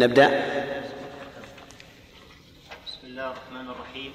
نبدأ. 0.00 0.28
بسم 2.86 3.02
الله 3.04 3.26
الرحمن 3.30 3.66
الرحيم. 3.70 4.12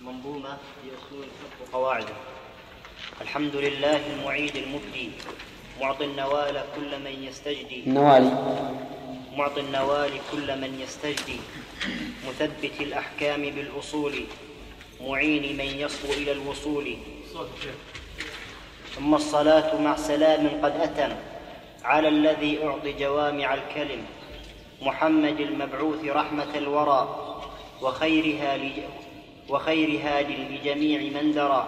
منظومة 0.00 0.56
في 0.56 0.88
أصول 0.96 1.24
الفقه 1.24 1.60
وقواعده. 1.62 2.16
الحمد 3.20 3.56
لله 3.56 4.00
المعيد 4.12 4.56
المبدي 4.56 5.10
معطي 5.80 6.04
النوال 6.04 6.64
كل 6.76 6.98
من 7.04 7.24
يستجدي. 7.28 7.84
النوالي 7.86 8.32
معطي 9.36 9.60
النوال 9.60 10.12
كل 10.32 10.60
من 10.60 10.80
يستجدي. 10.80 11.40
مثبت 12.28 12.80
الأحكام 12.80 13.42
بالأصول. 13.42 14.24
معين 15.00 15.56
من 15.56 15.70
يصبو 15.84 16.12
إلى 16.12 16.32
الوصول. 16.32 16.96
ثم 18.96 19.14
الصلاة 19.14 19.80
مع 19.80 19.96
سلام 19.96 20.64
قد 20.64 20.80
أتم. 20.80 21.12
على 21.84 22.08
الذي 22.08 22.64
أعطي 22.64 22.92
جوامع 22.92 23.54
الكلم 23.54 24.02
محمد 24.82 25.40
المبعوث 25.40 26.04
رحمة 26.04 26.58
الورى 26.58 27.16
وخيرها 27.82 28.58
وخير 29.48 30.00
هاد 30.04 30.26
لجميع 30.30 31.00
من 31.00 31.32
درى 31.32 31.66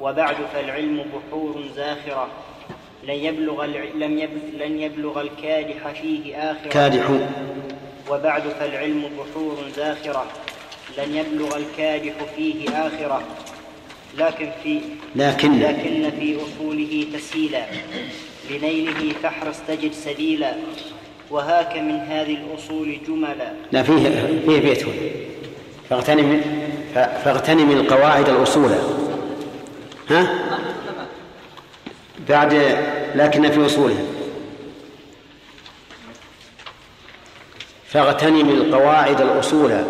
وبعد 0.00 0.36
فالعلم 0.52 1.04
بحور 1.04 1.64
زاخرة. 1.76 2.28
لن 3.04 3.14
يبلغ 3.14 3.64
لم 3.94 4.18
يبلغ 4.18 4.66
لن 4.66 4.80
يبلغ 4.80 5.20
الكادح 5.20 5.88
فيه 5.88 6.36
آخرة. 6.36 6.70
كادح. 6.70 7.10
وبعد 8.10 8.42
فالعلم 8.42 9.10
بحور 9.18 9.68
زاخرة. 9.76 10.26
لن 10.98 11.14
يبلغ 11.16 11.56
الكادح 11.56 12.12
فيه 12.36 12.68
آخرة. 12.68 13.22
لكن 14.18 14.50
في 14.62 14.80
لكن 15.16 15.60
لكن 15.60 16.10
في 16.10 16.36
أصوله 16.36 17.06
تسهيلا. 17.14 17.66
لنيله 18.50 19.12
فاحرص 19.22 19.56
تجد 19.68 19.92
سبيلا 19.92 20.54
وهاك 21.30 21.76
من 21.76 21.94
هذه 21.94 22.36
الأصول 22.36 22.98
جملا. 23.08 23.52
لا 23.72 23.82
فيه 23.82 24.26
فيه 24.46 24.60
بيت 24.60 24.86
فاغتنم 25.90 26.42
فاغتنم 26.94 27.70
القواعد 27.70 28.28
الأصول. 28.28 28.72
ها؟ 30.10 30.34
بعد 32.28 32.52
لكن 33.14 33.50
في 33.50 33.66
أصولها 33.66 34.02
فاغتنم 37.86 38.48
القواعد 38.48 39.20
الأصول. 39.20 39.84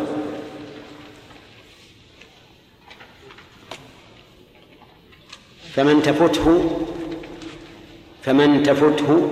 فمن 5.75 6.03
تفته 6.03 6.81
فمن 8.23 8.63
تفته 8.63 9.31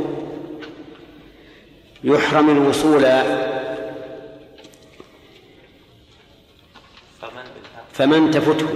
يحرم 2.05 2.51
الوصول. 2.51 3.03
فمن 7.93 8.31
تفته 8.31 8.69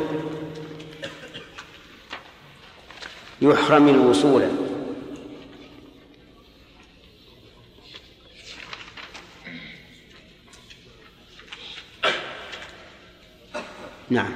يحرم 3.42 3.88
الوصول. 3.88 4.48
نعم. 14.10 14.32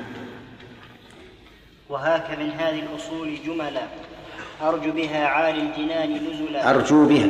وهاك 1.88 2.38
من 2.38 2.50
هذه 2.50 2.80
الأصول 2.80 3.38
جملا. 3.46 4.05
أرجو 4.62 4.92
بها 4.92 5.26
عالي 5.26 5.60
الجنان 5.60 6.10
نزلا. 6.10 6.70
أرجو 6.70 7.06
بها. 7.06 7.28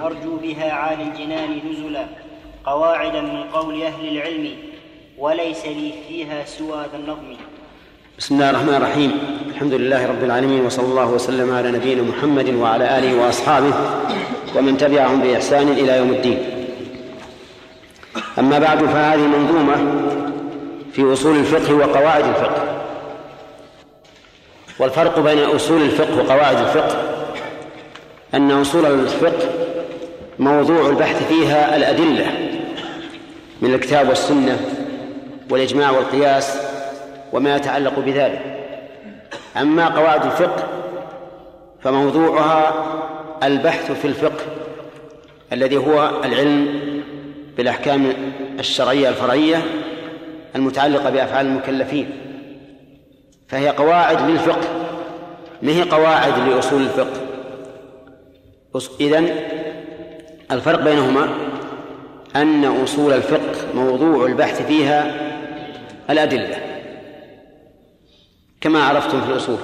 أرجو 0.00 0.36
بها 0.36 0.72
عالي 0.72 1.02
الجنان 1.02 1.60
نزلا. 1.70 2.04
قواعدا 2.64 3.20
من 3.20 3.42
قول 3.52 3.82
أهل 3.82 4.08
العلم 4.08 4.48
وليس 5.18 5.66
لي 5.66 5.92
فيها 6.08 6.44
سوى 6.44 6.84
ذا 6.92 6.98
النظم. 6.98 7.36
بسم 8.18 8.34
الله 8.34 8.50
الرحمن 8.50 8.74
الرحيم. 8.74 9.12
الحمد 9.48 9.72
لله 9.72 10.06
رب 10.06 10.24
العالمين 10.24 10.64
وصلى 10.64 10.86
الله 10.86 11.10
وسلم 11.10 11.54
على 11.54 11.70
نبينا 11.70 12.02
محمد 12.02 12.54
وعلى 12.54 12.98
آله 12.98 13.24
وأصحابه 13.24 13.74
ومن 14.56 14.76
تبعهم 14.76 15.20
بإحسان 15.20 15.68
إلى 15.68 15.96
يوم 15.96 16.10
الدين. 16.10 16.38
أما 18.38 18.58
بعد 18.58 18.84
فهذه 18.84 19.26
منظومة 19.26 19.76
في 20.92 21.12
أصول 21.12 21.36
الفقه 21.36 21.74
وقواعد 21.74 22.24
الفقه. 22.24 22.65
والفرق 24.78 25.18
بين 25.18 25.38
أصول 25.38 25.82
الفقه 25.82 26.18
وقواعد 26.18 26.58
الفقه 26.58 26.96
أن 28.34 28.50
أصول 28.50 28.86
الفقه 28.86 29.48
موضوع 30.38 30.88
البحث 30.88 31.28
فيها 31.28 31.76
الأدلة 31.76 32.26
من 33.62 33.74
الكتاب 33.74 34.08
والسنة 34.08 34.60
والإجماع 35.50 35.90
والقياس 35.90 36.58
وما 37.32 37.56
يتعلق 37.56 37.98
بذلك. 37.98 38.42
أما 39.56 39.88
قواعد 39.88 40.24
الفقه 40.24 40.64
فموضوعها 41.82 42.74
البحث 43.42 43.92
في 43.92 44.04
الفقه 44.04 44.44
الذي 45.52 45.76
هو 45.76 46.10
العلم 46.24 46.80
بالأحكام 47.56 48.12
الشرعية 48.58 49.08
الفرعية 49.08 49.62
المتعلقة 50.56 51.10
بأفعال 51.10 51.46
المكلفين. 51.46 52.25
فهي 53.48 53.68
قواعد 53.68 54.30
للفقه 54.30 54.68
ما 55.62 55.72
هي 55.72 55.82
قواعد 55.82 56.48
لأصول 56.48 56.82
الفقه؟ 56.82 57.20
إذن 59.00 59.36
الفرق 60.50 60.80
بينهما 60.80 61.28
أن 62.36 62.64
أصول 62.64 63.12
الفقه 63.12 63.74
موضوع 63.74 64.26
البحث 64.26 64.66
فيها 64.66 65.14
الأدلة. 66.10 66.56
كما 68.60 68.84
عرفتم 68.84 69.20
في 69.20 69.32
الأصول 69.32 69.58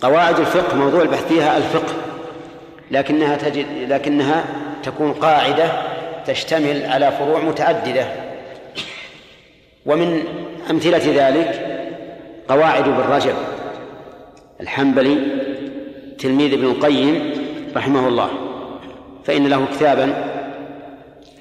قواعد 0.00 0.40
الفقه 0.40 0.76
موضوع 0.76 1.02
البحث 1.02 1.26
فيها 1.26 1.56
الفقه 1.56 1.94
لكنها 2.90 3.36
تجد 3.36 3.66
لكنها 3.88 4.44
تكون 4.82 5.12
قاعدة 5.12 5.72
تشتمل 6.26 6.86
على 6.86 7.12
فروع 7.12 7.40
متعددة. 7.40 8.06
ومن 9.86 10.24
أمثلة 10.70 11.28
ذلك 11.28 11.69
قواعد 12.50 12.88
ابن 12.88 13.00
رجب. 13.00 13.34
الحنبلي 14.60 15.18
تلميذ 16.18 16.52
ابن 16.52 16.64
القيم 16.64 17.32
رحمه 17.76 18.08
الله. 18.08 18.30
فإن 19.24 19.46
له 19.46 19.66
كتابا 19.66 20.24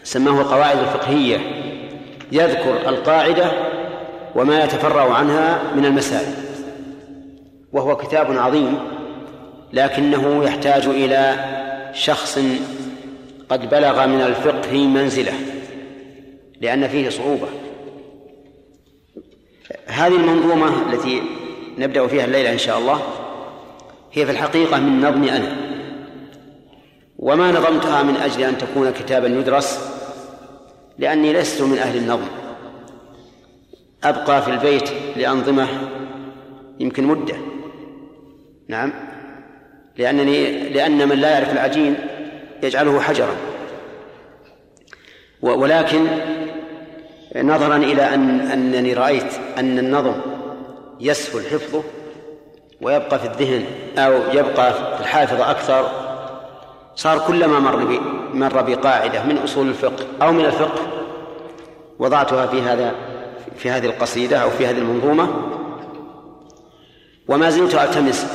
سماه 0.04 0.42
القواعد 0.42 0.78
الفقهية 0.78 1.38
يذكر 2.32 2.90
القاعدة 2.90 3.52
وما 4.36 4.64
يتفرع 4.64 5.14
عنها 5.14 5.62
من 5.76 5.86
المسائل. 5.86 6.34
وهو 7.74 7.96
كتاب 7.96 8.38
عظيم 8.38 8.78
لكنه 9.74 10.44
يحتاج 10.44 10.86
إلى 10.86 11.36
شخص 11.94 12.40
قد 13.50 13.70
بلغ 13.70 14.08
من 14.08 14.22
الفقه 14.22 14.78
منزله 14.78 15.34
لأن 16.62 16.88
فيه 16.88 17.10
صعوبة. 17.10 17.48
هذه 19.88 20.16
المنظومة 20.16 20.94
التي 20.94 21.22
نبدأ 21.78 22.08
فيها 22.08 22.26
الليلة 22.26 22.54
إن 22.54 22.58
شاء 22.58 22.80
الله 22.80 23.02
هي 24.14 24.26
في 24.26 24.32
الحقيقة 24.32 24.80
من 24.80 25.02
نظمي 25.02 25.32
أنا. 25.32 25.56
وما 27.20 27.52
نظمتها 27.52 28.04
من 28.04 28.16
أجل 28.16 28.44
أن 28.44 28.58
تكون 28.58 28.92
كتابا 28.92 29.28
يدرس 29.28 29.80
لأني 30.98 31.34
لست 31.34 31.62
من 31.62 31.78
أهل 31.78 31.98
النظم. 31.98 32.28
أبقى 34.04 34.42
في 34.42 34.52
البيت 34.52 34.90
لأنظمة 35.16 35.68
يمكن 36.80 37.04
مدة. 37.04 37.36
نعم. 38.68 38.94
لأنني 39.98 40.70
لأن 40.70 41.10
من 41.10 41.16
لا 41.16 41.30
يعرف 41.30 41.54
العجين 41.54 41.96
يجعله 42.64 43.00
حجرا. 43.00 43.36
ولكن 45.42 46.08
نظرا 47.36 47.78
إلى 47.78 48.14
أن 48.14 48.40
أنني 48.40 48.94
رأيت 48.94 49.34
أن 49.58 49.80
النظم 49.80 50.16
يسهل 51.00 51.46
حفظه 51.46 51.84
ويبقى 52.82 53.20
في 53.20 53.26
الذهن 53.26 53.66
أو 53.98 54.14
يبقى 54.34 54.74
في 54.74 55.02
الحافظة 55.02 55.52
أكثر. 55.52 55.92
صار 56.96 57.20
كلما 57.20 57.60
مر 57.60 58.00
مر 58.34 58.62
بقاعدة 58.62 59.24
من 59.24 59.38
أصول 59.38 59.68
الفقه 59.68 60.06
أو 60.22 60.32
من 60.32 60.46
الفقه 60.46 60.80
وضعتها 62.00 62.46
في 62.46 62.62
هذا 62.62 62.96
في 63.58 63.70
هذه 63.70 63.86
القصيدة 63.86 64.38
أو 64.38 64.50
في 64.50 64.68
هذه 64.68 64.78
المنظومة 64.78 65.30
وما 67.28 67.50
زلت 67.50 67.76
ألتمس 67.76 68.26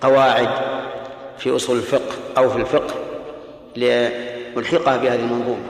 قواعد 0.00 0.48
في 1.38 1.56
أصول 1.56 1.76
الفقه 1.76 2.14
أو 2.38 2.50
في 2.50 2.56
الفقه 2.56 2.94
لألحقها 3.76 4.96
بهذه 4.96 5.20
المنظومة. 5.20 5.62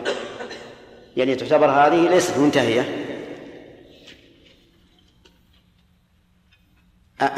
يعني 1.16 1.34
تعتبر 1.34 1.66
هذه 1.66 2.08
ليست 2.08 2.38
منتهية. 2.38 3.06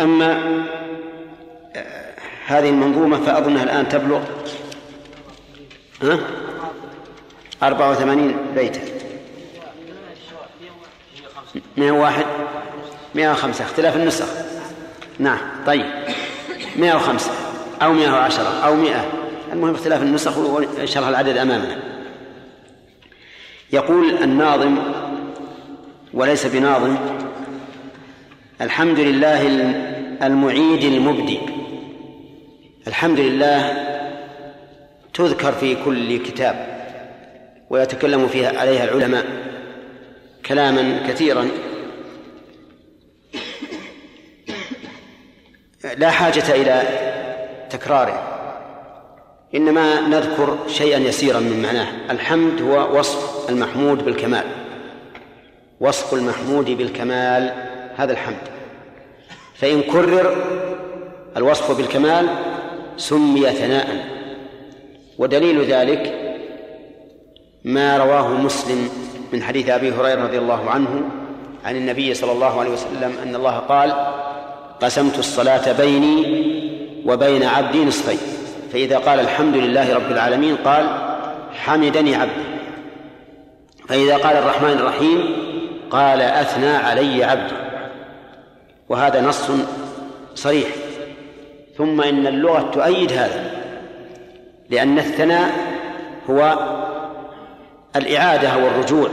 أما 0.00 0.62
هذه 2.46 2.68
المنظومة 2.68 3.20
فأظنها 3.20 3.62
الآن 3.62 3.88
تبلغ 3.88 4.22
ها؟ 6.02 6.18
أربعة 7.62 7.90
وثمانين 7.90 8.36
بيتا. 8.54 8.80
مئة 11.76 11.90
واحد 11.90 12.26
مئة 13.14 13.32
وخمسة 13.32 13.64
اختلاف 13.64 13.96
النسخ. 13.96 14.26
نعم 15.18 15.38
طيب. 15.66 15.86
مئة 16.76 16.94
وخمسة 16.94 17.30
أو 17.82 17.92
مئة 17.92 18.10
وعشرة 18.10 18.64
أو 18.64 18.76
مئة. 18.76 19.12
المهم 19.52 19.74
اختلاف 19.74 20.02
النسخ 20.02 20.38
وشرح 20.38 21.08
العدد 21.08 21.36
أمامنا. 21.36 21.91
يقول 23.72 24.22
الناظم 24.22 24.78
وليس 26.14 26.46
بناظم 26.46 26.96
الحمد 28.60 28.98
لله 29.00 29.48
المعيد 30.22 30.84
المبدي. 30.84 31.38
الحمد 32.86 33.20
لله 33.20 33.88
تذكر 35.14 35.52
في 35.52 35.84
كل 35.84 36.18
كتاب 36.18 36.66
ويتكلم 37.70 38.28
فيها 38.28 38.60
عليها 38.60 38.84
العلماء 38.84 39.26
كلاما 40.46 41.06
كثيرا. 41.08 41.48
لا 45.96 46.10
حاجة 46.10 46.54
إلى 46.54 46.82
تكراره. 47.70 48.31
إنما 49.54 50.00
نذكر 50.00 50.58
شيئا 50.68 50.98
يسيرا 50.98 51.40
من 51.40 51.62
معناه. 51.62 51.88
الحمد 52.10 52.62
هو 52.62 52.98
وصف 52.98 53.50
المحمود 53.50 54.04
بالكمال. 54.04 54.44
وصف 55.80 56.14
المحمود 56.14 56.70
بالكمال 56.70 57.52
هذا 57.96 58.12
الحمد. 58.12 58.48
فإن 59.54 59.82
كرر 59.82 60.36
الوصف 61.36 61.76
بالكمال 61.76 62.28
سمي 62.96 63.50
ثناء. 63.50 64.06
ودليل 65.18 65.64
ذلك 65.64 66.18
ما 67.64 67.96
رواه 67.96 68.28
مسلم 68.28 68.88
من 69.32 69.42
حديث 69.42 69.68
أبي 69.68 69.92
هريرة 69.92 70.22
رضي 70.22 70.38
الله 70.38 70.70
عنه 70.70 71.02
عن 71.64 71.76
النبي 71.76 72.14
صلى 72.14 72.32
الله 72.32 72.60
عليه 72.60 72.70
وسلم 72.70 73.12
أن 73.22 73.34
الله 73.34 73.58
قال 73.58 73.92
قسمت 74.82 75.18
الصلاة 75.18 75.72
بيني 75.72 76.42
وبين 77.06 77.42
عبدي 77.42 77.84
نصفين. 77.84 78.18
فإذا 78.72 78.98
قال 78.98 79.20
الحمد 79.20 79.56
لله 79.56 79.94
رب 79.94 80.12
العالمين 80.12 80.56
قال 80.56 80.86
حمدني 81.52 82.14
عبدي. 82.14 82.44
فإذا 83.88 84.16
قال 84.16 84.36
الرحمن 84.36 84.70
الرحيم 84.70 85.36
قال 85.90 86.20
أثنى 86.20 86.76
علي 86.76 87.24
عبدي. 87.24 87.54
وهذا 88.88 89.20
نص 89.20 89.50
صريح. 90.34 90.68
ثم 91.76 92.00
إن 92.00 92.26
اللغة 92.26 92.70
تؤيد 92.70 93.12
هذا 93.12 93.50
لأن 94.70 94.98
الثناء 94.98 95.50
هو 96.30 96.58
الإعادة 97.96 98.56
والرجوع 98.56 99.08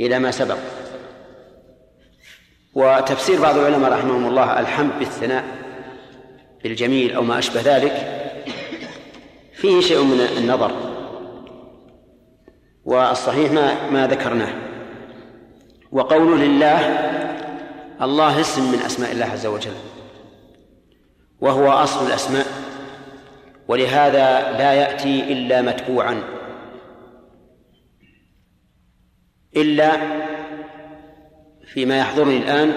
إلى 0.00 0.18
ما 0.18 0.30
سبق. 0.30 0.58
وتفسير 2.74 3.40
بعض 3.40 3.58
العلماء 3.58 3.92
رحمهم 3.92 4.26
الله 4.26 4.60
الحمد 4.60 4.90
بالثناء 4.98 5.59
بالجميل 6.62 7.12
أو 7.14 7.22
ما 7.22 7.38
أشبه 7.38 7.60
ذلك 7.60 7.92
فيه 9.52 9.80
شيء 9.80 10.02
من 10.02 10.20
النظر 10.20 10.72
والصحيح 12.84 13.52
ما 13.52 13.90
ما 13.90 14.06
ذكرناه 14.06 14.54
وقول 15.92 16.40
لله 16.40 16.78
الله 18.02 18.40
اسم 18.40 18.72
من 18.72 18.78
أسماء 18.78 19.12
الله 19.12 19.26
عز 19.26 19.46
وجل 19.46 19.74
وهو 21.40 21.70
أصل 21.70 22.06
الأسماء 22.06 22.46
ولهذا 23.68 24.58
لا 24.58 24.72
يأتي 24.72 25.32
إلا 25.32 25.62
متبوعا 25.62 26.22
إلا 29.56 29.92
فيما 31.66 31.98
يحضرني 31.98 32.36
الآن 32.36 32.72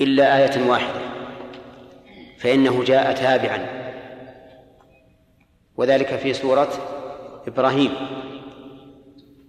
إلا 0.00 0.36
آية 0.36 0.68
واحدة. 0.68 1.03
فإنه 2.44 2.84
جاء 2.84 3.12
تابعا. 3.12 3.66
وذلك 5.76 6.16
في 6.16 6.34
سورة 6.34 6.68
إبراهيم. 7.48 7.94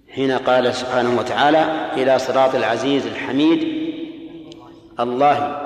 حين 0.09 0.31
قال 0.31 0.75
سبحانه 0.75 1.19
وتعالى 1.19 1.91
إلى 1.93 2.19
صراط 2.19 2.55
العزيز 2.55 3.07
الحميد 3.07 3.63
الله 4.99 5.57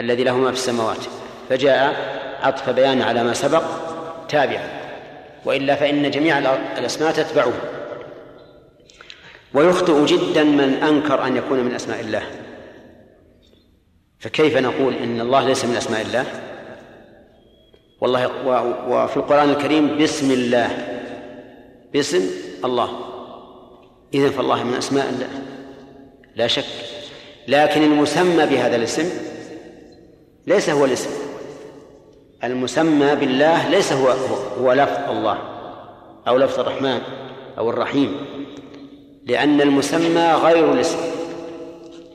الذي 0.00 0.24
له 0.24 0.36
ما 0.36 0.48
في 0.48 0.56
السماوات. 0.56 1.04
فجاء 1.48 1.94
عطف 2.42 2.70
بيان 2.70 3.02
على 3.02 3.24
ما 3.24 3.32
سبق 3.32 3.64
تابعا. 4.28 4.68
وإلا 5.44 5.74
فإن 5.74 6.10
جميع 6.10 6.38
الأسماء 6.78 7.12
تتبعه. 7.12 7.52
ويخطئ 9.54 10.04
جدا 10.04 10.44
من 10.44 10.74
أنكر 10.74 11.26
أن 11.26 11.36
يكون 11.36 11.60
من 11.60 11.74
أسماء 11.74 12.00
الله. 12.00 12.43
فكيف 14.24 14.56
نقول 14.56 14.94
إن 14.94 15.20
الله 15.20 15.46
ليس 15.46 15.64
من 15.64 15.76
أسماء 15.76 16.02
الله؟ 16.02 16.24
والله 18.00 18.30
وفي 18.88 19.16
القرآن 19.16 19.50
الكريم 19.50 19.98
بسم 20.02 20.30
الله 20.30 20.70
باسم 21.92 22.30
الله. 22.64 22.88
إذن 24.14 24.30
فالله 24.30 24.64
من 24.64 24.74
أسماء 24.74 25.08
الله. 25.08 25.28
لا 26.36 26.46
شك. 26.46 26.64
لكن 27.48 27.82
المسمى 27.82 28.46
بهذا 28.46 28.76
الاسم 28.76 29.10
ليس 30.46 30.70
هو 30.70 30.84
الاسم. 30.84 31.10
المسمى 32.44 33.14
بالله 33.14 33.68
ليس 33.68 33.92
هو 33.92 34.08
هو 34.60 34.72
لفظ 34.72 35.10
الله 35.10 35.38
أو 36.28 36.38
لفظ 36.38 36.60
الرحمن 36.60 37.00
أو 37.58 37.70
الرحيم 37.70 38.16
لأن 39.26 39.60
المسمى 39.60 40.32
غير 40.32 40.72
الاسم 40.72 40.98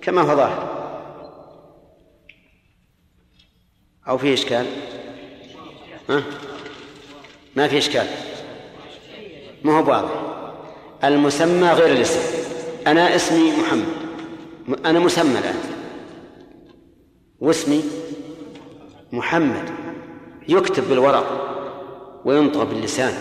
كما 0.01 0.21
هو 0.21 0.35
ظاهر. 0.35 0.78
أو 4.09 4.17
فيه 4.17 4.33
إشكال؟ 4.33 4.65
ها؟ 6.09 6.23
ما 7.55 7.67
في 7.67 7.77
إشكال. 7.77 8.07
ما 9.63 9.79
هو 9.79 9.89
واضح 9.89 10.09
المسمى 11.03 11.71
غير 11.71 11.95
الاسم. 11.95 12.19
أنا 12.87 13.15
اسمي 13.15 13.51
محمد. 13.51 13.85
أنا 14.85 14.99
مسمى 14.99 15.39
الآن. 15.39 15.55
واسمي 17.39 17.83
محمد. 19.11 19.69
يكتب 20.47 20.89
بالورق 20.89 21.45
وينطق 22.25 22.63
باللسان 22.63 23.13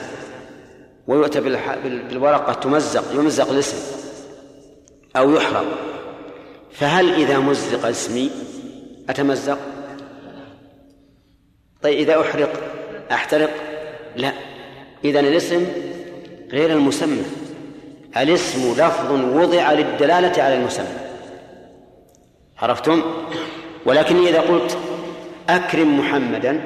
ويؤتى 1.06 1.40
بالورقة 1.80 2.52
تمزق 2.52 3.14
يمزق 3.14 3.50
الاسم 3.50 3.76
أو 5.16 5.30
يحرق. 5.34 5.64
فهل 6.72 7.14
إذا 7.14 7.38
مزق 7.38 7.86
اسمي 7.86 8.30
أتمزق؟ 9.10 9.58
طيب 11.82 11.98
إذا 11.98 12.20
أحرق 12.20 12.52
أحترق؟ 13.12 13.50
لا. 14.16 14.32
إذا 15.04 15.20
الاسم 15.20 15.66
غير 16.52 16.70
المسمى. 16.72 17.22
الاسم 18.16 18.72
لفظ 18.72 19.10
وضع 19.12 19.72
للدلالة 19.72 20.42
على 20.42 20.54
المسمى. 20.54 20.98
عرفتم؟ 22.58 23.02
ولكن 23.86 24.26
إذا 24.26 24.40
قلت 24.40 24.78
أكرم 25.48 25.98
محمدا 25.98 26.60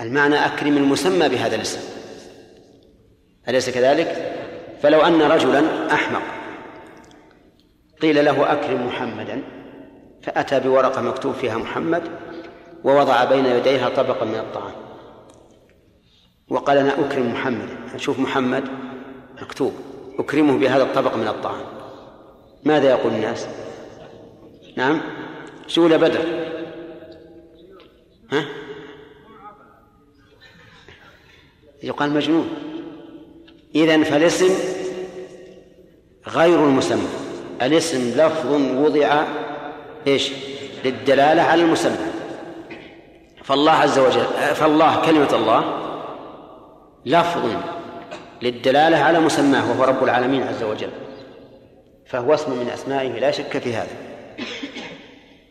المعنى 0.00 0.46
أكرم 0.46 0.76
المسمى 0.76 1.28
بهذا 1.28 1.56
الاسم. 1.56 1.80
أليس 3.48 3.70
كذلك؟ 3.70 4.38
فلو 4.82 5.00
أن 5.00 5.22
رجلا 5.22 5.94
أحمق 5.94 6.22
قيل 8.02 8.24
له 8.24 8.52
أكرم 8.52 8.86
محمدا 8.86 9.42
فأتى 10.22 10.60
بورقة 10.60 11.02
مكتوب 11.02 11.34
فيها 11.34 11.56
محمد 11.56 12.02
ووضع 12.84 13.24
بين 13.24 13.46
يديها 13.46 13.88
طبقا 13.88 14.24
من 14.24 14.38
الطعام. 14.38 14.74
وقال 16.48 16.78
أنا 16.78 17.06
أكرم 17.06 17.32
محمدا 17.32 17.78
أشوف 17.94 18.18
محمد 18.18 18.64
مكتوب. 19.42 19.72
أكرمه 20.18 20.58
بهذا 20.58 20.82
الطبق 20.82 21.16
من 21.16 21.28
الطعام. 21.28 21.64
ماذا 22.64 22.90
يقول 22.90 23.12
الناس؟ 23.12 23.46
نعم. 24.76 25.00
سول 25.66 25.98
بدر. 25.98 26.20
ها؟ 28.32 28.44
يقال 31.82 32.10
مجنون. 32.10 32.48
إذن 33.74 34.04
فالاسم 34.04 34.54
غير 36.28 36.64
المسمى. 36.64 37.08
الاسم 37.62 38.20
لفظ 38.20 38.52
وضع 38.76 39.24
إيش؟ 40.06 40.32
للدلالة 40.84 41.42
على 41.42 41.62
المسمى. 41.62 42.11
فالله 43.44 43.72
عز 43.72 43.98
وجل 43.98 44.24
فالله 44.54 45.00
كلمة 45.00 45.34
الله 45.34 45.64
لفظ 47.06 47.50
للدلالة 48.42 48.98
على 48.98 49.20
مسماه 49.20 49.70
وهو 49.70 49.84
رب 49.84 50.04
العالمين 50.04 50.42
عز 50.42 50.62
وجل 50.62 50.90
فهو 52.06 52.34
اسم 52.34 52.52
من 52.52 52.70
أسمائه 52.74 53.08
لا 53.08 53.30
شك 53.30 53.58
في 53.58 53.74
هذا. 53.74 53.96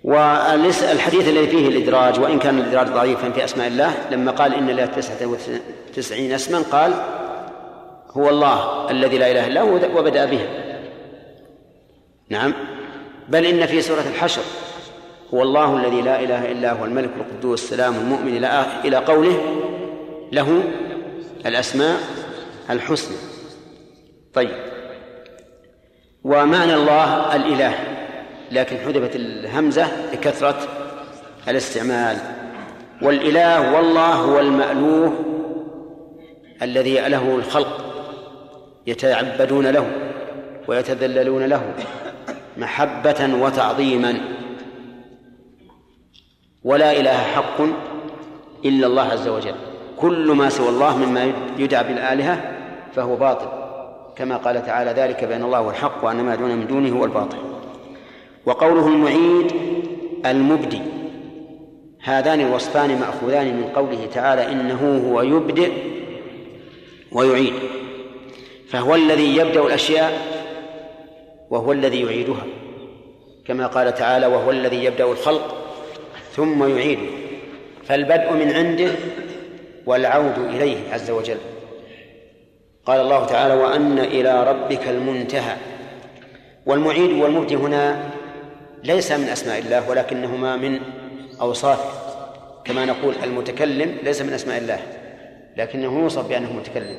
والحديث 0.03 1.27
الذي 1.27 1.47
فيه 1.47 1.67
الإدراج 1.67 2.19
وإن 2.19 2.39
كان 2.39 2.59
الإدراج 2.59 2.87
ضعيفا 2.87 3.31
في 3.31 3.43
أسماء 3.43 3.67
الله 3.67 3.93
لما 4.11 4.31
قال 4.31 4.53
إن 4.53 4.67
لله 4.67 4.85
تسعة 4.85 5.27
وتسعين 5.27 6.31
اسما 6.31 6.59
قال 6.71 6.93
هو 8.11 8.29
الله 8.29 8.89
الذي 8.91 9.17
لا 9.17 9.31
إله 9.31 9.47
إلا 9.47 9.61
هو 9.61 9.99
وبدأ 9.99 10.25
به. 10.25 10.47
نعم. 12.29 12.53
بل 13.29 13.45
إن 13.45 13.65
في 13.65 13.81
سورة 13.81 14.03
الحشر 14.13 14.41
هو 15.33 15.41
الله 15.41 15.77
الذي 15.77 16.01
لا 16.01 16.19
إله 16.19 16.51
إلا 16.51 16.71
هو 16.71 16.85
الملك 16.85 17.09
القدوس 17.17 17.63
السلام 17.63 17.95
المؤمن 17.95 18.45
إلى 18.85 18.97
قوله 18.97 19.37
له 20.31 20.63
الأسماء 21.45 21.99
الحسنى. 22.69 23.17
طيب. 24.33 24.49
ومعنى 26.23 26.73
الله 26.73 27.35
الإله 27.35 27.73
لكن 28.51 28.77
حذفت 28.77 29.15
الهمزة 29.15 29.87
لكثرة 30.13 30.59
الاستعمال. 31.47 32.17
والإله 33.01 33.75
والله 33.75 34.13
هو 34.13 34.39
المألوه 34.39 35.13
الذي 36.61 36.99
له 36.99 37.35
الخلق 37.35 37.93
يتعبدون 38.87 39.67
له 39.67 39.91
ويتذللون 40.67 41.45
له 41.45 41.73
محبة 42.57 43.29
وتعظيما. 43.41 44.21
ولا 46.63 46.99
إله 46.99 47.17
حق 47.17 47.61
إلا 48.65 48.87
الله 48.87 49.01
عز 49.01 49.27
وجل. 49.27 49.55
كل 49.97 50.31
ما 50.31 50.49
سوى 50.49 50.69
الله 50.69 50.97
مما 50.97 51.33
يدعى 51.57 51.83
بالآلهة 51.83 52.57
فهو 52.95 53.15
باطل. 53.15 53.47
كما 54.15 54.37
قال 54.37 54.65
تعالى 54.65 54.91
ذلك 54.91 55.23
بأن 55.23 55.43
الله 55.43 55.57
هو 55.57 55.69
الحق 55.69 56.05
وأن 56.05 56.23
ما 56.23 56.35
دون 56.35 56.55
من 56.55 56.67
دونه 56.67 56.99
هو 56.99 57.05
الباطل. 57.05 57.37
وقوله 58.45 58.87
المعيد 58.87 59.51
المبدي. 60.25 60.81
هذان 62.03 62.41
الوصفان 62.41 62.99
مأخوذان 62.99 63.47
من 63.47 63.63
قوله 63.75 64.07
تعالى 64.13 64.51
إنه 64.51 65.11
هو 65.11 65.21
يبدئ 65.21 65.71
ويعيد. 67.11 67.53
فهو 68.69 68.95
الذي 68.95 69.37
يبدأ 69.37 69.61
الأشياء 69.65 70.11
وهو 71.49 71.71
الذي 71.71 72.01
يعيدها. 72.01 72.45
كما 73.47 73.67
قال 73.67 73.93
تعالى 73.93 74.25
وهو 74.27 74.51
الذي 74.51 74.83
يبدأ 74.83 75.11
الخلق 75.11 75.60
ثم 76.35 76.77
يعيده. 76.77 77.11
فالبدء 77.83 78.31
من 78.33 78.51
عنده 78.51 78.91
والعود 79.85 80.37
إليه 80.37 80.93
عز 80.93 81.11
وجل. 81.11 81.37
قال 82.85 83.01
الله 83.01 83.25
تعالى 83.25 83.53
وأن 83.53 83.99
إلى 83.99 84.43
ربك 84.43 84.87
المنتهى. 84.87 85.55
والمعيد 86.65 87.11
والمبدي 87.11 87.55
هنا 87.55 88.09
ليس 88.83 89.11
من 89.11 89.29
أسماء 89.29 89.59
الله 89.59 89.89
ولكنهما 89.89 90.55
من 90.55 90.79
أوصافه 91.41 91.89
كما 92.65 92.85
نقول 92.85 93.15
المتكلم 93.23 93.97
ليس 94.03 94.21
من 94.21 94.33
أسماء 94.33 94.57
الله 94.57 94.79
لكنه 95.57 95.99
يوصف 95.99 96.27
بأنه 96.27 96.53
متكلم. 96.53 96.97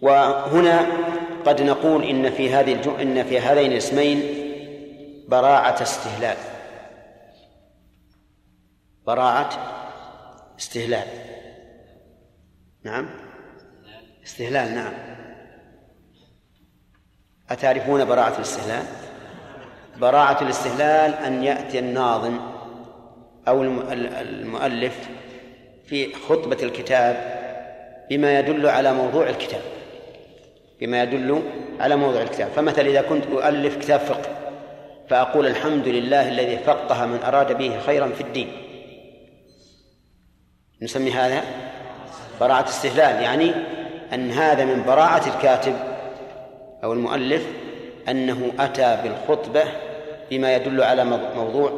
وهنا 0.00 0.86
قد 1.46 1.62
نقول 1.62 2.04
إن 2.04 2.30
في 2.30 2.50
هذه. 2.50 2.96
إن 3.02 3.24
في 3.24 3.40
هذين 3.40 3.72
الاسمين 3.72 4.22
براعة 5.28 5.82
استهلال. 5.82 6.36
براعة 9.06 9.50
استهلال. 10.58 11.06
نعم؟ 12.84 13.08
استهلال 14.24 14.74
نعم. 14.74 14.92
أتعرفون 17.50 18.04
براعة 18.04 18.36
الاستهلال؟ 18.36 18.84
براعة 20.00 20.42
الاستهلال 20.42 21.14
أن 21.14 21.42
يأتي 21.44 21.78
الناظم 21.78 22.38
أو 23.48 23.62
المؤلف 23.62 25.08
في 25.86 26.14
خطبة 26.14 26.58
الكتاب 26.62 27.36
بما 28.10 28.38
يدل 28.38 28.66
على 28.66 28.92
موضوع 28.92 29.28
الكتاب. 29.28 29.62
بما 30.80 31.02
يدل 31.02 31.42
على 31.80 31.96
موضوع 31.96 32.22
الكتاب. 32.22 32.48
فمثلا 32.48 32.88
إذا 32.88 33.02
كنت 33.02 33.26
أؤلف 33.26 33.76
كتاب 33.76 34.00
فقه 34.00 34.30
فأقول 35.08 35.46
الحمد 35.46 35.88
لله 35.88 36.28
الذي 36.28 36.58
فقه 36.58 37.06
من 37.06 37.22
أراد 37.22 37.58
به 37.58 37.78
خيرا 37.86 38.08
في 38.08 38.20
الدين. 38.20 38.65
نسمي 40.82 41.10
هذا 41.10 41.44
براعة 42.40 42.64
استهلال 42.64 43.22
يعني 43.22 43.52
أن 44.12 44.30
هذا 44.30 44.64
من 44.64 44.84
براعة 44.86 45.26
الكاتب 45.26 45.74
أو 46.84 46.92
المؤلف 46.92 47.46
أنه 48.08 48.52
أتى 48.58 48.98
بالخطبة 49.02 49.64
بما 50.30 50.54
يدل 50.54 50.82
على 50.82 51.04
موضوع 51.36 51.72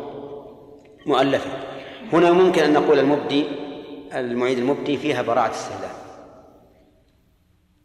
مؤلفه. 1.07 1.51
هنا 2.13 2.33
ممكن 2.33 2.63
أن 2.63 2.73
نقول 2.73 2.99
المبدي 2.99 3.45
المعيد 4.15 4.59
المبدي 4.59 4.97
فيها 4.97 5.23
براعة 5.23 5.51
استهلال. 5.51 5.91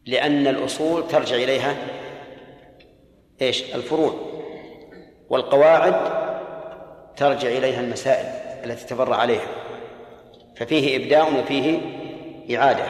لأن 0.06 0.48
الأصول 0.48 1.08
ترجع 1.08 1.36
إليها 1.36 1.76
إيش؟ 3.42 3.76
الفروع. 3.76 4.16
والقواعد 5.30 5.96
ترجع 7.18 7.48
إليها 7.48 7.80
المسائل 7.80 8.26
التي 8.66 8.86
تفرع 8.86 9.16
عليها. 9.16 9.48
ففيه 10.56 10.98
إبداع 10.98 11.28
وفيه 11.28 11.80
إعادة. 12.56 12.86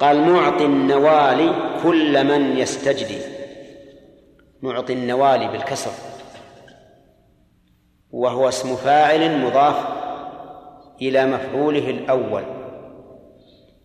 قال 0.00 0.32
معطي 0.32 0.64
النوال 0.64 1.54
كل 1.82 2.24
من 2.24 2.56
يستجدي. 2.56 3.18
معطي 4.62 4.92
النوال 4.92 5.48
بالكسر. 5.48 5.90
وهو 8.10 8.48
اسم 8.48 8.76
فاعل 8.76 9.44
مضاف 9.44 9.86
إلى 11.02 11.26
مفعوله 11.26 11.90
الأول. 11.90 12.42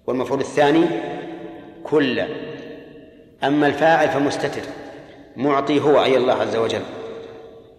والمفعول 0.08 0.40
الثاني 0.40 0.86
كل. 1.84 2.20
أما 3.44 3.68
الفاعل 3.68 4.10
فمستتر. 4.10 4.62
معطي 5.36 5.82
هو 5.82 6.04
أي 6.04 6.18
الله 6.18 6.34
عز 6.34 6.56
وجل. 6.56 6.82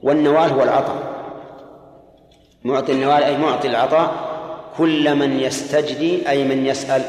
والنوال 0.03 0.51
هو 0.51 0.63
العطاء. 0.63 1.21
معطي 2.65 2.93
النوال 2.93 3.23
أي 3.23 3.39
معطي 3.39 3.69
العطاء 3.69 4.30
كل 4.79 5.15
من 5.15 5.41
يستجدي 5.41 6.29
أي 6.29 6.45
من 6.45 6.67
يسأل. 6.67 7.03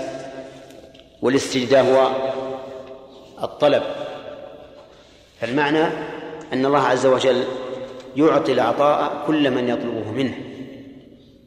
والاستجداء 1.21 1.85
هو 1.85 2.11
الطلب. 3.43 3.83
فالمعنى 5.39 5.83
أن 6.53 6.65
الله 6.65 6.79
عز 6.79 7.05
وجل 7.05 7.43
يعطي 8.15 8.51
العطاء 8.51 9.11
كل 9.27 9.51
من 9.51 9.69
يطلبه 9.69 10.11
منه. 10.11 10.33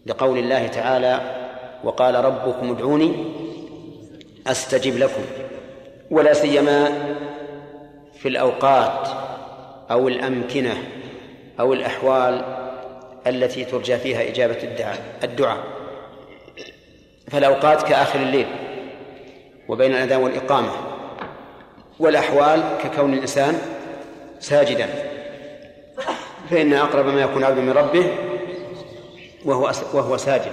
لقول 0.07 0.39
الله 0.39 0.67
تعالى 0.67 1.21
وقال 1.85 2.25
ربكم 2.25 2.71
ادعوني 2.71 3.13
أستجب 4.47 4.99
لكم. 4.99 5.23
ولا 6.11 6.33
سيما 6.33 6.89
في 8.19 8.29
الأوقات 8.29 9.09
أو 9.91 10.09
الأمكنة 10.09 10.77
أو 11.61 11.73
الأحوال 11.73 12.45
التي 13.27 13.65
ترجى 13.65 13.97
فيها 13.97 14.29
إجابة 14.29 14.63
الدعاء 14.63 14.99
الدعاء. 15.25 15.74
فالأوقات 17.31 17.83
كآخر 17.83 18.21
الليل 18.21 18.47
وبين 19.69 19.93
الأذان 19.93 20.23
والإقامة 20.23 20.71
والأحوال 21.99 22.63
ككون 22.83 23.15
الإنسان 23.15 23.59
ساجدا. 24.41 24.89
فإن 26.51 26.73
أقرب 26.73 27.07
ما 27.07 27.21
يكون 27.21 27.45
عبد 27.45 27.59
من 27.59 27.71
ربه 27.71 28.11
وهو 29.45 29.73
وهو 29.95 30.17
ساجد. 30.17 30.53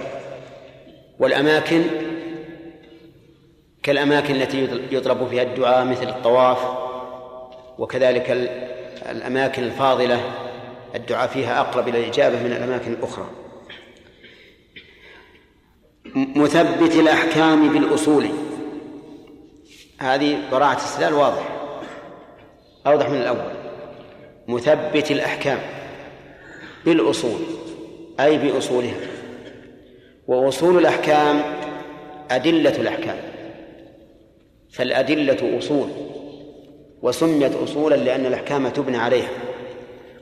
والأماكن 1.18 1.82
كالأماكن 3.82 4.34
التي 4.34 4.68
يطلب 4.90 5.28
فيها 5.28 5.42
الدعاء 5.42 5.84
مثل 5.84 6.08
الطواف 6.08 6.58
وكذلك 7.78 8.30
الأماكن 9.10 9.62
الفاضلة 9.62 10.20
الدعاء 10.94 11.28
فيها 11.28 11.60
أقرب 11.60 11.88
إلى 11.88 12.00
الإجابة 12.00 12.42
من 12.42 12.52
الأماكن 12.52 12.92
الأخرى. 12.92 13.26
مثبت 16.16 16.94
الأحكام 16.94 17.72
بالأصول. 17.72 18.26
هذه 19.98 20.38
براعة 20.52 20.76
استدلال 20.76 21.14
واضح. 21.14 21.48
أوضح 22.86 23.10
من 23.10 23.16
الأول. 23.16 23.52
مثبت 24.48 25.10
الأحكام 25.10 25.58
بالأصول 26.84 27.40
أي 28.20 28.38
بأصولها. 28.38 28.96
وأصول 30.26 30.78
الأحكام 30.78 31.42
أدلة 32.30 32.76
الأحكام. 32.76 33.16
فالأدلة 34.72 35.58
أصول 35.58 35.88
وسميت 37.02 37.54
أصولا 37.54 37.94
لأن 37.94 38.26
الأحكام 38.26 38.68
تبنى 38.68 38.96
عليها. 38.96 39.30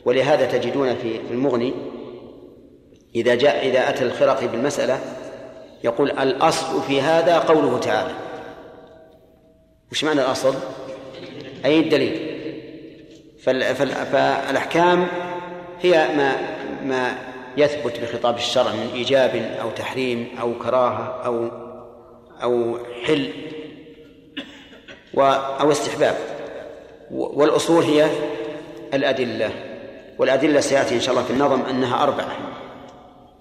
ولهذا 0.04 0.46
تجدون 0.46 0.94
في 0.94 1.20
المغني 1.30 1.72
إذا 3.14 3.34
جاء 3.34 3.66
إذا 3.66 3.88
أتى 3.88 4.04
الخرقي 4.04 4.48
بالمسألة 4.48 5.19
يقول 5.84 6.10
الأصل 6.10 6.82
في 6.82 7.00
هذا 7.00 7.38
قوله 7.38 7.78
تعالى. 7.78 8.14
وش 9.92 10.04
معنى 10.04 10.20
الأصل؟ 10.20 10.54
أي 11.64 11.80
الدليل؟ 11.80 12.30
فالأحكام 14.12 15.06
هي 15.80 16.08
ما 16.16 16.36
ما 16.84 17.18
يثبت 17.56 18.00
بخطاب 18.00 18.36
الشرع 18.36 18.72
من 18.72 18.90
إيجاب 18.94 19.56
أو 19.62 19.70
تحريم 19.70 20.28
أو 20.40 20.58
كراهة 20.58 21.22
أو 21.24 21.50
أو 22.42 22.78
حل 23.04 23.32
أو 25.60 25.70
استحباب. 25.70 26.16
والأصول 27.10 27.84
هي 27.84 28.10
الأدلة. 28.94 29.50
والأدلة 30.18 30.60
سيأتي 30.60 30.94
إن 30.94 31.00
شاء 31.00 31.14
الله 31.14 31.24
في 31.24 31.32
النظم 31.32 31.62
أنها 31.62 32.02
أربعة 32.02 32.36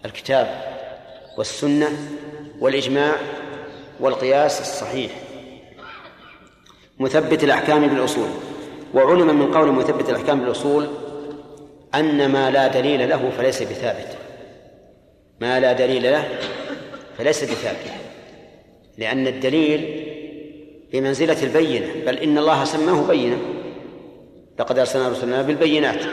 الكتاب 0.05 0.61
والسنة 1.37 1.89
والإجماع 2.59 3.15
والقياس 3.99 4.61
الصحيح. 4.61 5.11
مثبت 6.99 7.43
الأحكام 7.43 7.87
بالأصول. 7.87 8.29
وعلم 8.93 9.39
من 9.39 9.53
قول 9.53 9.71
مثبت 9.71 10.09
الأحكام 10.09 10.39
بالأصول 10.39 10.87
أن 11.95 12.31
ما 12.31 12.51
لا 12.51 12.67
دليل 12.67 13.09
له 13.09 13.29
فليس 13.37 13.63
بثابت. 13.63 14.17
ما 15.41 15.59
لا 15.59 15.73
دليل 15.73 16.03
له 16.03 16.39
فليس 17.17 17.43
بثابت. 17.43 17.91
لأن 18.97 19.27
الدليل 19.27 20.05
بمنزلة 20.93 21.43
البينة 21.43 21.87
بل 22.05 22.17
إن 22.17 22.37
الله 22.37 22.63
سماه 22.63 23.07
بينة. 23.07 23.37
لقد 24.59 24.79
أرسلنا 24.79 25.09
رسلنا 25.09 25.41
بالبينات. 25.41 26.05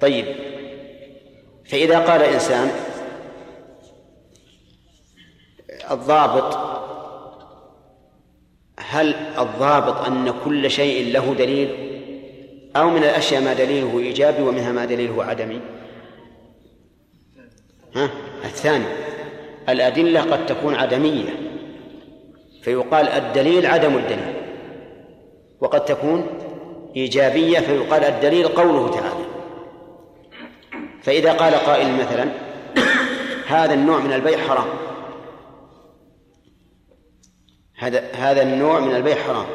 طيب 0.00 0.24
فإذا 1.64 1.98
قال 1.98 2.22
إنسان 2.22 2.70
الضابط 5.90 6.58
هل 8.78 9.14
الضابط 9.38 10.06
أن 10.06 10.34
كل 10.44 10.70
شيء 10.70 11.12
له 11.12 11.34
دليل؟ 11.34 11.88
أو 12.76 12.90
من 12.90 13.04
الأشياء 13.04 13.42
ما 13.42 13.52
دليله 13.52 13.98
إيجابي 13.98 14.42
ومنها 14.42 14.72
ما 14.72 14.84
دليله 14.84 15.24
عدمي؟ 15.24 15.60
ها؟ 17.96 18.10
الثاني 18.44 18.84
الأدلة 19.68 20.20
قد 20.20 20.46
تكون 20.46 20.74
عدمية 20.74 21.30
فيقال 22.62 23.08
الدليل 23.08 23.66
عدم 23.66 23.96
الدليل 23.96 24.34
وقد 25.60 25.84
تكون 25.84 26.26
إيجابية 26.96 27.58
فيقال 27.58 28.04
الدليل 28.04 28.48
قوله 28.48 28.90
تعالى. 28.90 29.24
فإذا 31.02 31.32
قال 31.32 31.54
قائل 31.54 31.94
مثلا 31.94 32.28
هذا 33.46 33.74
النوع 33.74 33.98
من 33.98 34.12
البيع 34.12 34.38
حرام. 34.38 34.66
هذا 37.78 38.12
هذا 38.12 38.42
النوع 38.42 38.80
من 38.80 38.96
البيع 38.96 39.16
حرام. 39.16 39.46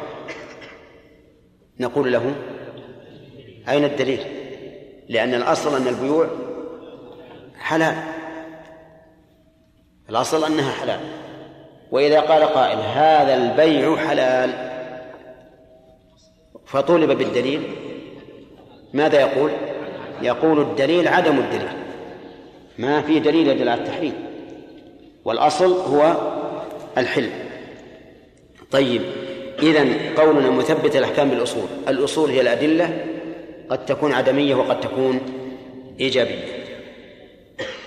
نقول 1.80 2.12
له 2.12 2.34
أين 3.68 3.84
الدليل؟ 3.84 4.20
لأن 5.08 5.34
الأصل 5.34 5.76
أن 5.76 5.88
البيوع 5.88 6.26
حلال. 7.58 7.94
الأصل 10.10 10.44
أنها 10.44 10.72
حلال. 10.72 11.00
وإذا 11.90 12.20
قال 12.20 12.42
قائل 12.42 12.78
هذا 12.78 13.34
البيع 13.34 13.96
حلال 13.96 14.50
فطولب 16.66 17.18
بالدليل. 17.18 17.62
ماذا 18.92 19.20
يقول؟ 19.20 19.50
يقول 20.22 20.60
الدليل 20.60 21.08
عدم 21.08 21.38
الدليل. 21.38 21.68
ما 22.78 23.02
في 23.02 23.20
دليل 23.20 23.48
يدل 23.48 23.68
على 23.68 23.80
التحريم. 23.80 24.14
والأصل 25.24 25.72
هو 25.72 26.16
الحل. 26.98 27.43
طيب 28.70 29.02
إذن 29.62 30.14
قولنا 30.16 30.50
مثبت 30.50 30.96
الأحكام 30.96 31.30
بالأصول. 31.30 31.66
الأصول 31.88 32.30
هي 32.30 32.40
الأدلة 32.40 33.04
قد 33.70 33.86
تكون 33.86 34.12
عدمية 34.12 34.54
وقد 34.54 34.80
تكون 34.80 35.20
إيجابية. 36.00 36.64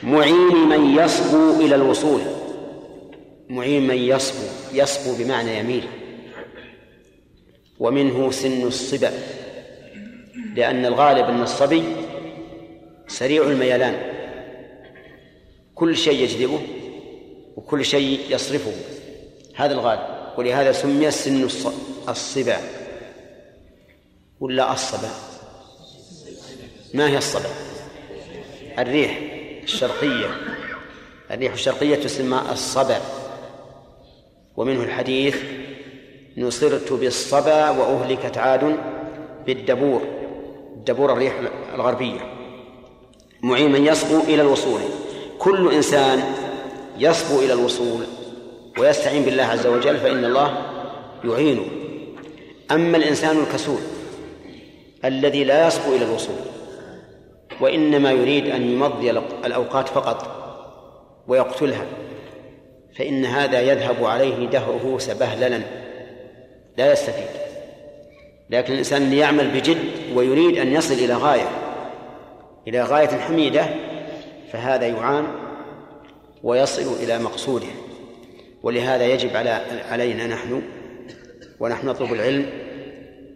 معين 0.03 0.67
من 0.69 0.98
يصبو 1.00 1.60
إلى 1.60 1.75
الوصول. 1.75 2.22
معين 3.50 3.88
من 3.88 3.96
يصبو 3.96 4.48
يصبو 4.74 5.24
بمعنى 5.24 5.57
يميل. 5.57 5.84
ومنه 7.79 8.31
سن 8.31 8.67
الصبا 8.67 9.12
لأن 10.55 10.85
الغالب 10.85 11.25
أن 11.25 11.42
الصبي 11.42 11.83
سريع 13.07 13.44
الميلان. 13.44 13.96
كل 15.75 15.98
شيء 15.98 16.24
يجذبه 16.24 16.59
وكل 17.55 17.85
شيء 17.85 18.20
يصرفه. 18.29 18.72
هذا 19.55 19.74
الغالب. 19.74 20.17
ولهذا 20.38 20.72
سمي 20.72 21.12
سن 21.12 21.48
الصبا 22.10 22.58
ولا 24.40 24.74
الصبا 24.74 25.10
ما 26.94 27.10
هي 27.10 27.18
الصبا 27.18 27.50
الريح 28.80 29.20
الشرقية. 29.64 30.30
الريح 31.32 31.54
الشرقية 31.54 31.96
تسمى 31.96 32.42
الصبا 32.52 33.02
ومنه 34.58 34.84
الحديث 34.84 35.38
نصرت 36.38 36.94
بالصبا 36.94 37.70
وأهلكت 37.70 38.38
عاد 38.38 38.78
بالدبور. 39.46 40.02
الدبور 40.76 41.14
الريح 41.14 41.34
الغربية. 41.74 42.20
معين 43.42 43.72
من 43.72 43.86
يصبو 43.86 44.20
إلى 44.20 44.42
الوصول. 44.42 44.82
كل 45.40 45.74
إنسان 45.74 46.24
يصبو 46.98 47.40
إلى 47.40 47.54
الوصول. 47.54 48.06
ويستعين 48.79 49.24
بالله 49.24 49.44
عز 49.44 49.68
وجل 49.68 49.98
فإن 49.98 50.25
الله 50.25 50.57
يعينه. 51.25 51.66
أما 52.72 52.98
الإنسان 52.98 53.40
الكسول 53.40 53.79
الذي 55.05 55.44
لا 55.44 55.68
يصبو 55.68 55.96
إلى 55.96 56.05
الوصول 56.05 56.35
وإنما 57.61 58.11
يريد 58.11 58.48
أن 58.48 58.61
يمضي 58.61 59.11
الأوقات 59.46 59.90
فقط 59.90 60.27
ويقتلها 61.27 61.85
فإن 62.98 63.25
هذا 63.25 63.61
يذهب 63.61 64.05
عليه 64.05 64.46
دهره 64.46 64.96
سبهللا 65.00 65.61
لا 66.77 66.92
يستفيد. 66.92 67.27
لكن 68.50 68.74
الإنسان 68.74 69.13
يعمل 69.13 69.48
بجد 69.48 69.77
ويريد 70.16 70.57
أن 70.57 70.74
يصل 70.74 70.94
إلى 70.94 71.13
غاية 71.13 71.50
إلى 72.68 72.83
غاية 72.83 73.07
حميدة 73.07 73.66
فهذا 74.51 74.87
يعان 74.87 75.27
ويصل 76.44 77.03
إلى 77.03 77.20
مقصوده. 77.20 77.68
ولهذا 78.68 79.06
يجب 79.06 79.36
على 79.36 79.62
علينا 79.92 80.27
نحن 80.27 80.62
ونحن 81.60 81.88
نطلب 81.88 82.14
العلم 82.14 82.46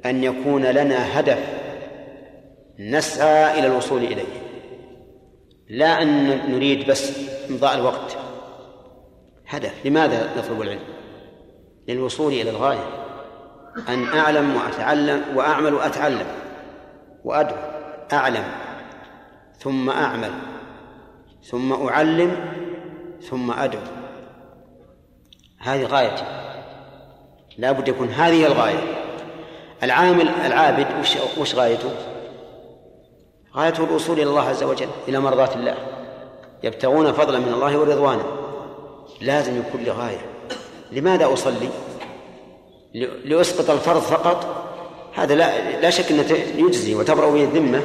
أن 0.05 0.23
يكون 0.23 0.65
لنا 0.65 1.19
هدف 1.19 1.39
نسعى 2.79 3.59
إلى 3.59 3.67
الوصول 3.67 4.03
إليه. 4.03 4.23
لا 5.69 6.01
أن 6.01 6.27
نريد 6.51 6.87
بس 6.89 7.11
إمضاء 7.49 7.75
الوقت. 7.75 8.17
هدف. 9.47 9.85
لماذا 9.85 10.29
نطلب 10.37 10.61
العلم؟ 10.61 10.83
للوصول 11.87 12.33
إلى 12.33 12.49
الغاية. 12.49 12.87
أن 13.89 14.03
أعلم 14.03 14.55
وأتعلم 14.55 15.23
وأعمل 15.35 15.73
وأتعلم 15.73 16.27
وأدعو. 17.23 17.57
أعلم. 18.13 18.43
ثم 19.59 19.89
أعمل. 19.89 20.31
ثم 21.43 21.73
أعلم. 21.73 22.35
ثم 23.29 23.51
أدعو. 23.51 24.00
هذه 25.61 25.85
غايتي 25.85 26.23
لا 27.57 27.71
بد 27.71 27.87
يكون 27.87 28.09
هذه 28.09 28.45
الغاية. 28.45 28.79
العامل 29.83 30.29
العابد 30.45 30.87
وش, 30.99 31.17
وش 31.37 31.55
غايته؟ 31.55 31.89
غايته 33.55 33.83
الوصول 33.83 34.19
إلى 34.19 34.29
الله 34.29 34.49
عز 34.49 34.63
وجل 34.63 34.87
إلى 35.07 35.19
مرضاة 35.19 35.55
الله. 35.55 35.75
يبتغون 36.63 37.11
فضلا 37.11 37.39
من 37.39 37.53
الله 37.53 37.77
ورضوانا. 37.77 38.23
لازم 39.21 39.59
يكون 39.59 39.83
له 39.83 39.93
غاية. 39.93 40.25
لماذا 40.91 41.33
أصلي؟ 41.33 41.69
لأسقط 43.25 43.69
الفرض 43.69 44.01
فقط؟ 44.01 44.67
هذا 45.15 45.35
لا 45.35 45.79
لا 45.81 45.89
شك 45.89 46.11
أنه 46.11 46.25
يجزي 46.55 46.95
وتبرأ 46.95 47.31
به 47.31 47.43
الذمة. 47.43 47.81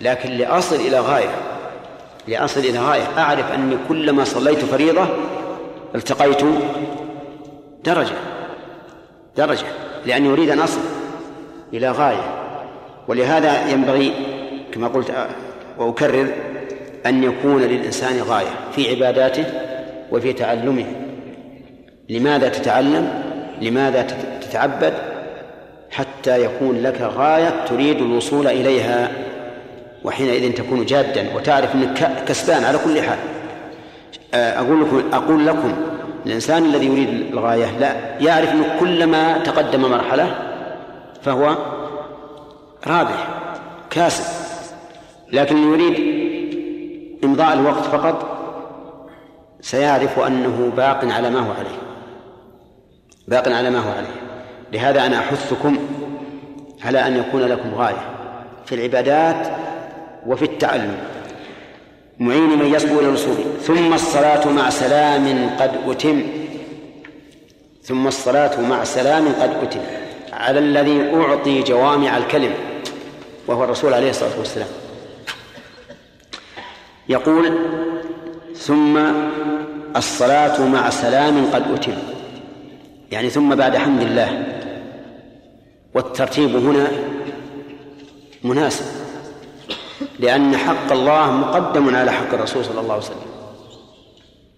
لكن 0.00 0.30
لأصل 0.30 0.76
إلى 0.76 1.00
غاية 1.00 1.34
لأصل 2.28 2.60
إلى 2.60 2.78
غاية 2.78 3.18
أعرف 3.18 3.52
أني 3.52 3.76
كلما 3.88 4.24
صليت 4.24 4.58
فريضة 4.58 5.06
التقيت 5.94 6.44
درجة 7.84 8.14
درجة 9.36 9.66
لأني 10.06 10.28
أريد 10.28 10.50
أن 10.50 10.58
أصل 10.58 10.80
إلى 11.74 11.90
غاية. 11.90 12.34
ولهذا 13.08 13.68
ينبغي 13.68 14.12
كما 14.72 14.88
قلت 14.88 15.12
وأكرر 15.78 16.28
أن 17.06 17.24
يكون 17.24 17.62
للإنسان 17.62 18.22
غاية 18.22 18.50
في 18.76 18.90
عباداته 18.90 19.44
وفي 20.12 20.32
تعلمه. 20.32 20.84
لماذا 22.08 22.48
تتعلم؟ 22.48 23.22
لماذا 23.60 24.02
تتعبد؟ 24.40 24.92
حتى 25.90 26.44
يكون 26.44 26.82
لك 26.82 27.00
غاية 27.00 27.64
تريد 27.68 27.96
الوصول 27.96 28.46
إليها 28.46 29.10
وحينئذ 30.04 30.52
تكون 30.52 30.86
جادا 30.86 31.26
وتعرف 31.36 31.74
أنك 31.74 32.24
كسبان 32.28 32.64
على 32.64 32.78
كل 32.78 33.02
حال. 33.02 33.18
أقول 34.34 34.80
لكم 34.80 35.02
أقول 35.12 35.46
لكم 35.46 35.72
الإنسان 36.26 36.64
الذي 36.64 36.86
يريد 36.86 37.08
الغاية 37.32 37.78
لا 37.78 38.18
يعرف 38.20 38.52
أنه 38.52 38.76
كلما 38.80 39.38
تقدم 39.38 39.80
مرحلة 39.80 40.34
فهو 41.22 41.56
رابح 42.86 43.28
كاسب. 43.90 44.24
لكن 45.32 45.56
يريد 45.56 46.18
إمضاء 47.24 47.52
الوقت 47.52 47.84
فقط 47.84 48.38
سيعرف 49.60 50.18
أنه 50.18 50.72
باق 50.76 51.04
على 51.04 51.30
ما 51.30 51.40
هو 51.40 51.52
عليه. 51.52 51.78
باق 53.28 53.48
على 53.48 53.70
ما 53.70 53.78
هو 53.78 53.90
عليه. 53.90 54.14
لهذا 54.72 55.06
أنا 55.06 55.18
أحثكم 55.18 55.78
على 56.84 57.06
أن 57.06 57.16
يكون 57.16 57.42
لكم 57.42 57.74
غاية 57.74 58.10
في 58.66 58.74
العبادات 58.74 59.48
وفي 60.26 60.44
التعلم. 60.44 60.96
معين 62.20 62.58
من 62.58 62.74
يصبو 62.74 63.00
إلى 63.00 63.08
الوصول. 63.08 63.36
ثم 63.62 63.94
الصلاة 63.94 64.48
مع 64.48 64.70
سلام 64.70 65.50
قد 65.60 65.70
أتم. 65.86 66.22
ثم 67.82 68.06
الصلاة 68.06 68.60
مع 68.60 68.84
سلام 68.84 69.28
قد 69.28 69.50
أتم. 69.62 69.80
على 70.32 70.58
الذي 70.58 71.14
أعطي 71.14 71.62
جوامع 71.62 72.16
الكلم 72.16 72.54
وهو 73.46 73.64
الرسول 73.64 73.94
عليه 73.94 74.10
الصلاة 74.10 74.38
والسلام. 74.38 74.68
يقول 77.08 77.58
ثم 78.56 78.98
الصلاة 79.96 80.66
مع 80.66 80.90
سلام 80.90 81.50
قد 81.52 81.74
أتم. 81.74 81.98
يعني 83.12 83.30
ثم 83.30 83.54
بعد 83.54 83.76
حمد 83.76 84.02
الله. 84.02 84.44
والترتيب 85.94 86.56
هنا 86.56 86.88
مناسب. 88.44 88.97
لأن 90.18 90.56
حق 90.56 90.92
الله 90.92 91.30
مقدم 91.30 91.96
على 91.96 92.12
حق 92.12 92.34
الرسول 92.34 92.64
صلى 92.64 92.80
الله 92.80 92.92
عليه 92.92 93.02
وسلم. 93.02 93.28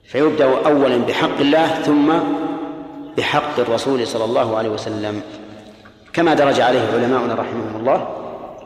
فيبدأ 0.04 0.44
أولا 0.44 0.96
بحق 0.96 1.40
الله 1.40 1.66
ثم 1.66 2.12
بحق 3.16 3.60
الرسول 3.60 4.06
صلى 4.06 4.24
الله 4.24 4.56
عليه 4.56 4.68
وسلم. 4.68 5.22
كما 6.12 6.34
درج 6.34 6.60
عليه 6.60 6.80
علماؤنا 6.94 7.34
رحمهم 7.34 7.76
الله 7.76 8.08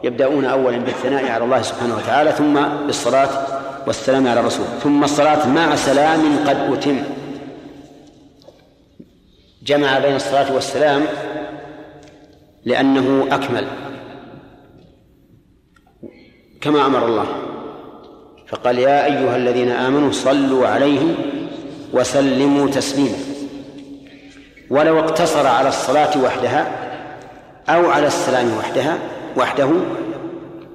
يبدأون 0.04 0.44
أولا 0.44 0.78
بالثناء 0.78 1.30
على 1.30 1.44
الله 1.44 1.62
سبحانه 1.62 1.96
وتعالى 1.96 2.32
ثم 2.32 2.60
بالصلاة 2.86 3.28
والسلام 3.86 4.28
على 4.28 4.40
الرسول. 4.40 4.66
ثم 4.82 5.04
الصلاة 5.04 5.48
مع 5.48 5.76
سلام 5.76 6.20
قد 6.46 6.72
أتم. 6.72 7.02
جمع 9.62 9.98
بين 9.98 10.16
الصلاة 10.16 10.54
والسلام 10.54 11.02
لأنه 12.64 13.26
أكمل. 13.30 13.66
كما 16.64 16.86
أمر 16.86 17.06
الله. 17.06 17.26
فقال 18.46 18.78
يا 18.78 19.04
أيها 19.04 19.36
الذين 19.36 19.70
آمنوا 19.70 20.12
صلوا 20.12 20.66
عليه 20.66 21.14
وسلموا 21.92 22.68
تسليما. 22.68 23.16
ولو 24.70 24.98
اقتصر 24.98 25.46
على 25.46 25.68
الصلاة 25.68 26.22
وحدها 26.24 26.66
أو 27.68 27.90
على 27.90 28.06
السلام 28.06 28.56
وحدها 28.58 28.98
وحده 29.36 29.68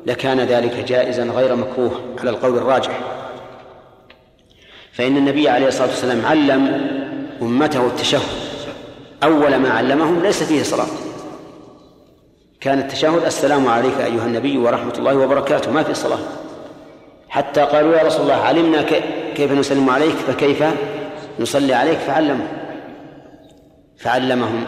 لكان 0.05 0.39
ذلك 0.39 0.85
جائزا 0.87 1.23
غير 1.23 1.55
مكروه 1.55 1.91
على 2.19 2.29
القول 2.29 2.57
الراجح. 2.57 2.99
فإن 4.93 5.17
النبي 5.17 5.49
عليه 5.49 5.67
الصلاة 5.67 5.87
والسلام 5.87 6.25
علم 6.25 6.87
أمته 7.41 7.87
التشهد. 7.87 8.21
أول 9.23 9.55
ما 9.55 9.69
علمهم 9.69 10.23
ليس 10.23 10.43
فيه 10.43 10.63
صلاة. 10.63 10.87
كان 12.61 12.79
التشهد 12.79 13.23
السلام 13.25 13.67
عليك 13.67 13.99
أيها 13.99 14.25
النبي 14.25 14.57
ورحمة 14.57 14.93
الله 14.97 15.15
وبركاته. 15.17 15.71
ما 15.71 15.83
في 15.83 15.93
صلاة. 15.93 16.19
حتى 17.29 17.61
قالوا 17.61 17.95
يا 17.95 18.03
رسول 18.03 18.21
الله 18.21 18.33
علمنا 18.33 18.81
كيف 19.35 19.51
نسلم 19.51 19.89
عليك 19.89 20.15
فكيف 20.15 20.63
نصلي 21.39 21.73
عليك؟ 21.73 21.97
فعلمهم 21.97 22.47
فعلمهم. 23.97 24.65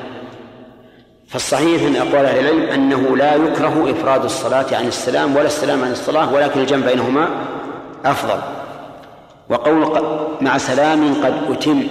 فالصحيح 1.27 1.83
من 1.83 1.95
أقوال 1.95 2.25
أهل 2.25 2.39
العلم 2.39 2.61
أنه 2.61 3.17
لا 3.17 3.35
يكره 3.35 3.91
إفراد 3.91 4.23
الصلاة 4.23 4.75
عن 4.75 4.87
السلام 4.87 5.35
ولا 5.35 5.45
السلام 5.45 5.83
عن 5.83 5.91
الصلاة 5.91 6.33
ولكن 6.33 6.59
الجمع 6.59 6.85
بينهما 6.85 7.29
أفضل. 8.05 8.41
وقول 9.49 10.03
مع 10.41 10.57
سلام 10.57 11.13
قد 11.13 11.33
أتم. 11.51 11.83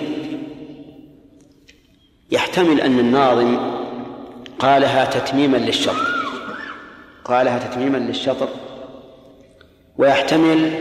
يحتمل 2.30 2.80
أن 2.80 2.98
الناظم 2.98 3.79
قالها 4.60 5.04
تتميما 5.04 5.56
للشطر. 5.56 6.06
قالها 7.24 7.58
تتميما 7.58 7.96
للشطر. 7.96 8.48
ويحتمل 9.98 10.72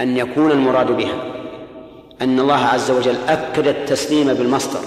أن 0.00 0.16
يكون 0.16 0.50
المراد 0.50 0.92
بها. 0.92 1.34
أن 2.22 2.40
الله 2.40 2.64
عز 2.64 2.90
وجل 2.90 3.16
أكد 3.28 3.66
التسليم 3.66 4.34
بالمصدر. 4.34 4.80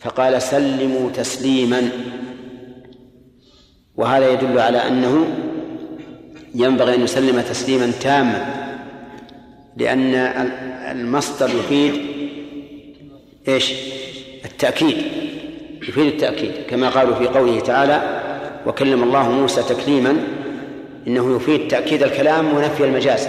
فقال 0.00 0.42
سلموا 0.42 1.10
تسليما. 1.10 1.90
وهذا 3.96 4.30
يدل 4.30 4.58
على 4.58 4.88
أنه 4.88 5.26
ينبغي 6.54 6.94
أن 6.94 7.00
يسلم 7.00 7.40
تسليما 7.40 7.92
تاما. 8.00 8.66
لأن 9.76 10.14
المصدر 10.90 11.48
يفيد 11.48 12.06
إيش؟ 13.48 13.72
التأكيد. 14.44 14.96
يفيد 15.82 16.06
التأكيد 16.06 16.52
كما 16.68 16.88
قالوا 16.88 17.14
في 17.14 17.26
قوله 17.26 17.60
تعالى 17.60 18.20
وكلم 18.66 19.02
الله 19.02 19.30
موسى 19.30 19.62
تكليما 19.62 20.16
إنه 21.06 21.36
يفيد 21.36 21.68
تأكيد 21.68 22.02
الكلام 22.02 22.54
ونفي 22.54 22.84
المجاز. 22.84 23.28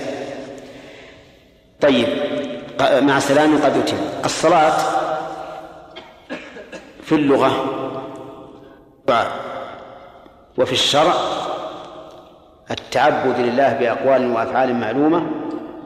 طيب 1.82 2.08
مع 2.82 3.20
سلام 3.20 3.58
قد 3.58 3.78
أتم 3.78 3.98
الصلاة 4.26 4.78
في 7.04 7.16
اللغة 7.16 7.66
وفي 10.58 10.72
الشرع 10.72 11.14
التعبد 12.72 13.40
لله 13.40 13.74
بأقوال 13.74 14.32
وأفعال 14.32 14.76
معلومة 14.76 15.26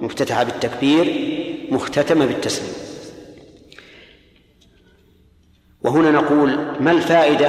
مفتتحة 0.02 0.43
بالتكبير 0.43 1.32
مختتمة 1.71 2.26
بالتسليم. 2.26 2.90
وهنا 5.83 6.11
نقول 6.11 6.57
ما 6.79 6.91
الفائدة 6.91 7.47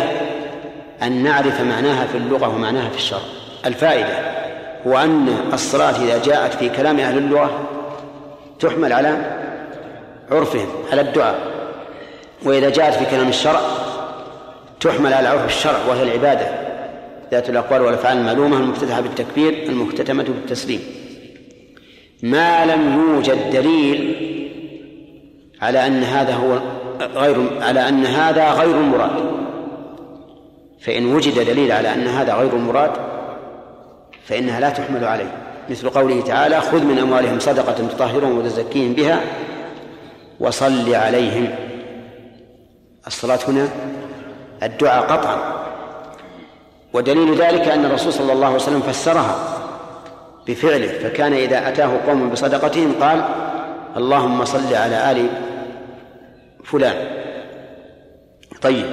أن 1.02 1.22
نعرف 1.22 1.60
معناها 1.60 2.06
في 2.06 2.18
اللغة 2.18 2.48
ومعناها 2.48 2.88
في 2.88 2.96
الشرع؟ 2.96 3.20
الفائدة 3.66 4.18
هو 4.86 4.98
أن 4.98 5.28
الصلاة 5.52 6.04
إذا 6.04 6.22
جاءت 6.24 6.54
في 6.54 6.68
كلام 6.68 6.98
أهل 6.98 7.18
اللغة 7.18 7.68
تحمل 8.60 8.92
على 8.92 9.16
عرفهم 10.30 10.66
على 10.92 11.00
الدعاء. 11.00 11.38
وإذا 12.44 12.70
جاءت 12.70 12.94
في 12.94 13.10
كلام 13.10 13.28
الشرع 13.28 13.60
تحمل 14.80 15.12
على 15.12 15.28
عرف 15.28 15.46
الشرع 15.46 15.78
وهي 15.88 16.02
العبادة. 16.02 16.46
ذات 17.32 17.50
الأقوال 17.50 17.82
والأفعال 17.82 18.18
المعلومة 18.18 18.56
المفتتحة 18.56 19.00
بالتكبير 19.00 19.62
المختتمة 19.68 20.22
بالتسليم. 20.22 20.80
ما 22.22 22.66
لم 22.66 23.00
يوجد 23.00 23.50
دليل 23.50 24.16
على 25.62 25.86
أن 25.86 26.02
هذا 26.02 26.34
هو 26.34 26.58
غير 27.06 27.62
على 27.62 27.88
أن 27.88 28.06
هذا 28.06 28.50
غير 28.50 28.76
المراد 28.76 29.10
فإن 30.80 31.14
وجد 31.14 31.46
دليل 31.46 31.72
على 31.72 31.94
أن 31.94 32.06
هذا 32.06 32.34
غير 32.34 32.52
المراد 32.52 32.90
فإنها 34.24 34.60
لا 34.60 34.70
تحمل 34.70 35.04
عليه. 35.04 35.34
مثل 35.70 35.90
قوله 35.90 36.20
تعالى 36.20 36.60
خذ 36.60 36.84
من 36.84 36.98
أموالهم 36.98 37.38
صدقة 37.38 37.72
تطهرهم 37.72 38.38
وتزكيهم 38.38 38.92
بها 38.92 39.20
وصل 40.40 40.94
عليهم. 40.94 41.48
الصلاة 43.06 43.38
هنا 43.48 43.68
الدعاء 44.62 45.02
قطعا. 45.02 45.36
ودليل 46.92 47.34
ذلك 47.34 47.68
أن 47.68 47.84
الرسول 47.84 48.12
صلى 48.12 48.32
الله 48.32 48.46
عليه 48.46 48.56
وسلم 48.56 48.80
فسرها 48.80 49.36
بفعله. 50.46 50.88
فكان 50.88 51.32
إذا 51.32 51.68
أتاه 51.68 51.90
قوم 52.06 52.30
بصدقتهم 52.30 52.94
قال 53.00 53.24
اللهم 53.96 54.44
صل 54.44 54.74
على 54.74 55.10
آل 55.10 55.26
فلان. 56.64 57.22
طيب. 58.62 58.86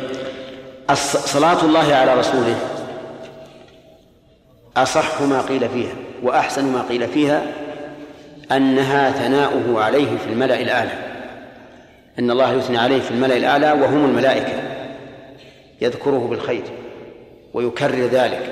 صلاة 1.25 1.63
الله 1.63 1.95
على 1.95 2.13
رسوله 2.13 2.55
أصح 4.77 5.21
ما 5.21 5.41
قيل 5.41 5.69
فيها 5.69 5.93
وأحسن 6.23 6.65
ما 6.65 6.81
قيل 6.81 7.07
فيها 7.07 7.43
أنها 8.51 9.11
ثناؤه 9.11 9.83
عليه 9.83 10.17
في 10.17 10.29
الملأ 10.29 10.59
الأعلى. 10.59 10.91
أن 12.19 12.31
الله 12.31 12.53
يثني 12.53 12.77
عليه 12.77 12.99
في 12.99 13.11
الملأ 13.11 13.37
الأعلى 13.37 13.71
وهم 13.71 14.05
الملائكة. 14.05 14.53
يذكره 15.81 16.27
بالخير 16.29 16.63
ويكرر 17.53 18.07
ذلك. 18.07 18.49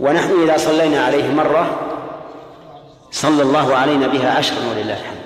ونحن 0.00 0.42
إذا 0.42 0.56
صلينا 0.56 1.04
عليه 1.04 1.30
مرة 1.30 1.80
صلى 3.10 3.42
الله 3.42 3.76
علينا 3.76 4.06
بها 4.06 4.30
عشرا 4.30 4.58
ولله 4.70 5.00
الحمد. 5.00 5.19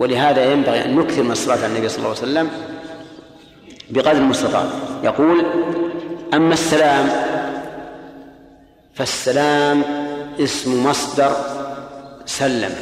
ولهذا 0.00 0.52
ينبغي 0.52 0.84
أن 0.84 0.96
نكثر 0.96 1.22
من 1.22 1.30
الصلاة 1.30 1.56
على 1.56 1.66
النبي 1.66 1.88
صلى 1.88 1.98
الله 1.98 2.08
عليه 2.08 2.18
وسلم 2.18 2.48
بقدر 3.90 4.12
المستطاع. 4.12 4.64
يقول 5.04 5.46
أما 6.34 6.54
السلام 6.54 7.06
فالسلام 8.94 9.82
اسم 10.40 10.86
مصدر 10.86 11.32
سلم. 12.26 12.74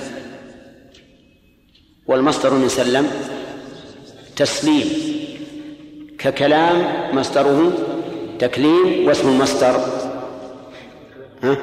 والمصدر 2.07 2.55
من 2.55 2.69
سلم 2.69 3.07
تسليم. 4.37 4.87
ككلام 6.19 6.77
مصدره 7.13 7.73
تكليم 8.39 9.07
واسم 9.07 9.29
المصدر. 9.29 9.81
ها؟ 11.43 11.57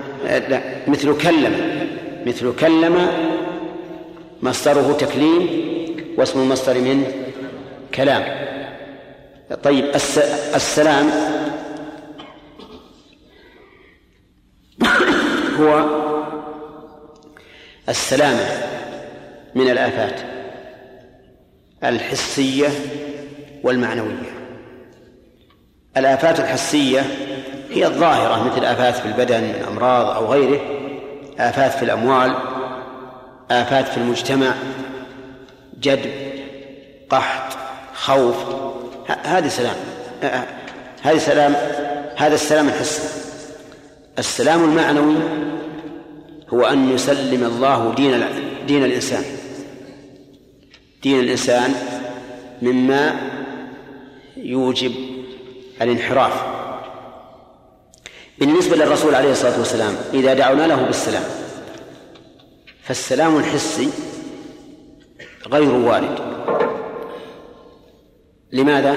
لا 0.49 0.61
مثل 0.87 1.17
كلم 1.17 1.55
مثل 2.25 2.55
كلم 2.59 3.07
مصدره 4.45 4.97
تكليم 4.99 5.65
واسم 6.17 6.39
المصدر 6.39 6.73
من 6.73 7.11
كلام. 7.95 8.45
طيب 9.63 9.85
السلام 10.55 11.09
هو 15.59 15.85
السلامة 17.89 18.47
من 19.55 19.69
الآفات 19.69 20.19
الحسية 21.83 22.67
والمعنوية. 23.63 24.35
الآفات 25.97 26.39
الحسية 26.39 27.01
هي 27.69 27.85
الظاهرة 27.85 28.43
مثل 28.43 28.65
آفات 28.65 28.95
في 28.95 29.05
البدن 29.05 29.43
من 29.43 29.65
أمراض 29.67 30.05
أو 30.15 30.25
غيره 30.25 30.61
آفات 31.39 31.71
في 31.71 31.83
الأموال 31.83 32.54
آفات 33.51 33.87
في 33.87 33.97
المجتمع 33.97 34.53
جدب 35.79 36.11
قحط 37.09 37.57
خوف 37.93 38.35
هذه 39.07 39.47
سلام 39.47 39.75
هذه 41.01 41.17
سلام 41.17 41.55
هذا 42.17 42.35
السلام 42.35 42.67
الحسي 42.67 43.01
السلام 44.19 44.63
المعنوي 44.63 45.15
هو 46.53 46.65
أن 46.65 46.89
يسلم 46.89 47.43
الله 47.43 47.93
دين 47.93 48.25
دين 48.67 48.85
الإنسان. 48.85 49.23
دين 51.03 51.19
الإنسان 51.19 51.73
مما 52.61 53.15
يوجب 54.37 54.91
الانحراف. 55.81 56.33
بالنسبة 58.39 58.75
للرسول 58.75 59.15
عليه 59.15 59.31
الصلاة 59.31 59.59
والسلام 59.59 59.95
إذا 60.13 60.33
دعونا 60.33 60.67
له 60.67 60.75
بالسلام 60.75 61.23
فالسلام 62.85 63.37
الحسي 63.37 63.89
غير 65.47 65.73
وارد. 65.73 66.19
لماذا؟ 68.51 68.91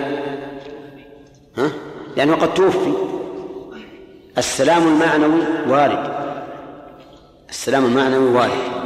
ها؟ 1.57 1.73
لأنه 2.17 2.37
قد 2.37 2.55
توفي. 2.55 2.93
السلام 4.39 4.89
المعنوي 4.89 5.43
وارد. 5.69 6.13
السلام 7.51 7.85
المعنوي 7.85 8.31
وارد. 8.31 8.79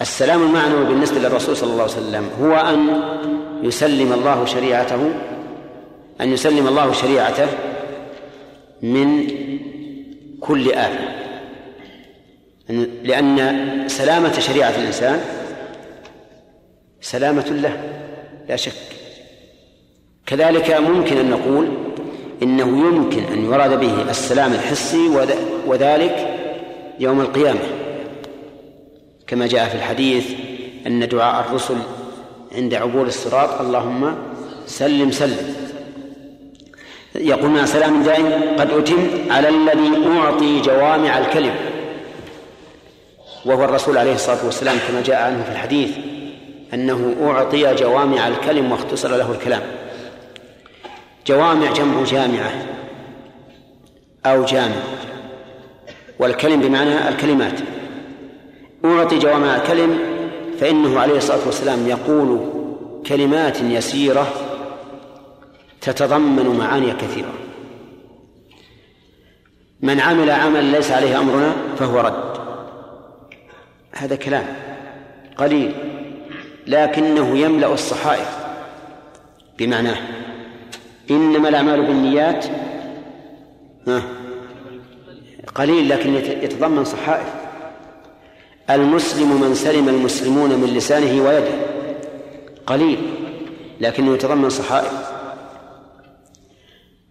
السلام 0.00 0.42
المعنوي 0.42 0.84
بالنسبة 0.84 1.18
للرسول 1.18 1.56
صلى 1.56 1.72
الله 1.72 1.82
عليه 1.82 1.92
وسلم 1.92 2.30
هو 2.42 2.54
أن 2.54 3.02
يسلم 3.62 4.12
الله 4.12 4.44
شريعته 4.44 5.12
أن 6.20 6.32
يسلم 6.32 6.68
الله 6.68 6.92
شريعته 6.92 7.48
من 8.82 9.26
كل 10.40 10.72
آفة 10.72 11.27
لأن 13.04 13.84
سلامة 13.88 14.38
شريعة 14.38 14.70
الإنسان 14.70 15.20
سلامة 17.00 17.46
له 17.50 17.76
لا 18.48 18.56
شك. 18.56 18.72
كذلك 20.26 20.70
ممكن 20.70 21.16
أن 21.16 21.30
نقول 21.30 21.68
إنه 22.42 22.86
يمكن 22.86 23.22
أن 23.22 23.44
يراد 23.44 23.80
به 23.80 24.10
السلام 24.10 24.52
الحسي 24.52 25.08
وذلك 25.66 26.38
يوم 27.00 27.20
القيامة. 27.20 27.60
كما 29.26 29.46
جاء 29.46 29.68
في 29.68 29.74
الحديث 29.74 30.30
أن 30.86 31.08
دعاء 31.08 31.46
الرسل 31.48 31.76
عند 32.52 32.74
عبور 32.74 33.06
الصراط 33.06 33.60
اللهم 33.60 34.16
سلم 34.66 35.10
سلم. 35.10 35.54
يقول 37.14 37.68
سلام 37.68 38.02
دائم 38.02 38.26
قد 38.58 38.70
أتم 38.70 39.08
على 39.30 39.48
الذي 39.48 40.06
أعطي 40.18 40.60
جوامع 40.60 41.18
الكلم. 41.18 41.54
وهو 43.44 43.64
الرسول 43.64 43.98
عليه 43.98 44.14
الصلاة 44.14 44.44
والسلام 44.44 44.76
كما 44.88 45.02
جاء 45.02 45.22
عنه 45.22 45.42
في 45.42 45.52
الحديث 45.52 45.90
أنه 46.74 47.16
أعطي 47.22 47.74
جوامع 47.74 48.28
الكلم 48.28 48.72
واختصر 48.72 49.16
له 49.16 49.32
الكلام. 49.32 49.62
جوامع 51.26 51.72
جمع 51.72 52.04
جامعة 52.04 52.52
أو 54.26 54.44
جامع 54.44 54.82
والكلم 56.18 56.60
بمعنى 56.60 57.08
الكلمات. 57.08 57.60
أعطي 58.84 59.18
جوامع 59.18 59.56
الكلم 59.56 59.98
فإنه 60.60 61.00
عليه 61.00 61.16
الصلاة 61.16 61.46
والسلام 61.46 61.88
يقول 61.88 62.40
كلمات 63.06 63.60
يسيرة 63.60 64.32
تتضمن 65.80 66.58
معاني 66.58 66.92
كثيرة. 66.92 67.32
من 69.80 70.00
عمل 70.00 70.30
عمل 70.30 70.64
ليس 70.64 70.90
عليه 70.90 71.18
أمرنا 71.18 71.52
فهو 71.78 72.00
رد. 72.00 72.37
هذا 73.98 74.16
كلام 74.16 74.46
قليل 75.36 75.74
لكنه 76.66 77.38
يملأ 77.38 77.72
الصحائف 77.72 78.36
بمعناه. 79.58 79.98
إنما 81.10 81.48
الأعمال 81.48 81.86
بالنيات 81.86 82.44
قليل 85.54 85.88
لكن 85.88 86.14
يتضمن 86.14 86.84
صحائف. 86.84 87.26
المسلم 88.70 89.40
من 89.40 89.54
سلم 89.54 89.88
المسلمون 89.88 90.50
من 90.50 90.74
لسانه 90.74 91.24
ويده 91.24 91.52
قليل 92.66 92.98
لكنه 93.80 94.14
يتضمن 94.14 94.50
صحائف. 94.50 94.92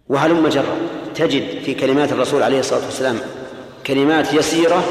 وهلم 0.08 0.48
جرا 0.48 0.76
تجد 1.14 1.62
في 1.62 1.74
كلمات 1.74 2.12
الرسول 2.12 2.42
عليه 2.42 2.60
الصلاة 2.60 2.84
والسلام 2.84 3.18
كلمات 3.86 4.34
يسيرة 4.34 4.84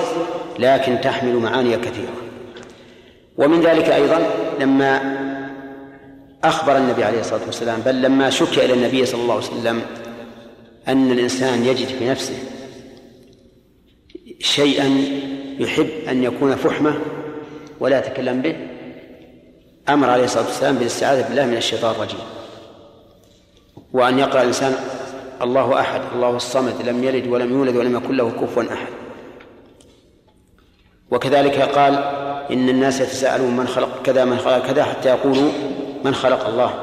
لكن 0.60 1.02
تحمل 1.02 1.36
معاني 1.36 1.78
كثيرة. 1.78 2.14
ومن 3.38 3.62
ذلك 3.62 3.90
أيضا 3.90 4.20
لما 4.60 5.18
أخبر 6.44 6.78
النبي 6.78 7.04
عليه 7.04 7.20
الصلاة 7.20 7.46
والسلام 7.46 7.82
بل 7.82 8.02
لما 8.02 8.30
شك 8.30 8.58
إلى 8.58 8.74
النبي 8.74 9.06
صلى 9.06 9.22
الله 9.22 9.34
عليه 9.34 9.46
وسلم 9.46 9.82
أن 10.88 11.12
الإنسان 11.12 11.66
يجد 11.66 11.88
في 11.88 12.10
نفسه 12.10 12.36
شيئا 14.40 14.98
يحب 15.60 15.90
أن 16.10 16.24
يكون 16.24 16.56
فحمة 16.56 17.00
ولا 17.80 18.00
يتكلم 18.00 18.42
به 18.42 18.56
أمر 19.90 20.10
عليه 20.10 20.24
الصلاة 20.24 20.46
والسلام 20.46 20.76
بالاستعاذة 20.76 21.28
بالله 21.28 21.46
من 21.46 21.58
الشيطان 21.58 21.92
الرجيم. 21.92 22.20
وأن 23.94 24.20
يقرأ 24.20 24.42
الإنسان 24.42 24.76
الله 25.42 25.80
أحد 25.80 26.02
الله 26.16 26.36
الصمد 26.36 26.82
لم 26.86 27.04
يلد 27.04 27.28
ولم 27.28 27.52
يولد 27.52 27.76
ولم 27.76 27.96
يكن 27.96 28.18
له 28.18 28.32
كفوا 28.32 28.64
أحد. 28.74 28.88
وكذلك 31.12 31.62
قال 31.62 31.94
إن 32.52 32.70
الناس 32.70 33.02
يتساءلون 33.02 33.58
من 33.58 33.68
خلق 33.68 34.02
كذا 34.04 34.26
من 34.26 34.38
خلق 34.38 34.68
كذا 34.68 34.84
حتى 34.84 35.10
يقولوا 35.10 35.52
من 36.04 36.16
خلق 36.16 36.48
الله. 36.48 36.74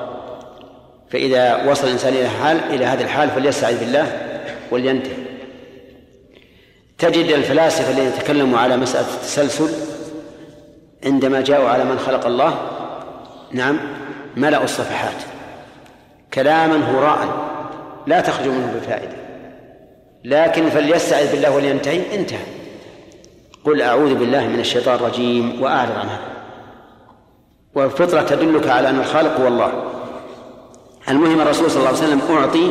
فإذا 1.11 1.71
وصل 1.71 1.87
الإنسان 1.87 2.13
إلى 2.13 2.29
حال 2.29 2.61
إلى 2.71 2.85
هذه 2.85 3.03
الحال 3.03 3.31
فليستعذ 3.31 3.81
بالله 3.81 4.07
ولينتهي. 4.71 5.25
تجد 6.99 7.31
الفلاسفة 7.31 7.91
الذين 7.91 8.13
تكلموا 8.19 8.59
على 8.59 8.77
مسألة 8.77 9.07
التسلسل 9.15 9.69
عندما 11.05 11.41
جاءوا 11.41 11.69
على 11.69 11.85
من 11.85 11.99
خلق 11.99 12.27
الله 12.27 12.55
نعم 13.53 13.81
ملأوا 14.37 14.65
الصفحات 14.65 15.23
كلاما 16.35 16.91
هراء 16.91 17.45
لا 18.07 18.21
تخرج 18.21 18.47
منه 18.47 18.73
بفائدة. 18.77 19.17
لكن 20.25 20.71
فليستعذ 20.71 21.33
بالله 21.33 21.51
ولينتهي 21.51 22.15
انتهى. 22.15 22.64
قل 23.65 23.83
أعوذ 23.83 24.15
بالله 24.15 24.49
من 24.49 24.61
الشيطان 24.61 24.95
الرجيم 24.95 25.63
وأعرض 25.63 25.93
عن 25.93 26.09
هذا. 26.09 26.35
والفطرة 27.75 28.23
تدلك 28.23 28.69
على 28.69 28.91
أن 28.91 29.01
الخالق 29.01 29.41
هو 29.41 29.49
الله. 29.49 29.73
المهم 31.09 31.41
الرسول 31.41 31.71
صلى 31.71 31.77
الله 31.79 31.89
عليه 31.89 31.99
وسلم 31.99 32.37
أعطي 32.37 32.71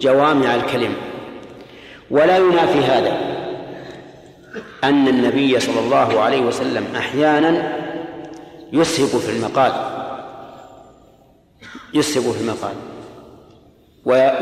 جوامع 0.00 0.54
الكلم. 0.54 0.94
ولا 2.10 2.38
ينافي 2.38 2.78
هذا 2.78 3.16
أن 4.84 5.08
النبي 5.08 5.60
صلى 5.60 5.80
الله 5.80 6.20
عليه 6.20 6.40
وسلم 6.40 6.86
أحيانا 6.96 7.78
يسهب 8.72 9.20
في 9.20 9.30
المقال. 9.36 9.72
يسهب 11.94 12.32
في 12.32 12.40
المقال. 12.40 12.74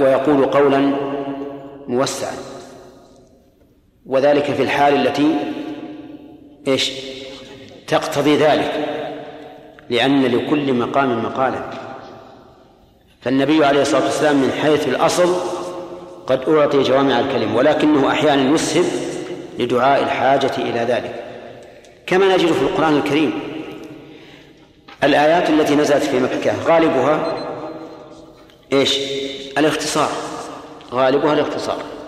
ويقول 0.02 0.46
قولا 0.46 0.92
موسعا. 1.88 2.49
وذلك 4.10 4.44
في 4.44 4.62
الحال 4.62 5.06
التي 5.06 5.34
إيش؟ 6.68 6.92
تقتضي 7.86 8.36
ذلك. 8.36 8.72
لأن 9.90 10.24
لكل 10.24 10.72
مقام 10.72 11.24
مقالا. 11.24 11.70
فالنبي 13.20 13.64
عليه 13.64 13.82
الصلاة 13.82 14.04
والسلام 14.04 14.36
من 14.36 14.52
حيث 14.62 14.88
الأصل 14.88 15.34
قد 16.26 16.48
أعطي 16.48 16.82
جوامع 16.82 17.20
الكلم 17.20 17.54
ولكنه 17.56 18.10
أحيانا 18.10 18.54
يسهب 18.54 18.84
لدعاء 19.58 20.02
الحاجة 20.02 20.52
إلى 20.58 20.80
ذلك. 20.80 21.24
كما 22.06 22.36
نجد 22.36 22.52
في 22.52 22.62
القرآن 22.62 22.96
الكريم 22.96 23.40
الآيات 25.04 25.50
التي 25.50 25.74
نزلت 25.74 26.02
في 26.02 26.20
مكة 26.20 26.64
غالبها 26.64 27.34
إيش؟ 28.72 28.98
الاختصار. 29.58 30.10
غالبها 30.92 31.32
الاختصار. 31.32 31.99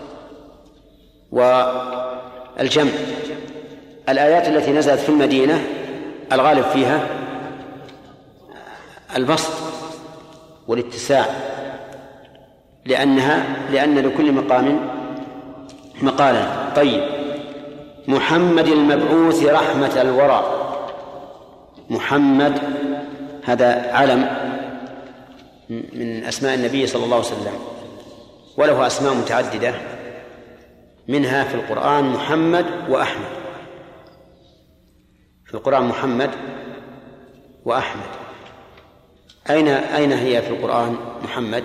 والجمع. 1.33 2.91
الآيات 4.09 4.47
التي 4.47 4.71
نزلت 4.71 4.99
في 4.99 5.09
المدينة 5.09 5.63
الغالب 6.31 6.65
فيها 6.73 7.07
البسط 9.15 9.53
والاتساع 10.67 11.25
لأنها 12.85 13.45
لأن 13.71 13.99
لكل 13.99 14.31
مقام 14.31 14.79
مقالا. 16.01 16.45
طيب. 16.75 17.03
محمد 18.07 18.67
المبعوث 18.67 19.45
رحمة 19.45 20.01
الورى. 20.01 20.43
محمد 21.89 22.59
هذا 23.43 23.91
علم 23.93 24.29
من 25.69 26.23
أسماء 26.23 26.53
النبي 26.55 26.87
صلى 26.87 27.05
الله 27.05 27.15
عليه 27.15 27.25
وسلم 27.25 27.53
وله 28.57 28.87
أسماء 28.87 29.13
متعددة. 29.13 29.73
منها 31.07 31.43
في 31.43 31.55
القرآن 31.55 32.03
محمد 32.03 32.65
وأحمد. 32.89 33.29
في 35.45 35.53
القرآن 35.53 35.83
محمد 35.83 36.29
وأحمد. 37.65 38.09
أين 39.49 39.67
أين 39.67 40.11
هي 40.11 40.41
في 40.41 40.49
القرآن 40.49 40.95
محمد؟ 41.23 41.63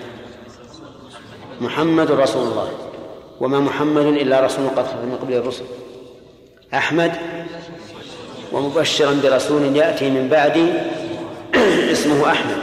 محمد 1.61 2.11
رسول 2.11 2.49
الله. 2.49 2.69
وما 3.41 3.61
محمد 3.61 4.05
إلا 4.05 4.41
رسول 4.41 4.69
قد 4.69 4.87
خلت 4.87 5.05
من 5.05 5.19
قبل 5.23 5.35
الرسل. 5.35 5.65
أحمد 6.75 7.13
ومبشرا 8.53 9.21
برسول 9.23 9.77
يأتي 9.77 10.11
من 10.11 10.29
بعدي 10.29 10.67
اسمه 11.93 12.31
أحمد. 12.31 12.59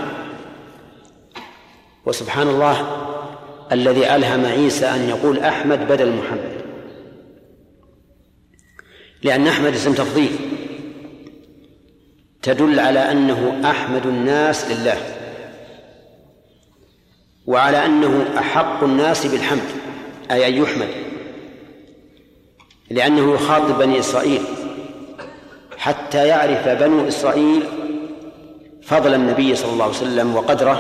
وسبحان 2.06 2.48
الله 2.48 3.06
الذي 3.72 4.16
ألهم 4.16 4.46
عيسى 4.46 4.86
أن 4.86 5.10
يقول 5.10 5.40
أحمد 5.40 5.88
بدل 5.88 6.12
محمد. 6.12 6.55
لأن 9.26 9.48
أحمد 9.48 9.74
اسم 9.74 9.94
تفضيل. 9.94 10.36
تدل 12.42 12.80
على 12.80 13.12
أنه 13.12 13.62
أحمد 13.66 14.06
الناس 14.06 14.72
لله. 14.72 14.98
وعلى 17.48 17.86
أنه 17.86 18.26
أحق 18.38 18.84
الناس 18.84 19.26
بالحمد 19.26 19.70
أي 20.32 20.48
أن 20.48 20.54
يحمد. 20.54 20.88
لأنه 22.90 23.34
يخاطب 23.34 23.78
بني 23.78 24.00
إسرائيل. 24.00 24.42
حتى 25.78 26.28
يعرف 26.28 26.68
بنو 26.68 27.08
إسرائيل 27.08 27.64
فضل 28.84 29.14
النبي 29.14 29.56
صلى 29.56 29.74
الله 29.74 29.86
عليه 29.86 29.96
وسلم 29.96 30.36
وقدره 30.36 30.78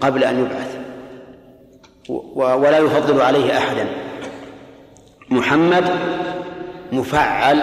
قبل 0.00 0.24
أن 0.24 0.40
يبعث. 0.40 0.76
ولا 2.34 2.78
يفضل 2.78 3.20
عليه 3.20 3.58
أحدا. 3.58 3.86
محمد 5.30 5.84
مفعل 6.92 7.62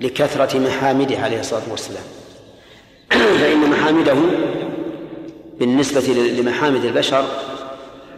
لكثرة 0.00 0.58
محامده 0.58 1.18
عليه 1.18 1.40
الصلاة 1.40 1.62
والسلام. 1.70 2.02
فإن 3.40 3.70
محامده 3.70 4.14
بالنسبة 5.58 6.00
لمحامد 6.12 6.84
البشر 6.84 7.24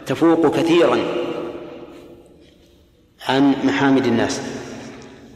تفوق 0.05 0.55
كثيرا 0.55 0.99
عن 3.27 3.53
محامد 3.63 4.05
الناس. 4.05 4.41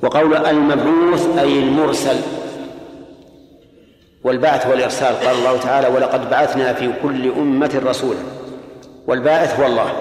وقول 0.02 0.36
المبعوث 0.36 1.38
أي 1.38 1.60
المرسل 1.60 2.16
والبعث 4.24 4.68
والإرسال 4.68 5.16
قال 5.16 5.36
الله 5.36 5.58
تعالى 5.58 5.88
ولقد 5.88 6.30
بعثنا 6.30 6.74
في 6.74 6.92
كل 7.04 7.32
أمة 7.32 7.82
رسولا 7.86 8.20
والباعث 9.08 9.60
هو 9.60 9.66
الله. 9.66 9.94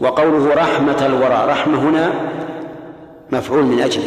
وقوله 0.00 0.54
رحمة 0.54 1.06
الورى 1.06 1.46
رحمة 1.48 1.78
هنا 1.78 2.12
مفعول 3.32 3.62
من 3.62 3.80
أجله. 3.80 4.04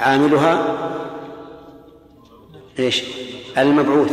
عاملها 0.00 0.62
إيش؟ 2.78 3.02
المبعوث. 3.58 4.12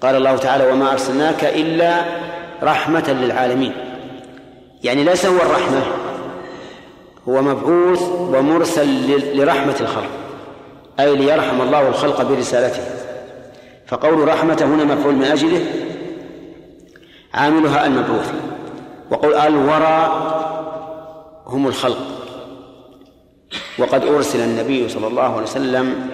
قال 0.00 0.14
الله 0.14 0.36
تعالى 0.36 0.72
وما 0.72 0.92
أرسلناك 0.92 1.44
إلا 1.44 2.04
رحمة 2.62 3.10
للعالمين. 3.10 3.72
يعني 4.84 5.04
ليس 5.04 5.26
هو 5.26 5.36
الرحمة 5.36 5.82
هو 7.28 7.42
مبعوث 7.42 8.02
ومرسل 8.02 9.36
لرحمة 9.36 9.76
الخلق 9.80 10.10
أي 11.00 11.16
ليرحم 11.16 11.60
الله 11.60 11.88
الخلق 11.88 12.22
برسالته. 12.22 12.82
فقول 13.86 14.28
رحمة 14.28 14.62
هنا 14.62 14.94
مفعول 14.94 15.14
من 15.14 15.24
أجله 15.24 15.66
عاملها 17.34 17.86
المبعوث. 17.86 18.32
وقول 19.10 19.34
الورى 19.34 20.24
هم 21.48 21.66
الخلق. 21.66 21.98
وقد 23.78 24.04
أرسل 24.04 24.40
النبي 24.40 24.88
صلى 24.88 25.06
الله 25.06 25.22
عليه 25.22 25.42
وسلم 25.42 26.10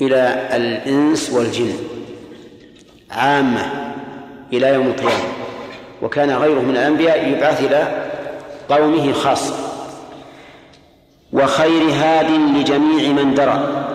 إلى 0.00 0.48
الإنس 0.56 1.30
والجن 1.32 1.72
عامة 3.10 3.94
إلى 4.52 4.74
يوم 4.74 4.86
القيامة 4.86 5.32
وكان 6.02 6.30
غيره 6.30 6.60
من 6.60 6.70
الأنبياء 6.70 7.28
يبعث 7.28 7.64
إلى 7.64 8.10
قومه 8.68 9.12
خاصة 9.12 9.54
وخير 11.32 11.90
هاد 11.90 12.30
لجميع 12.30 13.12
من 13.12 13.34
درى. 13.34 13.86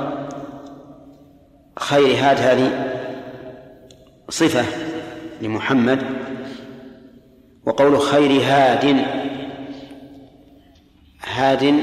خير 1.80 2.16
هاد 2.18 2.38
هذه 2.40 2.92
صفة 4.30 4.66
لمحمد. 5.42 6.04
وقول 7.66 8.00
خير 8.00 8.42
هاد 8.42 9.06
هاد 11.26 11.76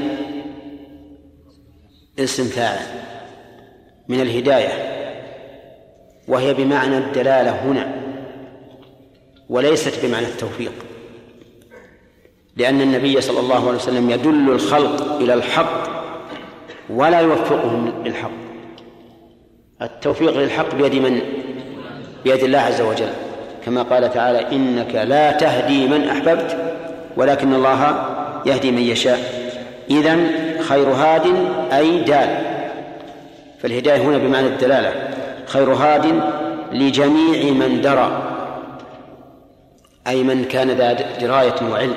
اسم 2.19 2.43
فاعل 2.43 2.85
من 4.07 4.21
الهداية 4.21 4.93
وهي 6.27 6.53
بمعنى 6.53 6.97
الدلالة 6.97 7.51
هنا 7.51 8.03
وليست 9.49 10.05
بمعنى 10.05 10.25
التوفيق 10.25 10.73
لأن 12.57 12.81
النبي 12.81 13.21
صلى 13.21 13.39
الله 13.39 13.67
عليه 13.67 13.77
وسلم 13.77 14.09
يدل 14.09 14.49
الخلق 14.49 15.15
إلى 15.15 15.33
الحق 15.33 15.83
ولا 16.89 17.19
يوفقهم 17.19 18.03
للحق 18.05 18.31
التوفيق 19.81 20.37
للحق 20.37 20.75
بيد 20.75 20.95
من؟ 20.95 21.21
بيد 22.23 22.43
الله 22.43 22.59
عز 22.59 22.81
وجل 22.81 23.13
كما 23.65 23.83
قال 23.83 24.13
تعالى 24.13 24.55
إنك 24.55 24.95
لا 24.95 25.31
تهدي 25.31 25.87
من 25.87 26.07
أحببت 26.07 26.57
ولكن 27.17 27.53
الله 27.53 28.12
يهدي 28.45 28.71
من 28.71 28.81
يشاء. 28.81 29.19
إذن 29.89 30.31
خير 30.59 30.89
هاد 30.89 31.23
أي 31.73 31.99
دال. 31.99 32.29
فالهداية 33.59 34.01
هنا 34.01 34.17
بمعنى 34.17 34.47
الدلالة. 34.47 34.93
خير 35.45 35.73
هاد 35.73 36.21
لجميع 36.71 37.53
من 37.53 37.81
درى. 37.81 38.23
أي 40.07 40.23
من 40.23 40.43
كان 40.43 40.71
ذا 40.71 40.93
دراية 41.21 41.55
وعلم. 41.71 41.95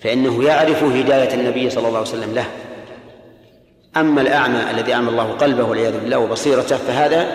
فإنه 0.00 0.44
يعرف 0.44 0.84
هداية 0.84 1.34
النبي 1.34 1.70
صلى 1.70 1.88
الله 1.88 1.98
عليه 1.98 2.08
وسلم 2.08 2.34
له. 2.34 2.44
أما 3.96 4.20
الأعمى 4.20 4.70
الذي 4.70 4.94
أعمى 4.94 5.08
الله 5.08 5.24
قلبه 5.24 5.64
والعياذ 5.64 6.00
بالله 6.00 6.18
وبصيرته 6.18 6.76
فهذا 6.76 7.26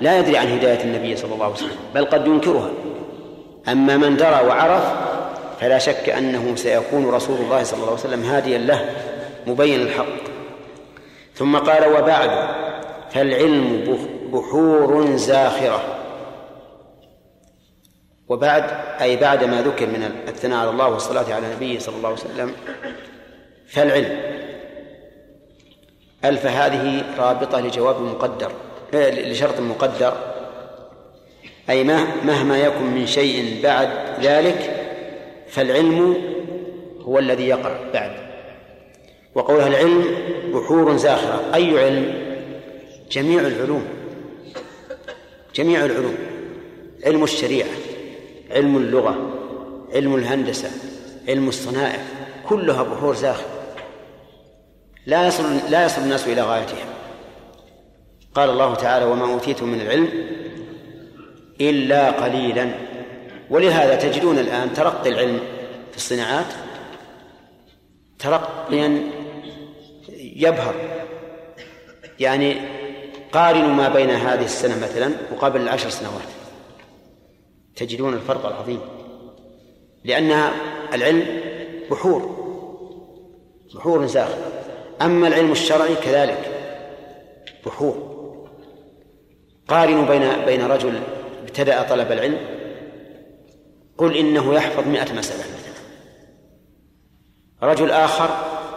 لا 0.00 0.18
يدري 0.18 0.36
عن 0.36 0.46
هداية 0.46 0.84
النبي 0.84 1.16
صلى 1.16 1.34
الله 1.34 1.44
عليه 1.44 1.54
وسلم 1.54 1.76
بل 1.94 2.04
قد 2.04 2.26
ينكرها. 2.26 2.70
أما 3.68 3.96
من 3.96 4.16
درى 4.16 4.40
وعرف 4.46 4.82
فلا 5.62 5.78
شك 5.78 6.08
أنه 6.08 6.56
سيكون 6.56 7.10
رسول 7.10 7.36
الله 7.40 7.62
صلى 7.62 7.76
الله 7.76 7.90
عليه 7.90 8.00
وسلم 8.00 8.22
هاديا 8.22 8.58
له 8.58 8.90
مبين 9.46 9.80
الحق 9.80 10.22
ثم 11.34 11.56
قال 11.56 11.86
وبعد 11.86 12.30
فالعلم 13.10 13.84
بحور 14.32 15.16
زاخرة. 15.16 15.82
وبعد 18.28 18.64
أي 19.00 19.16
بعد 19.16 19.44
ما 19.44 19.62
ذكر 19.62 19.86
من 19.86 20.10
الثناء 20.28 20.58
على 20.58 20.70
الله 20.70 20.88
والصلاة 20.88 21.34
على 21.34 21.54
نبيه 21.54 21.78
صلى 21.78 21.96
الله 21.96 22.08
عليه 22.08 22.20
وسلم 22.20 22.54
فالعلم. 23.66 24.20
ألف 26.24 26.46
هذه 26.46 27.04
رابطة 27.18 27.60
لجواب 27.60 28.00
مقدر 28.00 28.52
لشرط 28.94 29.60
مقدر. 29.60 30.16
أي 31.70 31.84
مهما 32.24 32.58
يكن 32.58 32.84
من 32.84 33.06
شيء 33.06 33.62
بعد 33.62 33.88
ذلك 34.22 34.81
فالعلم 35.52 36.16
هو 37.00 37.18
الذي 37.18 37.48
يقع 37.48 37.90
بعد. 37.92 38.12
وقولها 39.34 39.66
العلم 39.66 40.04
بحور 40.54 40.96
زاخرة. 40.96 41.54
أي 41.54 41.84
علم؟ 41.84 42.14
جميع 43.10 43.40
العلوم. 43.40 43.84
جميع 45.54 45.84
العلوم. 45.84 46.16
علم 47.04 47.24
الشريعة 47.24 47.68
علم 48.50 48.76
اللغة 48.76 49.30
علم 49.94 50.14
الهندسة 50.14 50.70
علم 51.28 51.48
الصنائع 51.48 52.02
كلها 52.48 52.82
بحور 52.82 53.14
زاخرة. 53.14 53.46
لا 55.06 55.26
يصل 55.26 55.44
لا 55.70 55.84
يصل 55.84 56.02
الناس 56.02 56.28
إلى 56.28 56.42
غايتها. 56.42 56.84
قال 58.34 58.50
الله 58.50 58.74
تعالى 58.74 59.04
وما 59.04 59.32
أوتيتم 59.32 59.68
من 59.68 59.80
العلم 59.80 60.08
إلا 61.60 62.10
قليلا. 62.10 62.74
ولهذا 63.52 63.94
تجدون 63.94 64.38
الآن 64.38 64.72
ترقي 64.72 65.10
العلم 65.10 65.40
في 65.90 65.96
الصناعات 65.96 66.46
ترقيا 68.18 69.10
يبهر. 70.18 70.74
يعني 72.20 72.56
قارنوا 73.32 73.68
ما 73.68 73.88
بين 73.88 74.10
هذه 74.10 74.44
السنة 74.44 74.82
مثلا 74.82 75.12
وقبل 75.32 75.60
العشر 75.60 75.90
سنوات. 75.90 76.28
تجدون 77.76 78.14
الفرق 78.14 78.46
العظيم. 78.46 78.80
لأن 80.04 80.50
العلم 80.94 81.40
بحور 81.90 82.42
بحور 83.74 84.06
زاخرة 84.06 84.52
أما 85.02 85.28
العلم 85.28 85.52
الشرعي 85.52 85.94
كذلك 85.94 86.38
بحور. 87.66 88.12
قارنوا 89.68 90.06
بين 90.06 90.44
بين 90.44 90.62
رجل 90.62 91.00
ابتدأ 91.42 91.82
طلب 91.82 92.12
العلم 92.12 92.61
قل 93.98 94.16
إنه 94.16 94.54
يحفظ 94.54 94.86
مئة 94.86 95.12
مسألة. 95.12 95.40
مثلا 95.40 95.72
رجل 97.62 97.90
آخر 97.90 98.28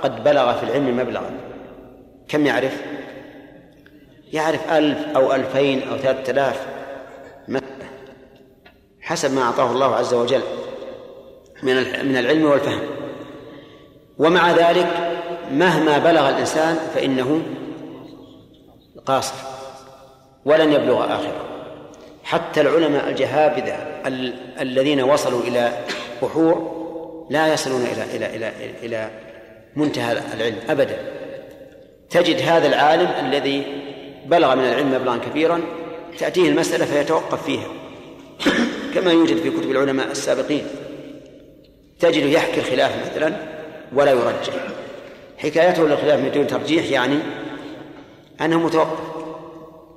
قد 0.03 0.23
بلغ 0.23 0.57
في 0.57 0.63
العلم 0.63 0.97
مبلغا. 0.97 1.31
كم 2.27 2.45
يعرف؟ 2.45 2.81
يعرف 4.33 4.71
ألف 4.71 5.15
أو 5.15 5.33
ألفين 5.33 5.89
أو 5.89 5.97
ثلاثة 5.97 6.31
آلاف 6.31 6.67
حسب 9.01 9.33
ما 9.33 9.41
أعطاه 9.41 9.71
الله 9.71 9.95
عز 9.95 10.13
وجل 10.13 10.41
من 11.63 11.75
من 12.05 12.17
العلم 12.17 12.45
والفهم. 12.45 12.81
ومع 14.17 14.51
ذلك 14.51 14.87
مهما 15.51 15.97
بلغ 15.97 16.29
الإنسان 16.29 16.75
فإنه 16.95 17.41
قاصر. 19.05 19.35
ولن 20.45 20.73
يبلغ 20.73 21.05
آخره. 21.05 21.54
حتى 22.25 22.61
العلماء 22.61 23.09
الجهابذة 23.09 23.77
الذين 24.61 25.01
وصلوا 25.01 25.41
إلى 25.41 25.71
بحور 26.21 26.75
لا 27.29 27.53
يصلون 27.53 27.81
إلى 27.81 28.15
إلى 28.15 28.35
إلى 28.35 28.51
إلى 28.83 29.09
منتهى 29.75 30.21
العلم 30.33 30.57
أبدا. 30.69 30.97
تجد 32.09 32.41
هذا 32.41 32.67
العالم 32.67 33.09
الذي 33.25 33.63
بلغ 34.25 34.55
من 34.55 34.63
العلم 34.63 34.91
مبلغا 34.91 35.17
كبيرا 35.17 35.61
تأتيه 36.19 36.49
المسألة 36.49 36.85
فيتوقف 36.85 37.43
فيها. 37.45 37.67
كما 38.95 39.11
يوجد 39.11 39.37
في 39.37 39.49
كتب 39.49 39.71
العلماء 39.71 40.11
السابقين. 40.11 40.67
تجد 41.99 42.25
يحكي 42.25 42.59
الخلاف 42.59 42.91
مثلا 43.05 43.35
ولا 43.93 44.11
يرجح. 44.11 44.53
حكايته 45.37 45.87
للخلاف 45.87 46.19
من 46.19 46.31
دون 46.31 46.47
ترجيح 46.47 46.91
يعني 46.91 47.19
أنه 48.41 48.59
متوقف. 48.59 49.14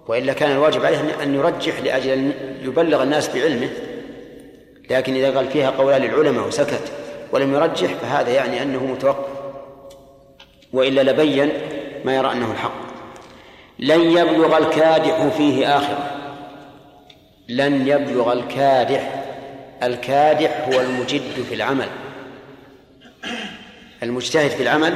وإلا 0.08 0.32
كان 0.32 0.52
الواجب 0.52 0.84
عليه 0.84 1.22
أن 1.22 1.34
يرجح 1.34 1.80
لأجل 1.80 2.10
أن 2.10 2.32
يبلغ 2.62 3.02
الناس 3.02 3.28
بعلمه. 3.28 3.68
لكن 4.90 5.14
إذا 5.14 5.36
قال 5.36 5.48
فيها 5.48 5.70
قولان 5.70 6.02
للعلماء 6.02 6.46
وسكت 6.48 6.92
ولم 7.32 7.54
يرجح 7.54 7.94
فهذا 7.94 8.30
يعني 8.30 8.62
أنه 8.62 8.84
متوقف. 8.84 9.38
وإلا 10.72 11.00
لبين 11.00 11.52
ما 12.04 12.16
يرى 12.16 12.32
أنه 12.32 12.52
الحق. 12.52 12.88
لن 13.78 14.00
يبلغ 14.00 14.58
الكادح 14.58 15.26
فيه 15.26 15.76
آخرة. 15.76 16.10
لن 17.48 17.88
يبلغ 17.88 18.32
الكادح. 18.32 19.24
الكادح 19.82 20.68
هو 20.68 20.80
المجد 20.80 21.44
في 21.48 21.54
العمل. 21.54 21.88
المجتهد 24.02 24.50
في 24.50 24.62
العمل 24.62 24.94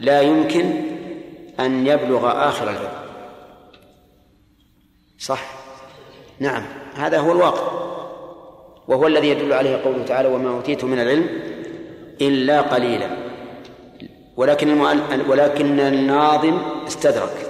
لا 0.00 0.20
يمكن 0.20 0.72
أن 1.60 1.86
يبلغ 1.86 2.48
آخر 2.48 2.70
العلم. 2.70 3.07
صح؟ 5.18 5.42
نعم 6.38 6.62
هذا 6.94 7.18
هو 7.18 7.32
الواقع. 7.32 7.88
وهو 8.88 9.06
الذي 9.06 9.28
يدل 9.28 9.52
عليه 9.52 9.76
قوله 9.76 10.04
تعالى 10.04 10.28
وما 10.28 10.50
أوتيت 10.50 10.84
من 10.84 10.98
العلم 10.98 11.28
إلا 12.20 12.60
قليلا. 12.60 13.08
ولكن 14.36 14.80
ولكن 15.28 15.80
الناظم 15.80 16.58
استدرك 16.86 17.46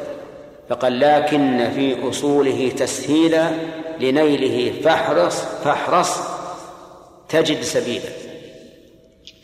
فقال 0.69 1.01
لكن 1.01 1.71
في 1.75 2.09
أصوله 2.09 2.73
تسهيلا 2.77 3.51
لنيله 4.01 4.81
فاحرص 4.83 5.41
فاحرص 5.41 6.21
تجد 7.29 7.61
سبيلا. 7.61 8.09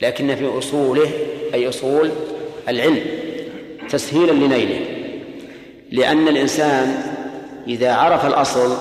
لكن 0.03 0.35
في 0.35 0.59
أصوله 0.59 1.11
أي 1.55 1.69
أصول 1.69 2.11
العلم 2.69 3.01
تسهيلا 3.89 4.33
لنيله. 4.33 4.81
لأن 5.93 6.29
الإنسان 6.29 7.14
إذا 7.69 7.95
عرف 7.95 8.27
الأصل 8.27 8.77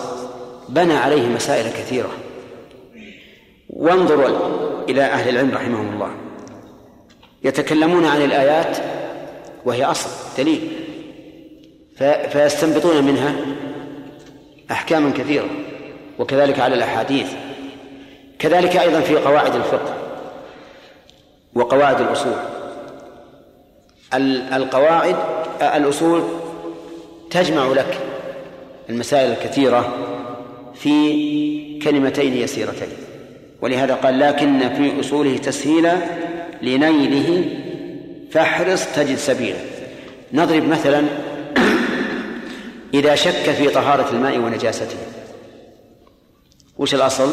بنى 0.70 0.94
عليه 0.94 1.28
مسائل 1.28 1.70
كثيرة. 1.70 2.10
وانظروا 3.70 4.30
إلى 4.90 5.02
أهل 5.02 5.30
العلم 5.30 5.52
رحمهم 5.56 5.94
الله. 5.94 6.12
يتكلمون 7.44 8.06
عن 8.06 8.22
الآيات 8.22 8.78
وهي 9.66 9.86
أصل 9.86 10.10
دليل. 10.38 10.72
فيستنبطون 12.30 13.04
منها 13.04 13.36
أحكاما 14.72 15.12
كثيرة 15.18 15.50
وكذلك 16.20 16.60
على 16.60 16.76
الأحاديث. 16.76 17.28
كذلك 18.40 18.78
أيضا 18.78 19.00
في 19.00 19.16
قواعد 19.16 19.56
الفقه 19.56 19.96
وقواعد 21.56 22.02
الأصول. 22.02 22.34
القواعد 24.54 25.16
الأصول 25.62 26.24
تجمع 27.32 27.68
لك 27.68 27.98
المسائل 28.90 29.32
الكثيرة 29.32 29.94
في 30.76 31.80
كلمتين 31.84 32.34
يسيرتين. 32.34 32.90
ولهذا 33.62 33.96
قال 33.96 34.20
لكن 34.20 34.70
في 34.70 35.00
أصوله 35.00 35.38
تسهيلا 35.38 35.96
لنيله 36.62 37.46
فاحرص 38.32 38.86
تجد 38.96 39.18
سبيلا. 39.18 39.60
نضرب 40.34 40.68
مثلا 40.68 41.04
إذا 42.94 43.16
شك 43.16 43.52
في 43.52 43.70
طهارة 43.70 44.10
الماء 44.12 44.38
ونجاسته. 44.38 44.98
وش 46.78 46.96
الأصل؟ 46.96 47.32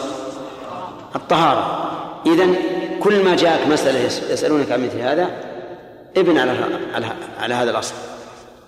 الطهارة. 1.17 1.91
إذن 2.27 2.57
كل 3.01 3.25
ما 3.25 3.37
جاءك 3.37 3.69
مسألة 3.69 4.05
يسألونك 4.05 4.73
عن 4.73 4.85
مثل 4.85 4.99
هذا 4.99 5.31
ابن 6.17 6.39
على 6.39 6.53
على, 6.95 7.07
على 7.39 7.55
هذا 7.55 7.71
الأصل. 7.71 7.95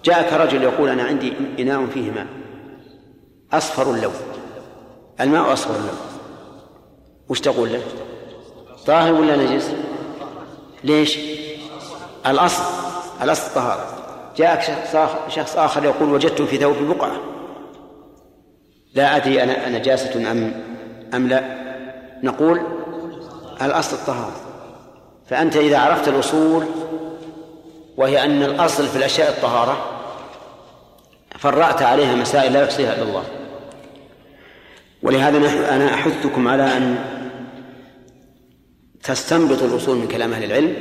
جاءك 0.04 0.32
رجل 0.32 0.62
يقول 0.62 0.88
أنا 0.88 1.02
عندي 1.02 1.32
إناء 1.58 1.86
فيه 1.86 2.10
ماء. 2.10 2.41
أصفر 3.52 3.90
اللون. 3.90 4.14
الماء 5.20 5.52
أصفر 5.52 5.74
اللون. 5.74 5.98
وش 7.28 7.40
تقول 7.40 7.72
له؟ 7.72 7.82
طاهر 8.86 9.14
ولا 9.14 9.36
نجس؟ 9.36 9.70
ليش؟ 10.84 11.18
الأصل 12.26 12.62
الأصل 13.22 13.46
الطهارة 13.46 13.86
جاءك 14.36 14.62
شخص 15.28 15.56
آخر 15.56 15.84
يقول 15.84 16.12
وجدت 16.12 16.42
في 16.42 16.58
ثوب 16.58 16.76
بقعة. 16.76 17.16
لا 18.94 19.16
أدري 19.16 19.42
أنا 19.42 19.68
نجاسة 19.68 20.30
أم 20.30 20.62
أم 21.14 21.28
لا. 21.28 21.62
نقول 22.22 22.60
الأصل 23.62 23.96
الطهارة 23.96 24.32
فأنت 25.28 25.56
إذا 25.56 25.78
عرفت 25.78 26.08
الأصول 26.08 26.66
وهي 27.96 28.24
أن 28.24 28.42
الأصل 28.42 28.86
في 28.86 28.96
الأشياء 28.96 29.30
الطهارة 29.30 29.76
فرعت 31.38 31.82
عليها 31.82 32.14
مسائل 32.14 32.52
لا 32.52 32.62
يحصيها 32.62 32.94
إلا 32.94 33.02
الله. 33.02 33.24
ولهذا 35.02 35.38
أنا 35.76 35.94
أحثكم 35.94 36.48
على 36.48 36.76
أن 36.76 36.98
تستنبطوا 39.02 39.66
الأصول 39.66 39.96
من 39.96 40.08
كلام 40.08 40.32
أهل 40.32 40.44
العلم 40.44 40.74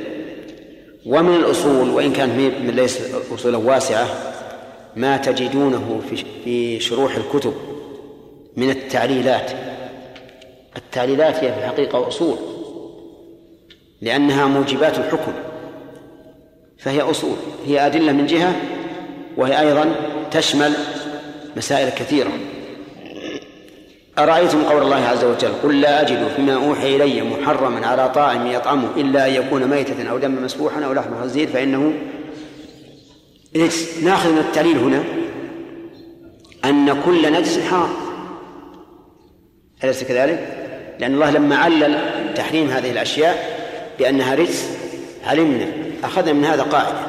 ومن 1.06 1.34
الأصول 1.34 1.90
وإن 1.90 2.12
كانت 2.12 2.32
من 2.38 2.70
ليس 2.70 3.00
أصولا 3.34 3.56
واسعة 3.56 4.06
ما 4.96 5.16
تجدونه 5.16 6.00
في 6.44 6.80
شروح 6.80 7.16
الكتب 7.16 7.54
من 8.56 8.70
التعليلات. 8.70 9.50
التعليلات 10.76 11.34
هي 11.34 11.52
في 11.52 11.58
الحقيقة 11.58 12.08
أصول 12.08 12.36
لأنها 14.00 14.46
موجبات 14.46 14.98
الحكم 14.98 15.32
فهي 16.78 17.00
أصول 17.00 17.36
هي 17.66 17.86
أدلة 17.86 18.12
من 18.12 18.26
جهة 18.26 18.56
وهي 19.36 19.60
أيضا 19.60 19.94
تشمل 20.30 20.72
مسائل 21.56 21.88
كثيرة. 21.88 22.30
أرأيتم 24.18 24.64
قول 24.64 24.82
الله 24.82 24.96
عز 24.96 25.24
وجل 25.24 25.52
قل 25.62 25.80
لا 25.80 26.00
أجد 26.00 26.28
فيما 26.36 26.54
أوحي 26.54 26.96
إلي 26.96 27.22
محرما 27.22 27.86
على 27.86 28.08
طاعم 28.08 28.46
يطعمه 28.46 28.88
إلا 28.96 29.26
أن 29.26 29.32
يكون 29.32 29.66
ميتة 29.66 30.10
أو 30.10 30.18
دما 30.18 30.40
مسفوحا 30.40 30.84
أو 30.84 30.92
لحم 30.92 31.20
خنزير 31.20 31.48
فإنه 31.48 31.92
رجس 33.56 34.02
ناخذ 34.02 34.32
من 34.32 34.38
التعليل 34.38 34.78
هنا 34.78 35.04
أن 36.64 37.02
كل 37.02 37.32
نجس 37.32 37.58
حرام 37.70 37.88
أليس 39.84 40.04
كذلك؟ 40.04 40.58
لأن 40.98 41.14
الله 41.14 41.30
لما 41.30 41.56
علل 41.56 41.98
تحريم 42.34 42.70
هذه 42.70 42.90
الأشياء 42.90 43.60
بأنها 43.98 44.34
رجس 44.34 44.68
علمنا 45.26 45.66
أخذنا 46.04 46.32
من 46.32 46.44
هذا 46.44 46.62
قاعدة 46.62 47.00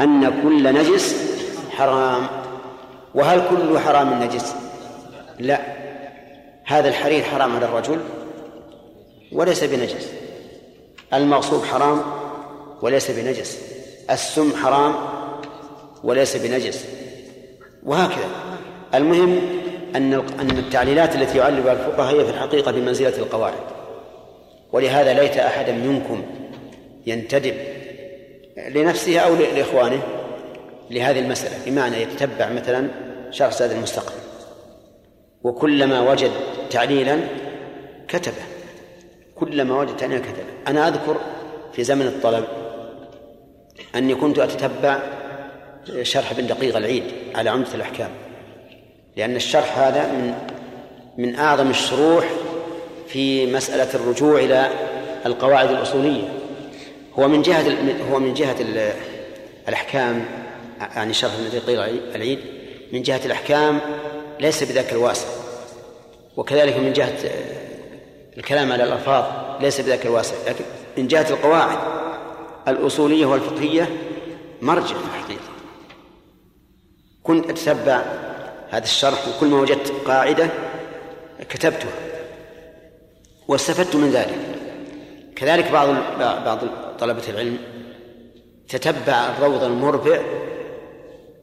أن 0.00 0.42
كل 0.42 0.74
نجس 0.74 1.16
حرام 1.70 2.26
وهل 3.14 3.42
كل 3.50 3.78
حرام 3.78 4.22
نجس؟ 4.22 4.54
لا 5.38 5.60
هذا 6.68 6.88
الحرير 6.88 7.22
حرام 7.22 7.56
على 7.56 7.64
الرجل 7.64 8.00
وليس 9.32 9.64
بنجس. 9.64 10.08
المغصوب 11.14 11.64
حرام 11.64 12.02
وليس 12.82 13.10
بنجس. 13.10 13.58
السم 14.10 14.56
حرام 14.56 14.94
وليس 16.04 16.36
بنجس. 16.36 16.84
وهكذا. 17.82 18.28
المهم 18.94 19.38
أن 19.96 20.12
أن 20.12 20.50
التعليلات 20.50 21.14
التي 21.14 21.38
يعللها 21.38 21.72
الفقهاء 21.72 22.14
هي 22.14 22.24
في 22.24 22.30
الحقيقة 22.30 22.72
بمنزلة 22.72 23.18
القواعد. 23.18 23.60
ولهذا 24.72 25.12
ليت 25.12 25.36
أحدا 25.36 25.72
منكم 25.72 26.22
ينتدب 27.06 27.54
لنفسه 28.68 29.18
أو 29.18 29.34
لإخوانه 29.34 30.02
لهذه 30.90 31.18
المسألة 31.18 31.54
بمعنى 31.66 32.02
يتتبع 32.02 32.48
مثلا 32.52 32.88
شرح 33.30 33.52
زاد 33.52 33.70
المستقبل. 33.70 34.18
وكلما 35.44 36.10
وجد 36.10 36.30
تعليلا 36.68 37.20
كتبه. 38.08 38.42
كلما 39.34 39.80
وجد 39.80 39.96
تعليلا 39.96 40.20
كتبه. 40.20 40.68
أنا 40.68 40.88
أذكر 40.88 41.16
في 41.72 41.84
زمن 41.84 42.06
الطلب 42.06 42.44
أني 43.94 44.14
كنت 44.14 44.38
أتتبع 44.38 44.98
شرح 46.02 46.30
ابن 46.30 46.46
دقيق 46.46 46.76
العيد 46.76 47.04
على 47.34 47.50
عمدة 47.50 47.74
الأحكام. 47.74 48.10
لأن 49.16 49.36
الشرح 49.36 49.78
هذا 49.78 50.12
من 50.12 50.34
من 51.18 51.34
أعظم 51.34 51.70
الشروح 51.70 52.28
في 53.08 53.52
مسألة 53.52 53.94
الرجوع 53.94 54.40
إلى 54.40 54.70
القواعد 55.26 55.70
الأصولية. 55.70 56.28
هو 57.18 57.28
من 57.28 57.42
جهة 57.42 57.64
هو 58.12 58.18
من 58.18 58.34
جهة 58.34 58.56
الأحكام 59.68 60.24
يعني 60.96 61.14
شرح 61.14 61.32
ابن 61.34 61.58
دقيق 61.58 61.82
العيد 62.14 62.38
من 62.92 63.02
جهة 63.02 63.20
الأحكام 63.24 63.80
ليس 64.40 64.64
بذاك 64.64 64.92
الواسع 64.92 65.28
وكذلك 66.38 66.76
من 66.76 66.92
جهة 66.92 67.30
الكلام 68.36 68.72
على 68.72 68.84
الألفاظ 68.84 69.24
ليس 69.60 69.80
بذاك 69.80 70.06
الواسع 70.06 70.34
لكن 70.46 70.64
من 70.98 71.06
جهة 71.06 71.30
القواعد 71.30 71.78
الأصولية 72.68 73.26
والفقهية 73.26 73.88
مرجع 74.62 74.86
في 74.86 75.04
الحقيقة. 75.16 75.48
كنت 77.22 77.50
أتتبع 77.50 78.02
هذا 78.70 78.84
الشرح 78.84 79.28
وكل 79.28 79.46
ما 79.46 79.60
وجدت 79.60 79.92
قاعدة 80.06 80.50
كتبتها 81.48 81.92
واستفدت 83.48 83.96
من 83.96 84.10
ذلك. 84.10 84.38
كذلك 85.36 85.70
بعض 85.70 85.88
بعض 86.18 86.58
طلبة 86.98 87.22
العلم 87.28 87.58
تتبع 88.68 89.28
الروض 89.38 89.62
المربع 89.62 90.20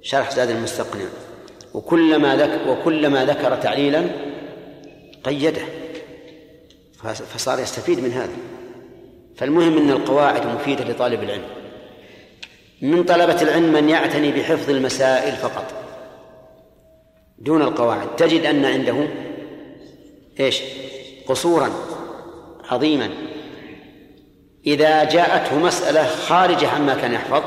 شرح 0.02 0.32
زاد 0.32 0.50
المستقنع. 0.50 1.06
وكلما 1.74 2.36
ذكر 2.36 2.70
وكلما 2.70 3.26
ذكر 3.26 3.56
تعليلا 3.56 4.35
قيده 5.26 5.62
فصار 7.34 7.60
يستفيد 7.60 8.00
من 8.00 8.12
هذا. 8.12 8.34
فالمهم 9.36 9.78
إن 9.78 9.90
القواعد 9.90 10.46
مفيدة 10.48 10.84
لطالب 10.84 11.24
العلم. 11.24 11.48
من 12.82 13.04
طلبة 13.04 13.42
العلم 13.42 13.74
من 13.74 13.90
يعتني 13.90 14.32
بحفظ 14.32 14.70
المسائل 14.70 15.36
فقط. 15.36 15.74
دون 17.40 17.62
القواعد. 17.62 18.16
تجد 18.16 18.46
أن 18.46 18.66
عنده 18.66 19.08
إيش؟ 20.40 20.62
قصورا 21.28 21.70
عظيما. 22.70 23.10
إذا 24.68 25.04
جاءته 25.04 25.60
مسألة 25.60 26.08
خارجة 26.08 26.70
عما 26.70 26.96
كان 26.96 27.14
يحفظ 27.14 27.44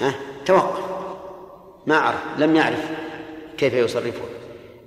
ها 0.00 0.14
توقف. 0.46 0.84
ما 1.86 1.96
عرف 1.96 2.20
لم 2.38 2.56
يعرف 2.56 2.90
كيف 3.58 3.74
يصرفه. 3.74 4.24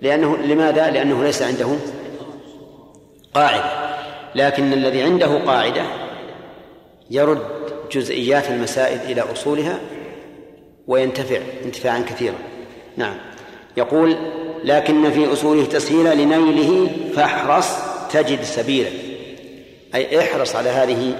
لأنه 0.01 0.37
لماذا؟ 0.37 0.91
لأنه 0.91 1.23
ليس 1.23 1.41
عنده 1.41 1.67
قاعدة. 3.33 3.63
لكن 4.35 4.73
الذي 4.73 5.01
عنده 5.01 5.37
قاعدة 5.45 5.83
يرد 7.11 7.47
جزئيات 7.91 8.49
المسائل 8.49 8.99
إلى 9.11 9.21
أصولها 9.21 9.79
وينتفع 10.87 11.39
انتفاعا 11.65 11.99
كثيرا. 11.99 12.35
نعم. 12.97 13.15
يقول 13.77 14.15
لكن 14.63 15.11
في 15.11 15.33
أصوله 15.33 15.65
تسهيلا 15.65 16.15
لنيله 16.15 16.89
فاحرص 17.15 17.67
تجد 18.11 18.43
سبيلا. 18.43 18.89
أي 19.95 20.19
احرص 20.19 20.55
على 20.55 20.69
هذه 20.69 21.15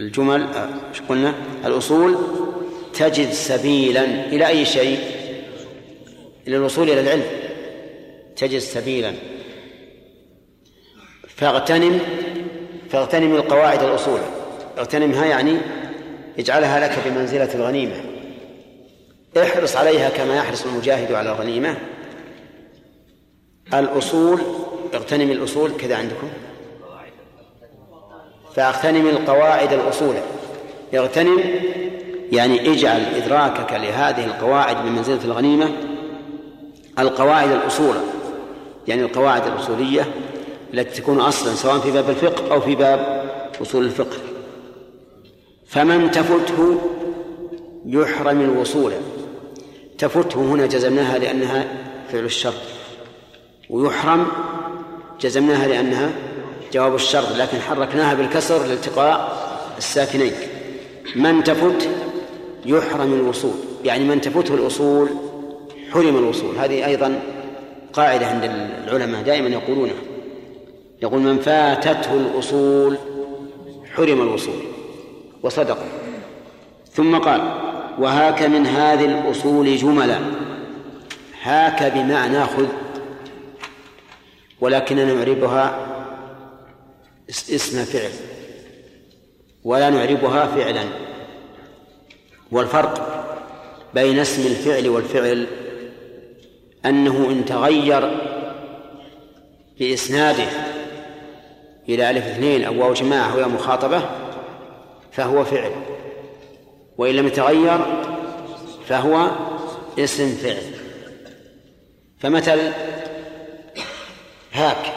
الجمل 0.00 0.46
إيش 0.90 1.00
قلنا؟ 1.08 1.34
الأصول 1.66 2.16
تجد 2.94 3.30
سبيلا 3.30 4.04
إلى 4.04 4.46
أي 4.46 4.64
شيء؟ 4.64 4.98
إلى 6.48 6.56
الوصول 6.56 6.90
إلى 6.90 7.00
العلم. 7.00 7.24
تجد 8.36 8.58
سبيلا. 8.58 9.12
فاغتنم 11.28 12.00
فاغتنم 12.90 13.34
القواعد 13.34 13.82
الأصول 13.82 14.20
اغتنمها 14.78 15.26
يعني 15.26 15.56
اجعلها 16.38 16.80
لك 16.80 16.98
بمنزلة 17.06 17.54
الغنيمة. 17.54 17.96
احرص 19.42 19.76
عليها 19.76 20.08
كما 20.08 20.36
يحرص 20.36 20.64
المجاهد 20.64 21.12
على 21.12 21.32
الغنيمة. 21.32 21.76
الأصول 23.74 24.40
اغتنم 24.94 25.30
الأصول 25.30 25.76
كذا 25.76 25.96
عندكم. 25.96 26.28
فاغتنم 28.54 29.08
القواعد 29.08 29.72
الأصول. 29.72 30.14
اغتنم 30.94 31.40
يعني 32.32 32.72
اجعل 32.72 33.00
إدراكك 33.00 33.72
لهذه 33.72 34.24
القواعد 34.24 34.76
بمنزلة 34.76 35.24
الغنيمة 35.24 35.70
القواعد 36.98 37.50
الأصول 37.50 37.94
يعني 38.88 39.02
القواعد 39.02 39.46
الأصولية 39.46 40.06
التي 40.74 41.00
تكون 41.00 41.20
أصلا 41.20 41.54
سواء 41.54 41.78
في 41.78 41.90
باب 41.90 42.10
الفقه 42.10 42.54
أو 42.54 42.60
في 42.60 42.74
باب 42.74 43.30
أصول 43.62 43.84
الفقه. 43.84 44.16
فمن 45.66 46.10
تفته 46.10 46.78
يحرم 47.86 48.40
الوصول. 48.40 48.92
تفته 49.98 50.40
هنا 50.40 50.66
جزمناها 50.66 51.18
لأنها 51.18 51.68
فعل 52.12 52.24
الشرط. 52.24 52.62
ويحرم 53.70 54.26
جزمناها 55.20 55.68
لأنها 55.68 56.10
جواب 56.72 56.94
الشرط 56.94 57.36
لكن 57.36 57.60
حركناها 57.60 58.14
بالكسر 58.14 58.66
لالتقاء 58.66 59.42
الساكنين. 59.78 60.32
من 61.16 61.44
تفت 61.44 61.88
يحرم 62.66 63.12
الوصول. 63.12 63.54
يعني 63.84 64.04
من 64.04 64.20
تفته 64.20 64.54
الأصول 64.54 65.08
حرم 65.92 66.16
الوصول. 66.16 66.56
هذه 66.56 66.86
أيضا 66.86 67.20
قاعدة 67.92 68.26
عند 68.26 68.44
العلماء 68.44 69.22
دائما 69.22 69.48
يقولونها. 69.48 70.02
يقول 71.02 71.20
من 71.20 71.38
فاتته 71.38 72.14
الأصول 72.14 72.98
حرم 73.94 74.22
الوصول 74.22 74.62
وصدق. 75.42 75.78
ثم 76.92 77.18
قال 77.18 77.40
وهاك 77.98 78.42
من 78.42 78.66
هذه 78.66 79.04
الأصول 79.04 79.76
جملا. 79.76 80.18
هاك 81.42 81.92
بمعنى 81.94 82.44
خذ. 82.44 82.66
ولكننا 84.60 85.14
نعربها 85.14 85.86
اسم 87.30 87.84
فعل. 87.84 88.10
ولا 89.64 89.90
نعربها 89.90 90.46
فعلا. 90.46 90.84
والفرق 92.52 93.24
بين 93.94 94.18
اسم 94.18 94.46
الفعل 94.46 94.88
والفعل 94.88 95.46
أنه 96.86 97.30
إن 97.30 97.44
تغير 97.44 98.10
بإسناده 99.78 100.48
إلى 101.88 102.10
ألف 102.10 102.26
اثنين 102.26 102.64
أو 102.64 102.80
واو 102.80 102.92
جماعة 102.92 103.44
أو 103.44 103.48
مخاطبة 103.48 104.02
فهو 105.12 105.44
فعل. 105.44 105.72
وإن 106.98 107.14
لم 107.14 107.26
يتغير 107.26 107.78
فهو 108.86 109.30
اسم 109.98 110.34
فعل. 110.34 110.62
فمثل 112.18 112.72
هاك. 114.52 114.92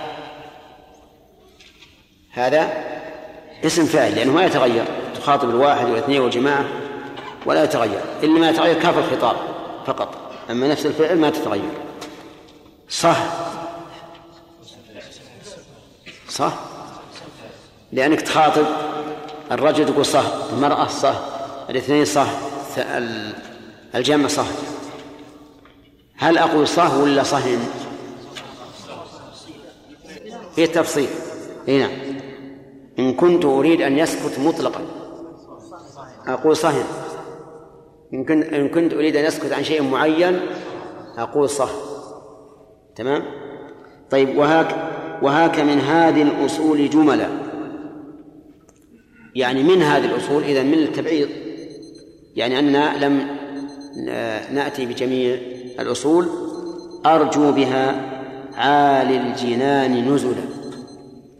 هذا 2.31 2.69
اسم 3.65 3.85
فاعل 3.85 4.15
لأنه 4.15 4.33
ما 4.33 4.45
يتغير. 4.45 4.85
تخاطب 5.15 5.49
الواحد 5.49 5.89
والإثنين 5.89 6.21
والجماعة 6.21 6.65
ولا 7.45 7.63
يتغير. 7.63 8.01
إلا 8.23 8.39
ما 8.39 8.49
يتغير 8.49 8.79
كاف 8.81 8.97
الخطاب 8.97 9.35
فقط. 9.85 10.24
أما 10.49 10.67
نفس 10.67 10.85
الفعل 10.85 11.19
ما 11.19 11.29
تتغير. 11.29 11.71
صح. 12.89 13.17
صح. 16.29 16.53
لأنك 17.91 18.21
تخاطب 18.21 18.65
الرجل 19.51 19.85
تقول 19.85 20.05
صح 20.05 20.25
المرأة 20.53 20.87
صح 20.87 21.15
الاثنين 21.69 22.05
صح 22.05 22.27
الجمع 23.95 24.27
صح. 24.27 24.45
هل 26.17 26.37
أقول 26.37 26.67
صح 26.67 26.93
ولا 26.93 27.23
صهن 27.23 27.67
في 30.55 30.67
تفصيل 30.67 31.09
إي 31.67 31.79
نعم. 31.79 31.91
إن 32.99 33.13
كنت 33.13 33.45
أريد 33.45 33.81
أن 33.81 33.97
يسكت 33.97 34.39
مطلقا. 34.39 34.81
أقول 36.27 36.57
صهن 36.57 36.85
إن 38.15 38.23
كنت 38.23 38.53
إن 38.53 38.69
كنت 38.69 38.93
أريد 38.93 39.15
أن 39.15 39.25
يسكت 39.25 39.53
عن 39.53 39.63
شيء 39.63 39.83
معين 39.83 40.39
أقول 41.17 41.49
صح. 41.49 41.69
تمام؟ 42.95 43.23
طيب 44.09 44.37
وهاك 44.37 44.75
وهاك 45.21 45.59
من 45.59 45.79
هذه 45.79 46.21
الأصول 46.21 46.89
جملا 46.89 47.27
يعني 49.35 49.63
من 49.63 49.81
هذه 49.81 50.05
الأصول؟ 50.05 50.43
إذا 50.43 50.63
من 50.63 50.73
التبعيض. 50.73 51.29
يعني 52.35 52.59
أننا 52.59 53.05
لم 53.05 53.27
نأتي 54.53 54.85
بجميع 54.85 55.37
الأصول 55.79 56.29
أرجو 57.05 57.51
بها 57.51 58.11
عالي 58.55 59.17
الجنان 59.17 60.13
نزلا. 60.13 60.43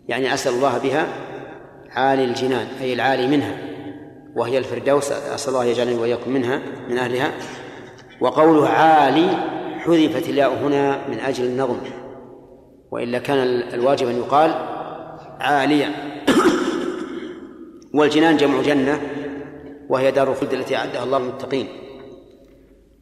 يعني 0.07 0.33
أسأل 0.33 0.53
الله 0.53 0.77
بها 0.77 1.07
عالي 1.89 2.25
الجنان 2.25 2.67
أي 2.81 2.93
العالي 2.93 3.27
منها. 3.27 3.64
وهي 4.35 4.57
الفردوس 4.57 5.11
أسأل 5.11 5.53
الله 5.53 5.65
يجعلني 5.65 5.95
وإياكم 5.95 6.31
منها 6.31 6.61
من 6.89 6.97
أهلها. 6.97 7.31
وقوله 8.21 8.67
عالي 8.67 9.29
حذفت 9.79 10.29
الياء 10.29 10.53
هنا 10.53 11.07
من 11.07 11.19
أجل 11.19 11.45
النظم. 11.45 11.77
وإلا 12.91 13.19
كان 13.19 13.37
الواجب 13.73 14.07
أن 14.07 14.17
يقال 14.17 14.55
عاليا 15.39 15.91
والجنان 17.97 18.37
جمع 18.37 18.61
جنة 18.61 19.01
وهي 19.89 20.11
دار 20.11 20.31
الخلد 20.31 20.53
التي 20.53 20.75
أعدها 20.75 21.03
الله 21.03 21.19
للمتقين. 21.19 21.67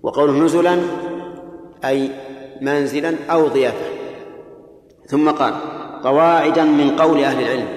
وقوله 0.03 0.33
نزلا 0.33 0.79
أي 1.85 2.09
منزلا 2.61 3.15
أو 3.29 3.47
ضيافة. 3.47 3.85
ثم 5.05 5.29
قال 5.29 5.53
قواعدا 6.03 6.63
من 6.63 6.89
قول 6.89 7.23
أهل 7.23 7.41
العلم. 7.43 7.67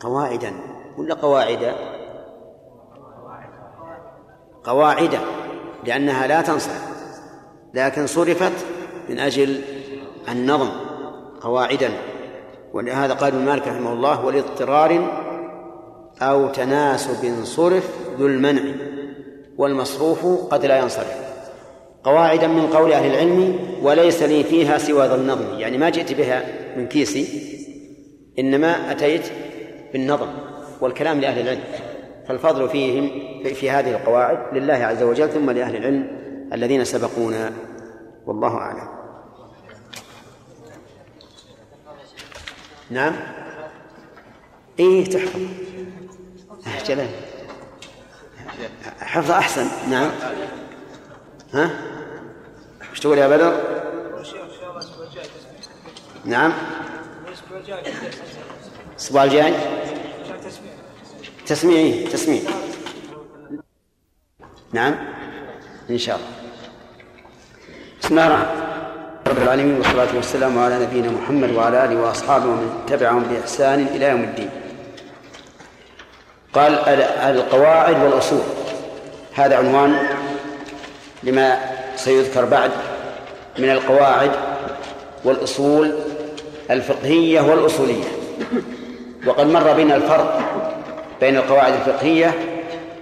قواعدا 0.00 0.52
ولا 0.98 1.14
قواعدا 1.14 1.89
قواعد 4.64 5.18
لأنها 5.84 6.26
لا 6.26 6.42
تنصرف 6.42 6.90
لكن 7.74 8.06
صرفت 8.06 8.52
من 9.08 9.18
أجل 9.18 9.60
النظم 10.28 10.68
قواعدا. 11.40 11.90
ولهذا 12.72 13.14
قال 13.14 13.34
ابن 13.34 13.44
مالك 13.44 13.68
رحمه 13.68 13.92
الله 13.92 14.24
ولإضطرار 14.24 15.20
أو 16.22 16.48
تناسب 16.48 17.44
صرف 17.44 17.90
ذو 18.18 18.26
المنع 18.26 18.62
والمصروف 19.58 20.26
قد 20.26 20.66
لا 20.66 20.78
ينصرف. 20.78 21.14
قواعدا 22.04 22.46
من 22.46 22.66
قول 22.66 22.92
أهل 22.92 23.10
العلم 23.10 23.58
وليس 23.82 24.22
لي 24.22 24.44
فيها 24.44 24.78
سوى 24.78 25.06
ذا 25.06 25.14
النظم. 25.14 25.58
يعني 25.58 25.78
ما 25.78 25.90
جئت 25.90 26.12
بها 26.12 26.44
من 26.76 26.86
كيسي 26.86 27.26
إنما 28.38 28.90
أتيت 28.90 29.22
بالنظم 29.92 30.28
والكلام 30.80 31.20
لأهل 31.20 31.40
العلم. 31.40 31.60
فالفضل 32.30 32.68
فيهم 32.68 33.10
في 33.54 33.70
هذه 33.70 33.90
القواعد 33.90 34.38
لله 34.52 34.74
عز 34.74 35.02
وجل 35.02 35.28
ثم 35.28 35.50
لأهل 35.50 35.76
العلم 35.76 36.20
الذين 36.52 36.84
سبقونا. 36.84 37.52
والله 38.26 38.56
أعلم. 38.56 38.88
نعم؟ 42.90 43.16
إيه 44.78 45.04
تحفظ. 45.04 45.40
جلال. 46.86 47.08
حفظ 49.00 49.30
أحسن. 49.30 49.66
نعم. 49.90 50.10
ها؟ 51.54 51.70
إيش 52.90 53.00
تقول 53.00 53.18
يا 53.18 53.28
بدر؟ 53.28 53.60
نعم. 56.24 56.52
الأسبوع 58.94 59.24
الجاي. 59.24 59.54
تسميعي 61.50 62.04
تسميع. 62.04 62.42
نعم؟ 64.72 64.94
إن 65.90 65.98
شاء 65.98 66.16
الله. 66.16 66.28
بسم 68.02 68.18
الله 68.18 68.26
الرحمن 68.26 68.46
رب 69.26 69.38
العالمين 69.42 69.76
والصلاة 69.76 70.16
والسلام 70.16 70.58
على 70.58 70.78
نبينا 70.78 71.10
محمد 71.10 71.50
وعلى 71.50 71.84
آله 71.84 72.00
وأصحابه 72.00 72.44
ومن 72.44 72.84
تبعهم 72.86 73.22
بإحسان 73.22 73.86
إلى 73.86 74.04
يوم 74.04 74.20
الدين. 74.20 74.50
قال 76.52 76.74
القواعد 77.34 78.02
والأصول. 78.02 78.42
هذا 79.34 79.56
عنوان 79.56 80.06
لما 81.22 81.60
سيذكر 81.96 82.44
بعد 82.44 82.70
من 83.58 83.70
القواعد 83.70 84.30
والأصول 85.24 85.94
الفقهية 86.70 87.40
والأصولية. 87.40 88.08
وقد 89.26 89.46
مر 89.46 89.72
بنا 89.72 89.96
الفرق 89.96 90.40
بين 91.20 91.36
القواعد 91.36 91.72
الفقهية 91.72 92.34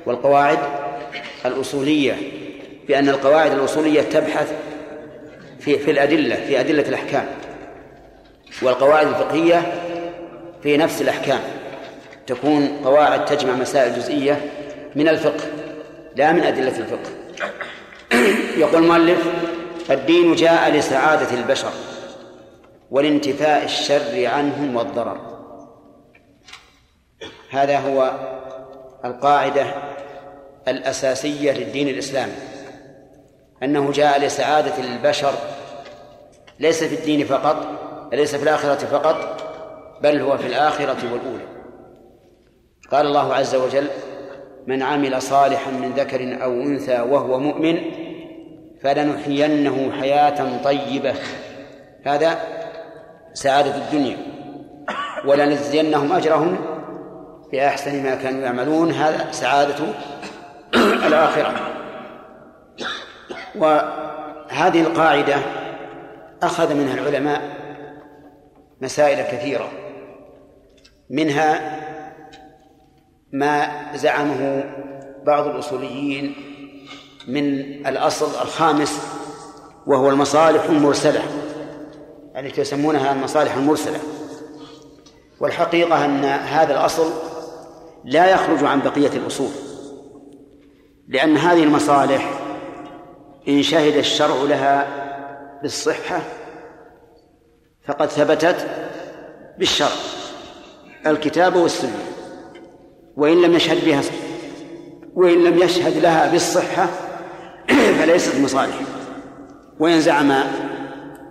والقواعد 0.07 0.59
الأصولية 1.47 2.17
بأن 2.89 3.09
القواعد 3.09 3.53
الأصولية 3.53 4.03
تبحث 4.03 4.53
في 5.61 5.79
في 5.79 5.91
الأدلة 5.91 6.37
في 6.37 6.61
أدلة 6.61 6.89
الأحكام 6.89 7.27
والقواعد 8.63 9.07
الفقهية 9.07 9.73
في 10.63 10.77
نفس 10.77 11.03
الأحكام. 11.03 11.41
تكون 12.27 12.69
قواعد 12.85 13.25
تجمع 13.25 13.53
مسائل 13.53 13.95
جزئية 13.95 14.41
من 14.97 15.09
الفقه 15.09 15.45
لا 16.17 16.33
من 16.33 16.41
أدلة 16.41 16.79
الفقه. 16.79 17.11
يقول 18.63 18.83
المؤلف 18.83 19.19
الدين 19.91 20.35
جاء 20.35 20.71
لسعادة 20.71 21.35
البشر 21.35 21.73
والانتفاء 22.91 23.65
الشر 23.65 24.27
عنهم 24.27 24.77
والضرر. 24.77 25.38
هذا 27.51 27.79
هو 27.79 28.13
القاعدة 29.05 29.67
الأساسية 30.69 31.53
للدين 31.53 31.89
الإسلامي 31.89 32.33
أنه 33.63 33.93
جاء 33.93 34.21
لسعادة 34.21 34.79
البشر 34.79 35.33
ليس 36.61 36.85
في 36.85 36.95
الدين 36.95 37.27
فقط 37.27 37.67
ليس 38.13 38.37
في 38.37 38.43
الآخرة 38.43 38.87
فقط 38.87 39.43
بل 40.03 40.21
هو 40.21 40.39
في 40.39 40.47
الآخرة 40.47 41.13
والأولى. 41.13 41.45
قال 42.91 43.07
الله 43.07 43.35
عز 43.35 43.55
وجل 43.55 43.87
من 44.67 44.83
عمل 44.83 45.23
صالحا 45.23 45.71
من 45.71 45.93
ذكر 45.93 46.45
أو 46.45 46.53
أنثى 46.53 47.01
وهو 47.01 47.39
مؤمن 47.39 47.81
فلنحيينه 48.83 49.93
حياة 50.01 50.63
طيبة. 50.65 51.15
هذا 52.07 52.39
سعادة 53.35 53.77
الدنيا. 53.77 54.17
ولنجزينهم 55.27 56.13
أجرهم 56.13 56.78
بأحسن 57.53 58.03
ما 58.03 58.15
كانوا 58.15 58.41
يعملون 58.41 58.91
هذا 58.91 59.33
سعادة 59.33 59.85
الآخرة. 61.07 61.55
وهذه 63.55 64.81
القاعدة 64.81 65.37
أخذ 66.43 66.75
منها 66.75 66.95
العلماء 66.95 67.43
مسائل 68.81 69.23
كثيرة 69.23 69.69
منها 71.11 71.79
ما 73.33 73.69
زعمه 73.95 74.65
بعض 75.27 75.47
الأصوليين 75.47 76.35
من 77.29 77.45
الأصل 77.87 78.43
الخامس 78.43 79.03
وهو 79.87 80.11
المصالح 80.11 80.65
المرسلة 80.65 81.23
التي 82.37 82.61
يسمونها 82.61 83.13
المصالح 83.13 83.55
المرسلة. 83.55 83.99
والحقيقة 85.41 86.05
أن 86.05 86.25
هذا 86.25 86.73
الأصل 86.73 87.28
لا 88.05 88.31
يخرج 88.31 88.65
عن 88.65 88.81
بقية 88.81 89.17
الأصول. 89.17 89.51
لأن 91.09 91.37
هذه 91.37 91.63
المصالح 91.63 92.41
إن 93.49 93.63
شهد 93.63 93.97
الشرع 93.97 94.43
لها 94.43 94.87
بالصحة 95.63 96.21
فقد 97.87 98.09
ثبتت 98.09 98.67
بالشرع. 99.59 99.89
الكتاب 101.07 101.57
والسنة. 101.57 101.99
وإن 103.17 103.43
لم 103.43 103.55
يشهد 103.55 103.85
بها 103.85 104.03
وإن 105.15 105.45
لم 105.45 105.59
يشهد 105.59 105.97
لها 105.97 106.33
بالصحة 106.33 106.87
فليست 107.99 108.41
مصالح 108.41 108.81
وإن 109.81 110.01
زعم 110.01 110.33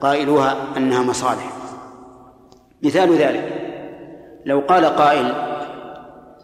قائلوها 0.02 0.78
أنها 0.78 1.04
مصالح. 1.04 1.52
مثال 2.84 3.18
ذلك. 3.18 3.54
لو 4.46 4.60
قال 4.60 4.86
قائل 4.86 5.47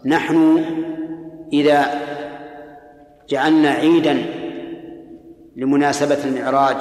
نحن 0.04 0.64
إذا 1.52 2.00
جعلنا 3.28 3.70
عيدا 3.70 4.24
لمناسبة 5.56 6.24
المعراج 6.24 6.76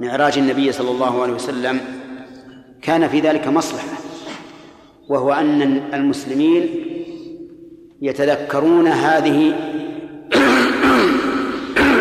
معراج 0.00 0.38
النبي 0.38 0.72
صلى 0.72 0.90
الله 0.90 1.22
عليه 1.22 1.32
وسلم 1.32 1.80
كان 2.82 3.08
في 3.08 3.20
ذلك 3.20 3.48
مصلحة 3.48 3.96
وهو 5.08 5.32
أن 5.32 5.62
المسلمين 5.94 6.68
يتذكرون 8.02 8.86
هذه 8.86 9.54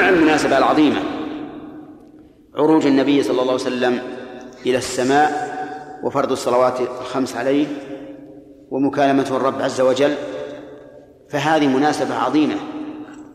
المناسبة 0.09 0.57
العظيمة 0.57 1.01
عروج 2.55 2.85
النبي 2.85 3.23
صلى 3.23 3.41
الله 3.41 3.53
عليه 3.53 3.53
وسلم 3.53 3.99
إلى 4.65 4.77
السماء 4.77 5.55
وفرض 6.03 6.31
الصلوات 6.31 6.81
الخمس 6.81 7.35
عليه 7.35 7.67
ومكالمة 8.75 9.27
الرب 9.31 9.61
عز 9.61 9.81
وجل 9.81 10.15
فهذه 11.29 11.67
مناسبة 11.67 12.15
عظيمة. 12.15 12.55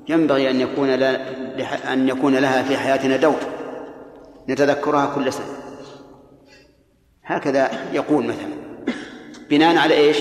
ينبغي 0.09 0.51
أن 0.51 0.61
يكون 0.61 0.89
أن 1.93 2.09
يكون 2.09 2.37
لها 2.37 2.63
في 2.63 2.77
حياتنا 2.77 3.17
دور 3.17 3.39
نتذكرها 4.49 5.15
كل 5.15 5.33
سنة. 5.33 5.45
هكذا 7.25 7.71
يقول 7.93 8.25
مثلا 8.25 8.49
بناء 9.51 9.77
على 9.77 9.95
إيش؟ 9.95 10.17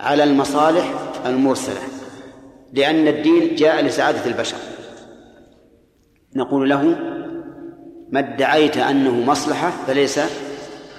على 0.00 0.24
المصالح 0.24 0.94
المرسلة. 1.26 1.80
لأن 2.72 3.08
الدين 3.08 3.54
جاء 3.54 3.84
لسعادة 3.84 4.26
البشر. 4.26 4.56
نقول 6.36 6.70
له 6.70 6.82
ما 8.12 8.18
ادعيت 8.20 8.76
أنه 8.76 9.10
مصلحة 9.10 9.70
فليس 9.86 10.20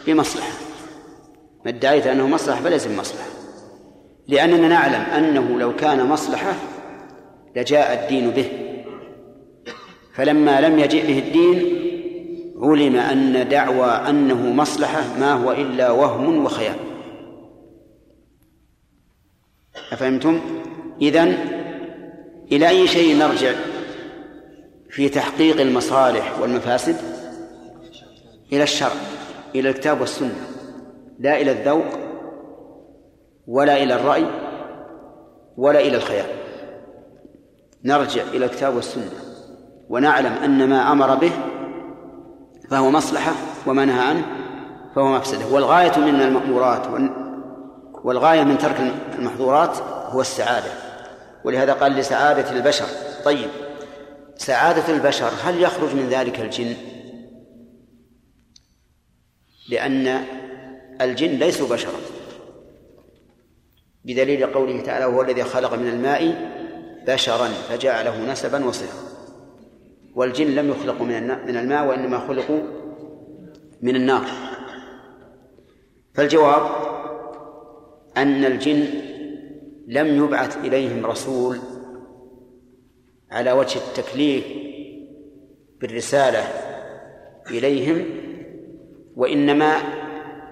بمصلحة. 0.08 0.71
ما 1.66 1.72
ادعيت 1.72 2.08
أنه 2.08 2.28
مصلحة 2.28 2.62
فليس 2.62 2.88
بمصلحة. 2.88 3.28
لأننا 4.28 4.68
نعلم 4.68 5.02
أنه 5.02 5.60
لو 5.60 5.76
كان 5.76 6.06
مصلحة 6.06 6.54
لجاء 7.56 8.04
الدين 8.04 8.30
به. 8.30 8.52
فلما 10.14 10.62
لم 10.62 10.80
يجئ 10.80 11.08
به 11.08 11.20
الدين 11.20 11.82
علم 12.62 12.96
أن 12.96 13.50
دعوى 13.50 13.88
أنه 13.88 14.54
مصلحة 14.54 15.04
ما 15.20 15.34
هو 15.34 15.52
إلا 15.52 15.92
وهم 15.92 16.46
وخيال. 16.46 16.76
أفهمتم؟ 19.92 20.40
إذن 21.02 21.38
إلى 22.52 22.70
أي 22.70 22.88
شيء 22.88 23.18
نرجع 23.18 23.54
في 24.90 25.10
تحقيق 25.10 25.62
المصالح 25.62 26.40
والمفاسد؟ 26.40 26.96
إلى 28.54 28.64
الشرع 28.64 28.92
إلى 29.56 29.70
الكتاب 29.70 30.02
والسنة. 30.02 30.51
لا 31.22 31.42
إلى 31.42 31.52
الذوق 31.52 31.86
ولا 33.48 33.84
إلى 33.84 33.96
الرأي 33.96 34.26
ولا 35.58 35.80
إلى 35.80 35.98
الخيال. 35.98 36.26
نرجع 37.84 38.24
إلى 38.24 38.46
الكتاب 38.46 38.76
والسنة 38.76 39.12
ونعلم 39.90 40.34
أن 40.34 40.70
ما 40.70 40.92
أمر 40.92 41.16
به 41.16 41.32
فهو 42.70 42.92
مصلحة 42.92 43.32
وما 43.68 43.86
نهى 43.86 44.08
عنه 44.10 44.26
فهو 44.96 45.16
مفسدة. 45.16 45.54
والغاية 45.54 45.98
من 45.98 46.22
المأمورات 46.22 46.88
والغاية 48.04 48.44
من 48.44 48.58
ترك 48.58 48.94
المحظورات 49.20 49.78
هو 50.10 50.22
السعادة. 50.22 50.72
ولهذا 51.44 51.74
قال 51.74 51.92
لسعادة 51.92 52.52
البشر 52.52 52.86
طيب 53.26 53.50
سعادة 54.38 54.94
البشر 54.94 55.30
هل 55.44 55.62
يخرج 55.62 55.96
من 55.96 56.10
ذلك 56.10 56.40
الجن؟ 56.40 56.76
لأن 59.70 60.26
الجن 61.02 61.30
ليسوا 61.30 61.68
بشرا. 61.68 62.00
بدليل 64.06 64.46
قوله 64.46 64.82
تعالى 64.82 65.06
وهو 65.06 65.22
الذي 65.22 65.44
خلق 65.44 65.74
من 65.74 65.88
الماء 65.88 66.52
بشرا 67.08 67.48
فجعله 67.48 68.32
نسبا 68.32 68.66
وصهرا 68.66 69.12
والجن 70.16 70.48
لم 70.56 70.70
يخلقوا 70.70 71.06
من 71.06 71.28
من 71.28 71.58
الماء 71.58 71.88
وإنما 71.88 72.28
خلقوا 72.28 72.62
من 73.82 73.96
النار. 73.96 74.26
فالجواب 76.14 76.62
أن 78.18 78.46
الجن 78.46 78.88
لم 79.88 80.24
يبعث 80.24 80.58
إليهم 80.58 81.06
رسول 81.06 81.58
على 83.32 83.52
وجه 83.52 83.78
التكليف 83.78 84.46
بالرسالة 85.82 86.44
إليهم 87.50 88.06
وإنما 89.16 90.01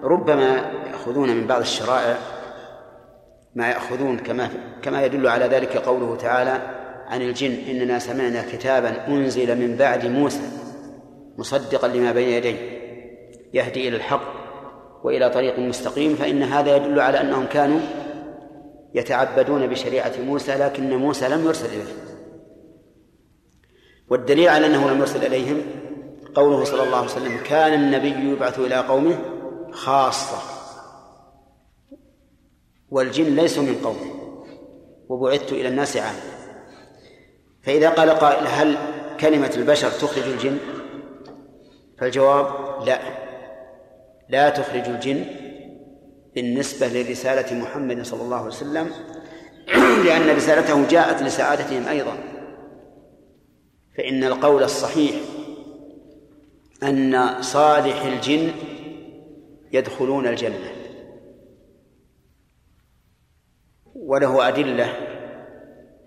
ربما 0.02 0.72
يأخذون 0.90 1.36
من 1.36 1.46
بعض 1.46 1.60
الشرائع 1.60 2.16
ما 3.54 3.70
يأخذون 3.70 4.18
كما 4.18 4.50
كما 4.82 5.04
يدل 5.04 5.26
على 5.26 5.44
ذلك 5.44 5.76
قوله 5.76 6.16
تعالى 6.16 6.80
عن 7.06 7.22
الجن 7.22 7.52
إننا 7.70 7.98
سمعنا 7.98 8.44
كتابا 8.52 9.08
أنزل 9.08 9.58
من 9.58 9.76
بعد 9.76 10.06
موسى 10.06 10.42
مصدقا 11.38 11.88
لما 11.88 12.12
بين 12.12 12.28
يديه 12.28 12.56
يهدي 13.54 13.88
إلى 13.88 13.96
الحق 13.96 14.40
وإلى 15.04 15.30
طريق 15.30 15.58
مستقيم. 15.58 16.14
فإن 16.14 16.42
هذا 16.42 16.76
يدل 16.76 17.00
على 17.00 17.20
أنهم 17.20 17.46
كانوا 17.46 17.80
يتعبدون 18.94 19.66
بشريعة 19.66 20.12
موسى 20.26 20.54
لكن 20.54 20.96
موسى 20.96 21.28
لم 21.28 21.44
يرسل 21.44 21.66
إليهم 21.66 21.96
والدليل 24.10 24.48
على 24.48 24.66
أنه 24.66 24.90
لم 24.90 24.98
يرسل 24.98 25.26
إليهم 25.26 25.62
قوله 26.34 26.64
صلى 26.64 26.82
الله 26.82 26.96
عليه 26.96 27.06
وسلم 27.06 27.38
كان 27.44 27.72
النبي 27.72 28.32
يبعث 28.32 28.58
إلى 28.58 28.76
قومه 28.76 29.18
خاصة. 29.72 30.38
والجن 32.90 33.36
ليسوا 33.36 33.62
من 33.62 33.74
قومه 33.84 34.20
وبعثت 35.08 35.52
إلى 35.52 35.68
الناس 35.68 35.96
عامة. 35.96 36.20
فإذا 37.62 37.90
قال 37.90 38.10
قائل 38.10 38.46
هل 38.46 38.76
كلمة 39.20 39.52
البشر 39.56 39.90
تخرج 39.90 40.28
الجن؟ 40.28 40.58
فالجواب 41.98 42.46
لا. 42.86 43.00
لا 44.28 44.50
تخرج 44.50 44.88
الجن 44.88 45.24
بالنسبة 46.34 46.88
لرسالة 46.88 47.60
محمد 47.60 48.02
صلى 48.02 48.22
الله 48.22 48.36
عليه 48.36 48.46
وسلم 48.46 48.90
لأن 50.04 50.36
رسالته 50.36 50.88
جاءت 50.88 51.22
لسعادتهم 51.22 51.88
أيضا. 51.88 52.16
فإن 53.96 54.24
القول 54.24 54.62
الصحيح 54.62 55.14
أن 56.82 57.42
صالح 57.42 58.02
الجن 58.02 58.52
يدخلون 59.72 60.26
الجنة. 60.26 60.70
وله 63.94 64.48
أدلة 64.48 64.88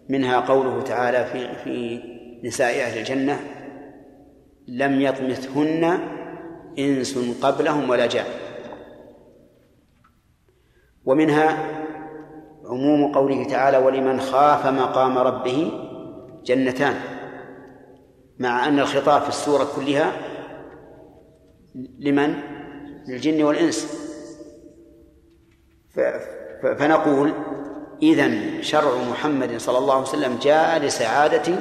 منها 0.10 0.40
قوله 0.40 0.82
تعالى 0.82 1.26
في 1.26 1.56
في 1.64 2.04
نساء 2.44 2.84
أهل 2.84 3.00
الجنة 3.00 3.40
لم 4.68 5.02
يطمثهن 5.02 6.00
إنس 6.80 7.18
قبلهم 7.42 7.90
ولا 7.90 8.06
جان. 8.06 8.26
ومنها 11.06 11.58
عموم 12.66 13.14
قوله 13.14 13.44
تعالى 13.44 13.78
ولمن 13.78 14.20
خاف 14.20 14.68
مقام 14.68 15.18
ربه 15.18 15.72
جنتان 16.46 16.96
مع 18.40 18.68
أن 18.68 18.80
الخطاب 18.80 19.22
في 19.22 19.30
السورة 19.30 19.68
كلها 19.76 20.12
لمن؟ 22.00 22.53
للجن 23.08 23.44
والإنس. 23.44 23.88
فنقول 26.62 27.34
إذن 28.02 28.62
شرع 28.62 28.96
محمد 29.12 29.58
صلى 29.58 29.78
الله 29.78 29.94
عليه 29.94 30.04
وسلم 30.04 30.38
جاء 30.42 30.80
لسعادة 30.80 31.56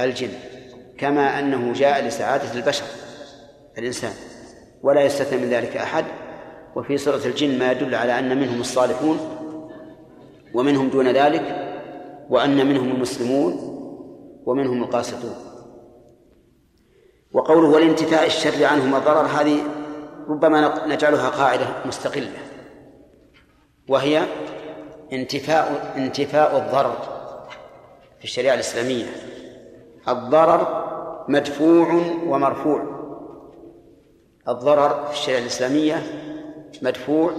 الجن 0.00 0.28
كما 0.98 1.38
أنه 1.38 1.72
جاء 1.72 2.06
لسعادة 2.06 2.52
البشر 2.54 2.84
الإنسان. 3.78 4.12
ولا 4.82 5.02
يستثنى 5.02 5.38
من 5.38 5.50
ذلك 5.50 5.76
أحد. 5.76 6.04
وفي 6.76 6.96
سورة 6.98 7.20
الجن 7.26 7.58
ما 7.58 7.72
يدل 7.72 7.94
على 7.94 8.18
أن 8.18 8.40
منهم 8.40 8.60
الصالحون 8.60 9.18
ومنهم 10.54 10.88
دون 10.88 11.08
ذلك 11.08 11.76
وأن 12.30 12.66
منهم 12.66 12.90
المسلمون 12.90 13.52
ومنهم 14.46 14.82
القاسطون. 14.82 15.34
وقوله 17.32 17.68
والانتفاء 17.68 18.26
الشر 18.26 18.64
عنهم 18.64 18.92
والضرر 18.92 19.26
هذه 19.26 19.79
ربما 20.28 20.86
نجعلها 20.86 21.28
قاعدة 21.28 21.66
مستقلة 21.86 22.38
وهي 23.88 24.22
انتفاء 25.12 25.94
انتفاء 25.96 26.58
الضرر 26.58 26.96
في 28.18 28.24
الشريعة 28.24 28.54
الإسلامية. 28.54 29.06
الضرر 30.08 30.86
مدفوع 31.28 32.02
ومرفوع. 32.26 32.82
الضرر 34.48 35.06
في 35.06 35.12
الشريعة 35.12 35.40
الإسلامية 35.40 36.02
مدفوع 36.82 37.32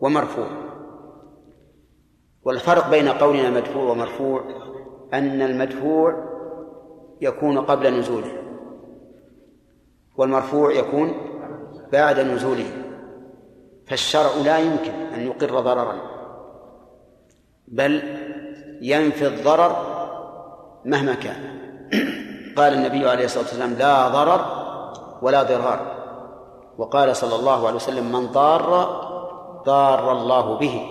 ومرفوع. 0.00 0.46
والفرق 2.44 2.90
بين 2.90 3.08
قولنا 3.08 3.50
مدفوع 3.50 3.90
ومرفوع 3.90 4.44
أن 5.14 5.42
المدفوع 5.42 6.26
يكون 7.20 7.58
قبل 7.58 7.98
نزوله 7.98 8.32
والمرفوع 10.16 10.72
يكون 10.72 11.12
بعد 11.92 12.20
نزوله 12.20 12.70
فالشرع 13.86 14.30
لا 14.44 14.58
يمكن 14.58 14.92
أن 14.92 15.26
يقر 15.26 15.60
ضررا 15.60 15.94
بل 17.68 18.02
ينفي 18.80 19.26
الضرر 19.26 19.96
مهما 20.84 21.14
كان. 21.14 21.56
قال 22.56 22.72
النبي 22.72 23.08
عليه 23.08 23.24
الصلاة 23.24 23.42
والسلام 23.42 23.74
لا 23.74 24.08
ضرر 24.08 24.66
ولا 25.22 25.42
ضرار 25.42 25.96
وقال 26.78 27.16
صلى 27.16 27.34
الله 27.34 27.66
عليه 27.66 27.76
وسلم 27.76 28.12
من 28.12 28.26
ضار 28.26 28.70
ضار 29.66 30.12
الله 30.12 30.58
به 30.58 30.86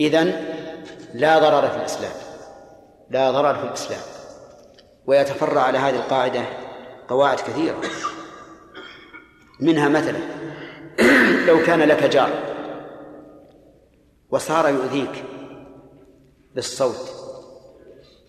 إذن 0.00 0.44
لا 1.14 1.38
ضرر 1.38 1.68
في 1.68 1.76
الإسلام 1.76 2.12
لا 3.10 3.30
ضرر 3.30 3.54
في 3.54 3.64
الإسلام. 3.64 4.00
ويتفرع 5.06 5.62
على 5.62 5.78
هذه 5.78 5.96
القاعدة 5.96 6.42
قواعد 7.08 7.36
كثيرة. 7.36 7.76
منها 9.62 9.88
مثلا 9.88 10.18
لو 11.48 11.62
كان 11.66 11.80
لك 11.80 12.04
جار 12.04 12.30
وصار 14.30 14.68
يؤذيك 14.68 15.24
بالصوت 16.54 17.12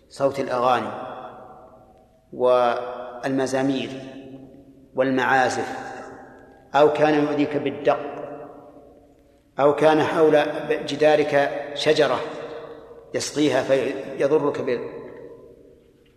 صوت 0.08 0.40
الأغاني 0.40 0.90
والمزامير 2.32 3.90
والمعازف 4.94 5.78
أو 6.74 6.92
كان 6.92 7.24
يؤذيك 7.24 7.56
بالدق 7.56 7.98
أو 9.60 9.74
كان 9.74 10.02
حول 10.02 10.42
جدارك 10.86 11.50
شجرة 11.74 12.20
يسقيها 13.14 13.62
فيضرك 13.62 14.84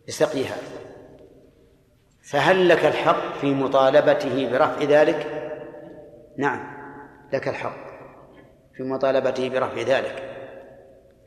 بسقيها 0.08 0.58
فهل 2.32 2.70
لك 2.70 2.86
الحق 2.86 3.38
في 3.42 3.54
مطالبته 3.54 4.50
برفع 4.52 4.84
ذلك؟ 4.84 5.28
نعم 6.38 6.78
لك 7.34 7.48
الحق 7.48 7.88
في 8.78 8.84
مطالبته 8.84 9.50
برفع 9.50 9.82
ذلك 9.82 10.24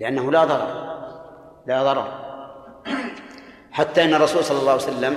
لأنه 0.01 0.33
لا 0.33 0.45
ضرر 0.45 0.91
لا 1.67 1.83
ضرر. 1.83 2.31
حتى 3.71 4.05
أن 4.05 4.15
الرسول 4.15 4.45
صلى 4.45 4.59
الله 4.59 4.73
عليه 4.73 4.83
وسلم 4.83 5.17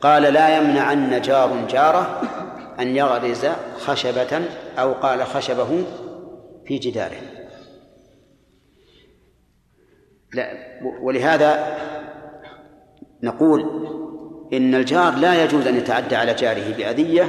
قال 0.00 0.22
لا 0.22 0.56
يمنعن 0.56 1.20
جار 1.20 1.66
جاره 1.70 2.20
أن 2.80 2.96
يغرز 2.96 3.46
خشبة 3.78 4.44
أو 4.78 4.92
قال 4.92 5.24
خشبه 5.26 5.84
في 6.66 6.78
جداره. 6.78 7.20
لا 10.34 10.46
ولهذا 11.02 11.76
نقول 13.22 13.92
إن 14.52 14.74
الجار 14.74 15.14
لا 15.14 15.44
يجوز 15.44 15.66
أن 15.66 15.76
يتعدى 15.76 16.16
على 16.16 16.34
جاره 16.34 16.76
بأذية 16.76 17.28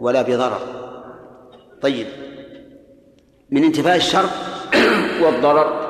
ولا 0.00 0.22
بضرر. 0.22 0.60
طيب. 1.82 2.06
من 3.50 3.64
انتفاء 3.64 3.96
الشر 3.96 4.24
والضرر 5.22 5.82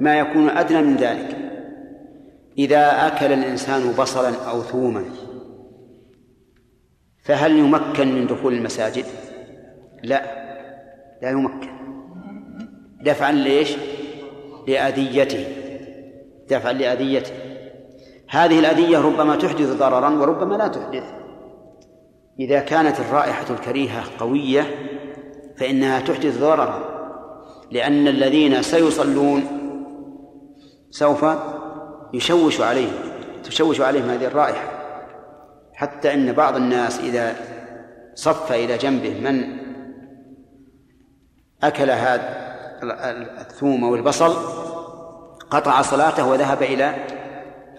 ما 0.00 0.18
يكون 0.18 0.50
أدنى 0.50 0.82
من 0.82 0.96
ذلك. 0.96 1.36
إذا 2.58 3.06
أكل 3.06 3.32
الإنسان 3.32 3.92
بصلا 3.92 4.44
أو 4.50 4.62
ثوما 4.62 5.04
فهل 7.22 7.58
يمكن 7.58 8.14
من 8.14 8.26
دخول 8.26 8.54
المساجد؟ 8.54 9.04
لا 10.02 10.22
لا 11.22 11.30
يمكن. 11.30 11.70
دفعا 13.02 13.32
ليش؟ 13.32 13.76
لأذيته. 14.68 15.46
دفعا 16.48 16.72
لأذيته. 16.72 17.49
هذه 18.30 18.58
الأذية 18.58 18.98
ربما 18.98 19.36
تحدث 19.36 19.76
ضررا 19.76 20.10
وربما 20.10 20.54
لا 20.54 20.68
تحدث. 20.68 21.04
إذا 22.40 22.60
كانت 22.60 23.00
الرائحة 23.00 23.44
الكريهة 23.50 24.04
قوية 24.18 24.66
فإنها 25.56 26.00
تحدث 26.00 26.40
ضررا 26.40 26.84
لأن 27.70 28.08
الذين 28.08 28.62
سيصلون 28.62 29.42
سوف 30.90 31.26
يشوش 32.14 32.60
عليهم 32.60 32.92
تشوش 33.44 33.80
عليهم 33.80 34.10
هذه 34.10 34.26
الرائحة. 34.26 34.68
حتى 35.74 36.14
أن 36.14 36.32
بعض 36.32 36.56
الناس 36.56 37.00
إذا 37.00 37.36
صف 38.14 38.52
إلى 38.52 38.76
جنبه 38.76 39.20
من 39.20 39.60
أكل 41.62 41.90
هذا 41.90 42.50
الثوم 43.40 43.84
أو 43.84 43.94
البصل 43.94 44.34
قطع 45.50 45.82
صلاته 45.82 46.28
وذهب 46.28 46.62
إلى 46.62 46.94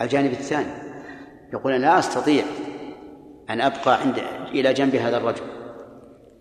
الجانب 0.04 0.32
الثاني. 0.32 0.72
يقول 1.54 1.74
أنا 1.74 1.82
لا 1.82 1.99
أستطيع 1.99 2.43
أن 3.49 3.62
أبقى 3.62 4.02
عند 4.02 4.22
إلى 4.47 4.74
جنب 4.74 4.95
هذا 4.95 5.18
الرجل. 5.18 5.43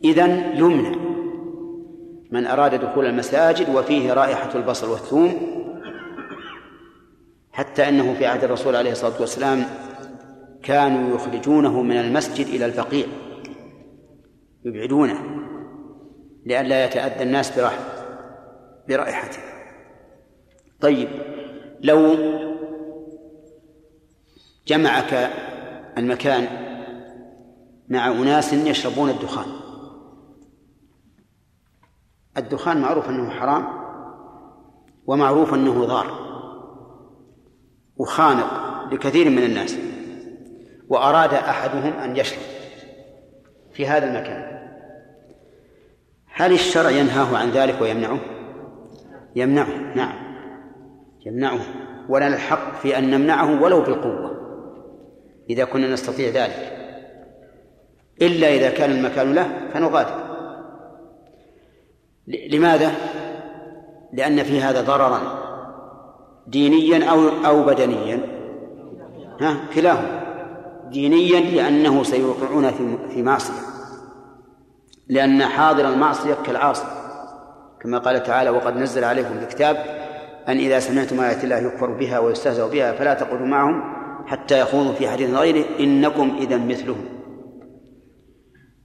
إذا 0.04 0.54
يمنع 0.54 0.94
من 2.30 2.46
أراد 2.46 2.74
دخول 2.74 3.06
المساجد 3.06 3.74
وفيه 3.74 4.12
رائحة 4.12 4.54
البصل 4.54 4.90
والثوم 4.90 5.32
حتى 7.52 7.88
أنه 7.88 8.14
في 8.14 8.26
عهد 8.26 8.44
الرسول 8.44 8.76
عليه 8.76 8.92
الصلاة 8.92 9.20
والسلام 9.20 9.64
كانوا 10.62 11.14
يخرجونه 11.14 11.82
من 11.82 11.96
المسجد 11.96 12.46
إلى 12.46 12.66
البقيع 12.66 13.06
يبعدونه 14.64 15.20
لئلا 16.46 16.84
يتأذى 16.84 17.22
الناس 17.22 17.60
برائحته. 18.88 19.42
طيب 20.80 21.08
لو 21.80 22.16
جمعك 24.66 25.30
المكان 25.98 26.46
مع 27.88 28.08
أناس 28.08 28.52
يشربون 28.52 29.10
الدخان. 29.10 29.46
الدخان 32.36 32.80
معروف 32.80 33.08
أنه 33.08 33.30
حرام 33.30 33.68
ومعروف 35.06 35.54
أنه 35.54 35.84
ضار 35.84 36.30
وخانق 37.96 38.70
لكثير 38.92 39.30
من 39.30 39.42
الناس 39.42 39.76
وأراد 40.88 41.34
أحدهم 41.34 41.92
أن 41.92 42.16
يشرب 42.16 42.42
في 43.72 43.86
هذا 43.86 44.06
المكان. 44.06 44.60
هل 46.34 46.52
الشرع 46.52 46.90
ينهاه 46.90 47.36
عن 47.38 47.50
ذلك 47.50 47.82
ويمنعه؟ 47.82 48.18
يمنعه 49.36 49.94
نعم. 49.94 50.14
يمنعه. 51.26 51.60
ولنا 52.08 52.34
الحق 52.34 52.74
في 52.74 52.98
أن 52.98 53.10
نمنعه 53.10 53.62
ولو 53.62 53.80
بالقوة. 53.80 54.39
إذا 55.50 55.64
كنا 55.64 55.92
نستطيع 55.92 56.28
ذلك. 56.28 56.72
إلا 58.22 58.54
إذا 58.54 58.70
كان 58.70 58.90
المكان 58.90 59.34
له 59.34 59.68
فنغادر. 59.74 60.30
لماذا؟ 62.26 62.92
لأن 64.12 64.42
في 64.42 64.60
هذا 64.60 64.80
ضررا. 64.80 65.20
دينيا 66.46 67.10
أو 67.10 67.28
أو 67.46 67.62
بدنيا. 67.62 68.20
ها؟ 69.40 69.56
كلاهما. 69.74 70.20
دينيا 70.90 71.40
لأنه 71.40 72.02
سيوقعون 72.02 72.70
في 72.70 72.98
في 73.14 73.22
معصية. 73.22 73.62
لأن 75.08 75.42
حاضر 75.42 75.88
المعصية 75.88 76.34
كالعاصي. 76.46 76.86
كما 77.80 77.98
قال 77.98 78.22
تعالى 78.22 78.50
وقد 78.50 78.76
نزل 78.76 79.04
عليكم 79.04 79.38
الكتاب 79.38 79.76
أن 80.48 80.56
إذا 80.56 80.78
سمعتم 80.78 81.20
آيات 81.20 81.44
الله 81.44 81.56
يكفر 81.56 81.90
بها 81.90 82.18
ويستهزأ 82.18 82.66
بها 82.66 82.92
فلا 82.92 83.14
تقعدوا 83.14 83.46
معهم 83.46 83.99
حتى 84.30 84.60
يخوضوا 84.60 84.92
في 84.92 85.08
حديث 85.08 85.30
غيره 85.30 85.64
إنكم 85.80 86.36
إذا 86.40 86.56
مثلهم. 86.56 87.04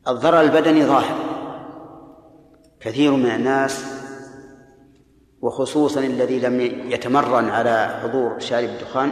الضرر 0.08 0.42
البدني 0.42 0.86
ظاهر. 0.86 1.16
كثير 2.80 3.12
من 3.12 3.26
الناس 3.26 3.86
وخصوصا 5.42 6.00
الذي 6.00 6.40
لم 6.40 6.62
يتمرن 6.92 7.50
على 7.50 8.00
حضور 8.04 8.40
شارب 8.40 8.70
الدخان 8.70 9.12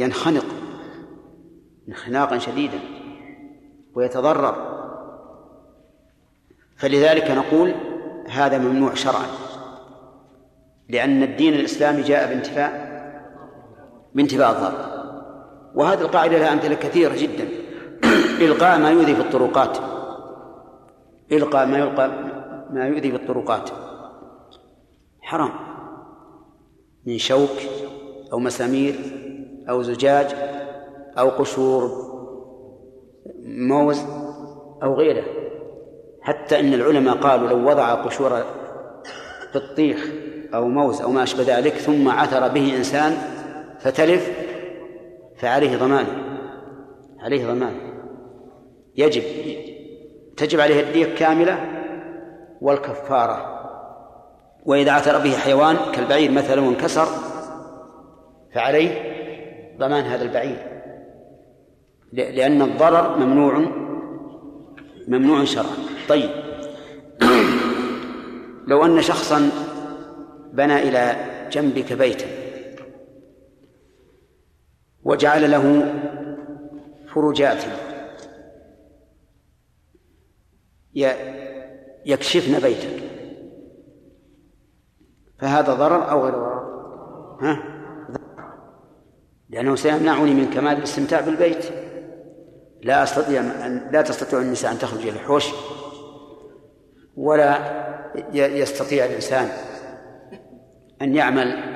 ينخنق 0.00 0.44
انخناقا 1.88 2.38
شديدا 2.38 2.78
ويتضرر. 3.94 4.76
فلذلك 6.76 7.30
نقول 7.30 7.74
هذا 8.28 8.58
ممنوع 8.58 8.94
شرعا 8.94 9.26
لأن 10.88 11.22
الدين 11.22 11.54
الإسلامي 11.54 12.02
جاء 12.02 12.28
بانتفاء 12.28 12.86
بانتفاء 14.14 14.50
الضرر. 14.50 14.95
وهذه 15.76 16.00
القاعدة 16.00 16.38
لها 16.38 16.52
أمثلة 16.52 16.74
كثيرة 16.74 17.16
جدا. 17.16 17.48
إلقاء 18.46 18.78
ما 18.78 18.90
يؤذي 18.90 19.14
في 19.14 19.20
الطرقات. 19.20 19.78
إلقاء 21.32 21.66
ما 21.66 21.78
يلقى 21.78 22.08
ما 22.70 22.86
يؤذي 22.86 23.10
في 23.10 23.16
الطرقات. 23.16 23.70
حرام. 25.20 25.50
من 27.06 27.18
شوك 27.18 27.50
أو 28.32 28.38
مسامير 28.38 28.94
أو 29.68 29.82
زجاج 29.82 30.26
أو 31.18 31.28
قشور 31.28 31.90
موز 33.44 34.04
أو 34.82 34.94
غيره. 34.94 35.24
حتى 36.22 36.60
أن 36.60 36.74
العلماء 36.74 37.16
قالوا 37.16 37.48
لو 37.48 37.70
وضع 37.70 37.94
قشور 37.94 38.44
بطيخ 39.54 40.10
أو 40.54 40.68
موز 40.68 41.00
أو 41.00 41.10
ما 41.10 41.22
أشبه 41.22 41.58
ذلك 41.58 41.72
ثم 41.72 42.08
عثر 42.08 42.48
به 42.48 42.76
إنسان 42.76 43.16
فتلف 43.80 44.45
فعليه 45.38 45.76
ضمان. 45.76 46.06
عليه 47.20 47.46
ضمان. 47.46 47.74
يجب. 48.96 49.22
تجب 50.36 50.60
عليه 50.60 50.80
الدية 50.80 51.14
كاملة 51.14 51.58
والكفارة. 52.60 53.56
وإذا 54.64 54.92
عثر 54.92 55.18
به 55.18 55.32
حيوان 55.32 55.76
كالبعير 55.92 56.30
مثلا 56.30 56.60
وانكسر 56.60 57.06
فعليه 58.54 59.16
ضمان 59.78 60.04
هذا 60.04 60.22
البعير. 60.24 60.58
لأن 62.12 62.62
الضرر 62.62 63.18
ممنوع 63.18 63.62
ممنوع 65.08 65.44
شرعا. 65.44 65.76
طيب. 66.08 66.30
لو 68.68 68.84
أن 68.84 69.02
شخصا 69.02 69.50
بنى 70.52 70.88
إلى 70.88 71.16
جنبك 71.52 71.92
بيتا 71.92 72.35
وجعل 75.06 75.50
له 75.50 75.94
فروجات. 77.14 77.64
يكشفن 82.06 82.58
بيتك. 82.58 83.02
فهذا 85.38 85.74
ضرر 85.74 86.10
أو 86.10 86.24
غير 86.24 86.34
ضرر؟ 86.34 86.66
ها؟ 87.40 87.62
لأنه 89.50 89.74
سيمنعني 89.74 90.34
من 90.34 90.50
كمال 90.50 90.78
الاستمتاع 90.78 91.20
بالبيت. 91.20 91.64
لا 92.82 93.02
أستطيع 93.02 93.40
أن 93.40 93.90
لا 93.92 94.02
تستطيع 94.02 94.40
النساء 94.40 94.72
أن 94.72 94.78
تخرج 94.78 95.00
إلى 95.00 95.10
الحوش 95.10 95.46
ولا 97.16 97.58
يستطيع 98.32 99.04
الإنسان 99.04 99.48
أن 101.02 101.14
يعمل 101.14 101.75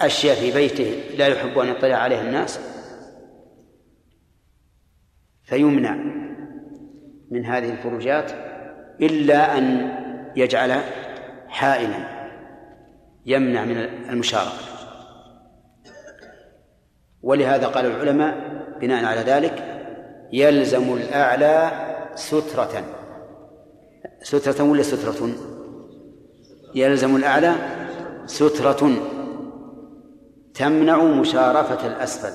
أشياء 0.00 0.34
في 0.34 0.52
بيته 0.52 1.16
لا 1.18 1.26
يحب 1.26 1.58
أن 1.58 1.68
يطلع 1.68 1.96
عليها 1.96 2.22
الناس 2.22 2.60
فيمنع 5.44 5.96
من 7.30 7.44
هذه 7.44 7.70
الفروجات 7.70 8.32
إلا 9.00 9.58
أن 9.58 9.94
يجعل 10.36 10.80
حائلا 11.48 12.14
يمنع 13.26 13.64
من 13.64 13.76
المشاركة. 14.10 14.64
ولهذا 17.22 17.66
قال 17.66 17.86
العلماء 17.86 18.34
بناء 18.80 19.04
على 19.04 19.20
ذلك 19.20 19.64
يلزم 20.32 20.94
الأعلى 20.94 21.72
سترة. 22.14 22.84
سترة 24.22 24.64
ولا 24.64 24.82
سترة؟ 24.82 25.28
يلزم 26.74 27.16
الأعلى 27.16 27.54
سترة. 28.26 29.13
تمنع 30.54 31.04
مشارفة 31.04 31.86
الأسفل. 31.86 32.32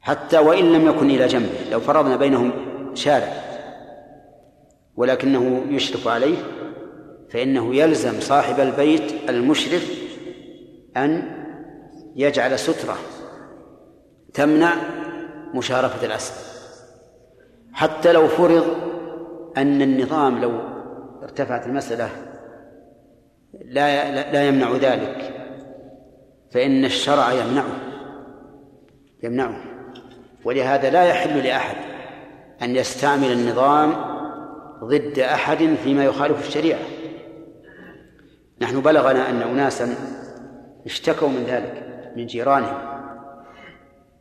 حتى 0.00 0.38
وإن 0.38 0.72
لم 0.72 0.88
يكن 0.88 1.10
إلى 1.10 1.26
جنبه 1.26 1.70
لو 1.70 1.80
فرضنا 1.80 2.16
بينهم 2.16 2.52
شارع 2.94 3.32
ولكنه 4.96 5.64
يشرف 5.68 6.08
عليه 6.08 6.36
فإنه 7.30 7.74
يلزم 7.74 8.20
صاحب 8.20 8.60
البيت 8.60 9.30
المشرف 9.30 9.90
أن 10.96 11.30
يجعل 12.16 12.58
سترة 12.58 12.96
تمنع 14.34 14.74
مشارفة 15.54 16.06
الأسفل. 16.06 16.60
حتى 17.72 18.12
لو 18.12 18.28
فرض 18.28 18.64
أن 19.56 19.82
النظام 19.82 20.40
لو 20.40 20.60
ارتفعت 21.22 21.66
المسألة 21.66 22.08
لا 23.64 24.32
لا 24.32 24.48
يمنع 24.48 24.72
ذلك. 24.72 25.39
فإن 26.52 26.84
الشرع 26.84 27.32
يمنعه. 27.32 27.78
يمنعه. 29.22 29.62
ولهذا 30.44 30.90
لا 30.90 31.04
يحل 31.04 31.44
لأحد 31.44 31.76
أن 32.62 32.76
يستعمل 32.76 33.32
النظام 33.32 33.94
ضد 34.84 35.18
أحد 35.18 35.74
فيما 35.84 36.04
يخالف 36.04 36.48
الشريعة. 36.48 36.80
نحن 38.60 38.80
بلغنا 38.80 39.30
أن 39.30 39.42
أناسا 39.42 39.94
اشتكوا 40.86 41.28
من 41.28 41.44
ذلك 41.44 41.86
من 42.16 42.26
جيرانهم. 42.26 42.90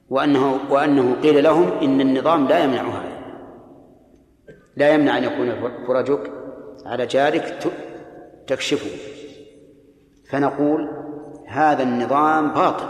وأنه 0.10 0.60
وأنه 0.70 1.16
قيل 1.22 1.44
لهم 1.44 1.72
إن 1.82 2.02
النظام 2.02 2.48
لا 2.48 2.64
يمنع 2.64 2.82
هذا 2.82 3.20
لا 4.78 4.94
يمنع 4.94 5.18
أن 5.18 5.24
يكون 5.24 5.72
فرجك 5.88 6.32
على 6.86 7.06
جارك 7.06 7.64
تكشفه. 8.48 8.90
فنقول 10.30 10.99
هذا 11.50 11.84
النظام 11.84 12.54
باطل. 12.54 12.86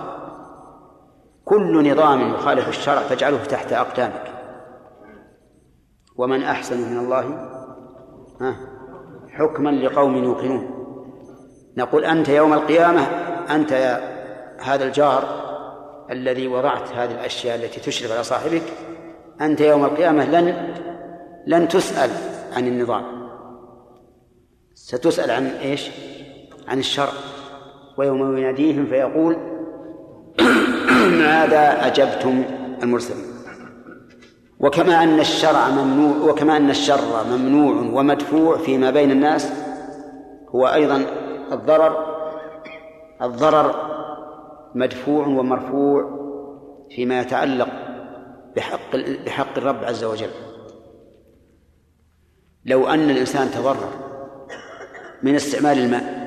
كل 1.45 1.91
نظام 1.91 2.33
يخالف 2.33 2.69
الشرع 2.69 3.01
فاجعله 3.01 3.45
تحت 3.45 3.73
أقدامك. 3.73 4.33
ومن 6.17 6.43
أحسن 6.43 6.91
من 6.91 6.97
الله 6.97 7.49
حكما 9.29 9.69
لقوم 9.69 10.15
يوقنون. 10.15 10.79
نقول 11.77 12.05
أنت 12.05 12.29
يوم 12.29 12.53
القيامة 12.53 13.01
أنت 13.49 13.71
يا 13.71 14.19
هذا 14.61 14.83
الجار 14.83 15.23
الذي 16.11 16.47
وضعت 16.47 16.91
هذه 16.91 17.11
الأشياء 17.11 17.55
التي 17.55 17.79
تشرف 17.79 18.11
على 18.11 18.23
صاحبك 18.23 18.63
أنت 19.41 19.61
يوم 19.61 19.85
القيامة 19.85 20.25
لن 20.25 20.75
لن 21.47 21.67
تسأل 21.67 22.09
عن 22.55 22.67
النظام. 22.67 23.29
ستسأل 24.73 25.31
عن 25.31 25.45
إيش؟ 25.45 25.91
عن 26.67 26.79
الشرع. 26.79 27.13
ويوم 27.99 28.37
يناديهم 28.37 28.85
فيقول 28.85 29.37
ماذا 31.23 31.87
أجبتم 31.87 32.43
المرسلين؟ 32.83 33.25
وكما 34.59 35.03
أن 35.03 35.19
الشرع 35.19 35.69
ممنوع 35.69 36.31
وكما 36.31 36.57
أن 36.57 36.69
الشر 36.69 37.23
ممنوع 37.31 37.99
ومدفوع 37.99 38.57
فيما 38.57 38.91
بين 38.91 39.11
الناس 39.11 39.51
هو 40.55 40.67
أيضا 40.67 41.05
الضرر 41.51 41.97
الضرر 43.21 43.75
مدفوع 44.75 45.27
ومرفوع 45.27 46.19
فيما 46.95 47.21
يتعلق 47.21 47.69
بحق 48.55 48.95
بحق 49.25 49.57
الرب 49.57 49.83
عز 49.83 50.03
وجل. 50.03 50.29
لو 52.65 52.87
أن 52.87 53.09
الإنسان 53.09 53.51
تضرر 53.51 53.89
من 55.23 55.35
استعمال 55.35 55.79
الماء 55.79 56.18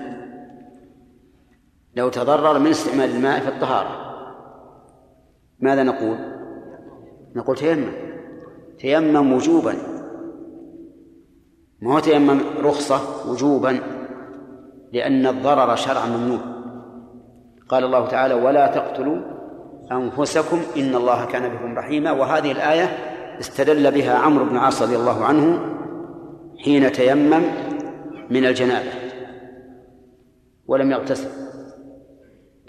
لو 1.96 2.08
تضرر 2.08 2.58
من 2.58 2.70
استعمال 2.70 3.10
الماء 3.10 3.40
في 3.40 3.48
الطهارة. 3.48 4.12
ماذا 5.60 5.82
نقول؟ 5.82 6.16
نقول 7.36 7.56
تيمم. 7.56 7.92
تيمم 8.78 9.32
وجوبا. 9.32 9.74
ما 11.82 11.94
هو 11.94 11.98
تيمم؟ 11.98 12.40
رخصة 12.58 13.30
وجوبا. 13.30 13.80
لأن 14.92 15.26
الضرر 15.26 15.76
شرعا 15.76 16.06
ممنوع. 16.06 16.40
قال 17.68 17.84
الله 17.84 18.06
تعالى 18.06 18.34
ولا 18.34 18.66
تقتلوا 18.66 19.20
أنفسكم 19.92 20.60
إن 20.76 20.94
الله 20.94 21.24
كان 21.24 21.48
بكم 21.48 21.78
رحيما. 21.78 22.12
وهذه 22.12 22.52
الآية 22.52 22.84
استدل 23.40 23.90
بها 23.90 24.18
عمرو 24.18 24.44
بن 24.44 24.56
عاص 24.56 24.82
رضي 24.82 24.96
الله 24.96 25.24
عنه 25.24 25.60
حين 26.64 26.92
تيمم 26.92 27.42
من 28.30 28.46
الجنابة. 28.46 28.92
ولم 30.66 30.90
يغتسل. 30.90 31.41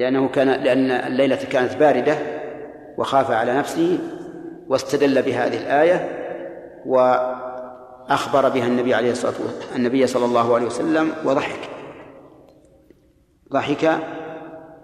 لأنه 0.04 0.28
كان 0.28 0.48
لأن 0.48 0.92
الليلة 0.92 1.36
كانت 1.36 1.76
باردة 1.76 2.16
وخاف 2.98 3.32
على 3.32 3.58
نفسه 3.58 4.00
واستدل 4.68 5.22
بهذه 5.22 5.58
الآية 5.58 6.10
وأخبر 6.86 8.50
بها 8.50 8.68
النبي 8.68 8.94
عليه 8.94 9.12
الصلاة 9.12 9.34
والسلام 9.42 9.76
النبي 9.76 10.08
صلى 10.08 10.26
الله 10.26 10.56
عليه 10.56 10.66
وسلم 10.66 11.12
وضحك. 11.26 11.70
ضحك 13.54 14.00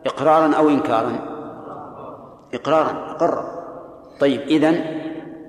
إقرارا 0.06 0.56
أو 0.56 0.70
إنكارا. 0.70 1.12
إقرارا 2.54 3.12
أقر. 3.12 3.44
طيب 4.20 4.42
إذن 4.42 4.82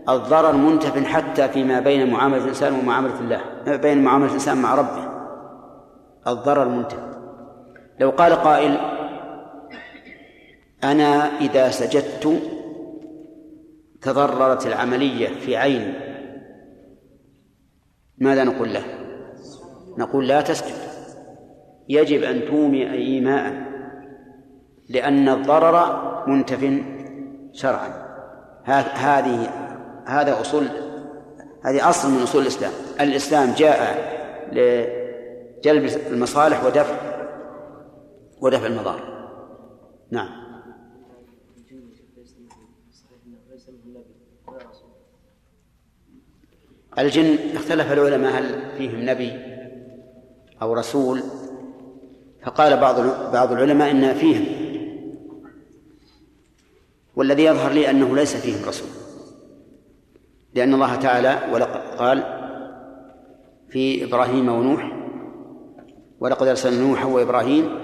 الضرر 0.09 0.53
منتف 0.53 1.07
حتى 1.07 1.49
فيما 1.49 1.81
بين 1.81 2.11
معاملة 2.11 2.45
الإنسان 2.45 2.73
ومعاملة 2.73 3.21
الله 3.21 3.41
بين 3.77 4.05
معاملة 4.05 4.29
الإنسان 4.29 4.63
مع 4.63 4.75
ربه. 4.75 5.11
الضرر 6.27 6.69
منتف. 6.69 6.99
لو 8.01 8.11
قال 8.11 8.33
قائل 8.33 9.00
أنا 10.85 11.39
إذا 11.41 11.71
سجدت 11.71 12.43
تضررت 14.03 14.67
العملية 14.67 15.29
في 15.29 15.57
عيني 15.57 15.93
ماذا 18.19 18.45
نقول 18.45 18.75
له؟ 18.75 18.85
نقول 19.99 20.29
لا 20.29 20.41
تسجد. 20.41 20.75
يجب 21.89 22.23
أن 22.23 22.45
تومي 22.49 22.93
إيماء 22.93 23.71
لأن 24.89 25.29
الضرر 25.29 26.01
منتف 26.27 26.83
شرعا. 27.53 28.11
هذه 28.95 29.51
هذا 30.07 30.41
أصول 30.41 30.67
هذه 31.65 31.89
أصل 31.89 32.11
من 32.11 32.23
أصول 32.23 32.43
الإسلام. 32.43 32.73
الإسلام 33.01 33.53
جاء 33.53 33.99
لجلب 34.53 35.91
المصالح 36.13 36.65
ودفع 36.65 36.97
ودفع 38.41 38.67
المضار. 38.67 39.01
نعم. 40.11 40.40
الجن 47.01 47.37
اختلف 47.55 47.93
العلماء 47.93 48.39
هل 48.39 48.63
فيهم 48.79 49.11
نبي 49.11 49.33
أو 50.63 50.75
رسول؟ 50.75 51.23
فقال 52.43 52.77
بعض 52.77 53.01
بعض 53.33 53.53
العلماء 53.53 53.91
إن 53.91 54.15
فيهم. 54.15 54.45
والذي 57.17 57.45
يظهر 57.45 57.73
لي 57.73 57.91
أنه 57.91 58.17
ليس 58.17 58.37
فيهم 58.37 58.69
رسول. 58.69 58.89
لأن 60.55 60.75
الله 60.75 60.97
تعالى 60.97 61.39
قال 61.99 62.23
في 63.69 64.05
إبراهيم 64.05 64.49
ونوح 64.49 64.93
ولقد 66.21 66.47
أرسلنا 66.47 66.81
نوحا 66.81 67.07
وإبراهيم 67.07 67.79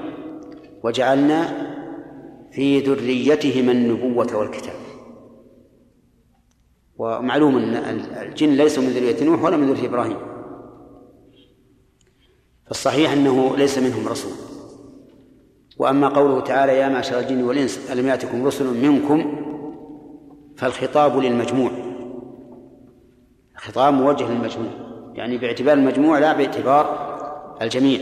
وجعلنا 0.82 1.66
في 2.52 2.80
ذريتهما 2.80 3.72
النبوة 3.72 4.36
والكتاب. 4.36 4.85
ومعلوم 6.98 7.56
أن 7.56 8.00
الجن 8.22 8.48
ليسوا 8.48 8.82
من 8.82 8.88
ذرية 8.88 9.24
نوح 9.24 9.42
ولا 9.42 9.56
من 9.56 9.72
ذرية 9.72 9.88
إبراهيم. 9.88 10.16
فالصحيح 12.66 13.12
أنه 13.12 13.56
ليس 13.56 13.78
منهم 13.78 14.08
رسول. 14.08 14.32
وأما 15.78 16.08
قوله 16.08 16.40
تعالى 16.40 16.72
يا 16.72 16.88
معشر 16.88 17.18
الجن 17.18 17.42
والإنس 17.42 17.90
ألم 17.90 18.06
يأتكم 18.06 18.46
رسل 18.46 18.88
منكم 18.88 19.42
فالخطاب 20.56 21.18
للمجموع. 21.18 21.70
الخطاب 23.54 23.94
موجه 23.94 24.32
للمجموع. 24.32 24.70
يعني 25.14 25.38
باعتبار 25.38 25.74
المجموع 25.74 26.18
لا 26.18 26.32
باعتبار 26.32 27.06
الجميع. 27.62 28.00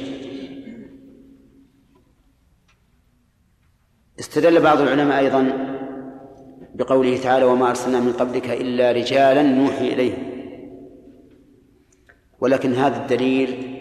استدل 4.21 4.61
بعض 4.63 4.81
العلماء 4.81 5.19
أيضا 5.19 5.74
بقوله 6.75 7.19
تعالى 7.19 7.45
وما 7.45 7.71
أرسلنا 7.71 8.01
من 8.01 8.13
قبلك 8.13 8.51
إلا 8.51 8.93
رجالا 8.93 9.43
نوحي 9.43 9.93
إليهم. 9.93 10.35
ولكن 12.41 12.75
هذا 12.75 12.97
الدليل 13.03 13.79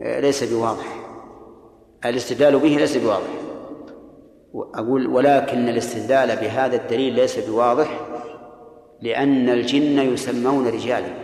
آه، 0.00 0.20
ليس 0.20 0.44
بواضح. 0.44 1.06
الاستدلال 2.04 2.58
به 2.58 2.68
ليس 2.68 2.96
بواضح. 2.96 3.28
أقول 4.54 5.06
ولكن 5.06 5.68
الاستدلال 5.68 6.36
بهذا 6.36 6.76
الدليل 6.76 7.14
ليس 7.14 7.48
بواضح 7.48 8.00
لأن 9.02 9.48
الجن 9.48 9.98
يسمون 9.98 10.66
رجالا. 10.66 11.14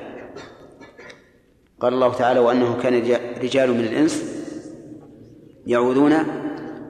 قال 1.80 1.94
الله 1.94 2.14
تعالى 2.14 2.40
وأنه 2.40 2.78
كان 2.82 2.94
رجال 3.42 3.72
من 3.72 3.80
الإنس 3.80 4.40
يعوذون 5.66 6.14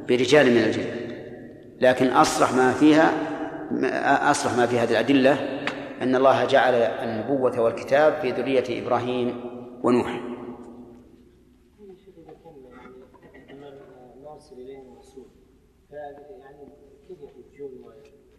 برجال 0.08 0.50
من 0.50 0.62
الجن. 0.62 0.84
لكن 1.80 2.06
أصرح 2.06 2.54
ما 2.54 2.72
فيها 2.72 3.29
أصرح 4.30 4.56
ما 4.56 4.66
في 4.66 4.78
هذه 4.78 4.90
الأدلة 4.90 5.32
أن 6.02 6.14
الله 6.16 6.44
جعل 6.44 6.74
النبوة 6.74 7.60
والكتاب 7.60 8.12
في 8.12 8.30
ذرية 8.30 8.86
إبراهيم 8.86 9.40
ونوح 9.84 10.20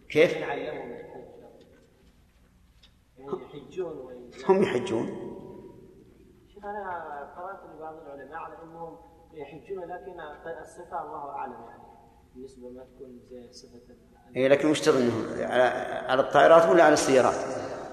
كيف؟ 0.08 0.36
هم 4.48 4.62
يحجون 4.62 5.06
شيخ 6.48 6.64
أنا 6.64 7.34
قرأت 7.36 7.76
لبعض 7.76 7.94
العلماء 7.94 8.38
على 8.38 8.62
أنهم 8.62 8.98
يحجون 9.32 9.84
لكن 9.84 10.20
الصفة 10.60 11.02
الله 11.02 11.30
أعلم 11.30 11.52
يعني 11.52 11.82
بالنسبة 12.34 12.70
ما 12.70 12.84
تكون 12.84 13.20
زي 13.30 13.52
صفة 13.52 13.94
اي 14.36 14.48
لكن 14.48 14.70
وش 14.70 14.80
تظن 14.80 15.10
على 15.40 15.62
على 16.08 16.20
الطائرات 16.20 16.68
ولا 16.70 16.84
على 16.84 16.94
السيارات؟ 16.94 17.34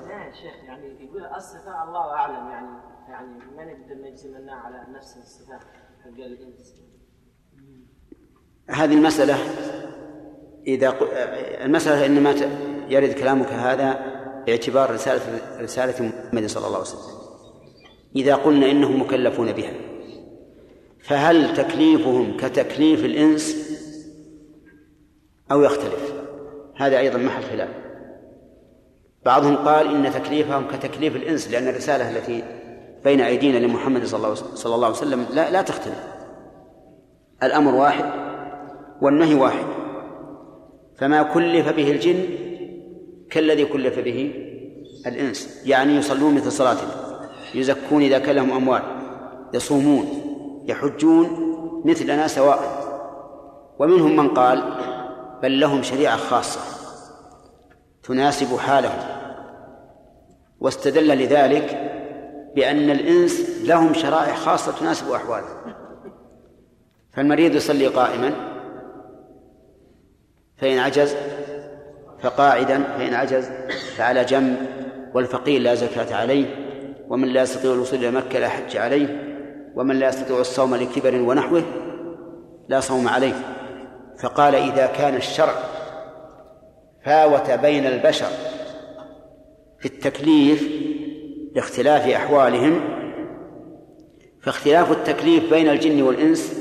لا 0.07 0.31
شيخ 0.31 0.63
يعني 0.63 1.05
يقول 1.05 1.25
الصفة 1.25 1.83
الله 1.83 2.13
أعلم 2.13 2.49
يعني 2.51 2.67
يعني 3.09 3.27
ما 3.57 3.65
نقدر 3.65 3.95
نجزم 3.95 4.49
على 4.49 4.83
نفس 4.95 5.17
الصفة 5.17 5.59
حق 6.03 6.17
الإنس. 6.17 6.75
هذه 8.69 8.93
المسألة 8.93 9.35
إذا 10.67 10.95
المسألة 11.65 12.05
إنما 12.05 12.29
يرد 12.89 13.13
كلامك 13.13 13.47
هذا 13.47 14.19
باعتبار 14.45 14.91
رسالة 14.93 15.21
رسالة 15.61 16.05
محمد 16.05 16.45
صلى 16.45 16.67
الله 16.67 16.77
عليه 16.77 16.87
وسلم. 16.87 17.19
إذا 18.15 18.35
قلنا 18.35 18.71
إنهم 18.71 19.01
مكلفون 19.01 19.51
بها 19.51 19.73
فهل 20.99 21.53
تكليفهم 21.53 22.37
كتكليف 22.37 23.05
الإنس 23.05 23.69
أو 25.51 25.63
يختلف؟ 25.63 26.08
هذا 26.79 26.99
أيضا 26.99 27.17
محل 27.17 27.43
خلاف. 27.43 27.69
بعضهم 29.25 29.55
قال 29.55 29.95
إن 29.95 30.13
تكليفهم 30.13 30.67
كتكليف 30.67 31.15
الإنس 31.15 31.51
لأن 31.51 31.67
الرسالة 31.67 32.09
التي 32.09 32.43
بين 33.03 33.21
أيدينا 33.21 33.57
لمحمد 33.57 34.05
صلى 34.05 34.75
الله 34.75 34.85
عليه 34.85 34.97
وسلم 34.97 35.25
لا 35.33 35.51
لا 35.51 35.61
تختلف. 35.61 36.03
الأمر 37.43 37.75
واحد 37.75 38.05
والنهي 39.01 39.35
واحد. 39.35 39.65
فما 40.97 41.23
كلف 41.23 41.69
به 41.69 41.91
الجن 41.91 42.25
كالذي 43.29 43.65
كلف 43.65 43.99
به 43.99 44.33
الإنس. 45.07 45.63
يعني 45.65 45.95
يصلون 45.95 46.35
مثل 46.35 46.51
صلاتهم 46.51 46.89
يزكون 47.55 48.01
إذا 48.01 48.19
كان 48.19 48.35
لهم 48.35 48.51
أموال 48.51 48.81
يصومون 49.53 50.05
يحجون 50.65 51.27
مثلنا 51.85 52.27
سواء. 52.27 52.59
ومنهم 53.79 54.15
من 54.15 54.29
قال 54.29 54.63
بل 55.43 55.59
لهم 55.59 55.83
شريعة 55.83 56.17
خاصة 56.17 56.59
تناسب 58.03 58.57
حالهم. 58.57 58.99
واستدل 60.59 61.07
لذلك 61.07 61.85
بأن 62.55 62.89
الإنس 62.89 63.63
لهم 63.63 63.93
شرائع 63.93 64.35
خاصة 64.35 64.71
تناسب 64.79 65.11
أحوالهم. 65.11 65.73
فالمريض 67.13 67.55
يصلي 67.55 67.87
قائما 67.87 68.33
فإن 70.57 70.77
عجز 70.77 71.15
فقاعدا 72.21 72.83
فإن 72.83 73.13
عجز 73.13 73.49
فعلى 73.97 74.25
جنب 74.25 74.57
والفقير 75.13 75.61
لا 75.61 75.75
زكاة 75.75 76.15
عليه 76.15 76.45
ومن 77.09 77.27
لا 77.27 77.41
يستطيع 77.41 77.73
الوصول 77.73 77.99
إلى 77.99 78.11
مكة 78.11 78.39
لا 78.39 78.49
حج 78.49 78.77
عليه 78.77 79.25
ومن 79.75 79.95
لا 79.95 80.07
يستطيع 80.07 80.39
الصوم 80.39 80.75
لكبر 80.75 81.15
ونحوه 81.15 81.63
لا 82.69 82.79
صوم 82.79 83.07
عليه. 83.07 83.58
فقال 84.19 84.55
إذا 84.55 84.85
كان 84.85 85.15
الشرع 85.15 85.53
فاوت 87.05 87.51
بين 87.51 87.85
البشر 87.85 88.29
في 89.79 89.85
التكليف 89.85 90.69
لاختلاف 91.55 92.07
أحوالهم 92.07 92.81
فاختلاف 94.41 94.91
التكليف 94.91 95.49
بين 95.49 95.69
الجن 95.69 96.01
والإنس 96.01 96.53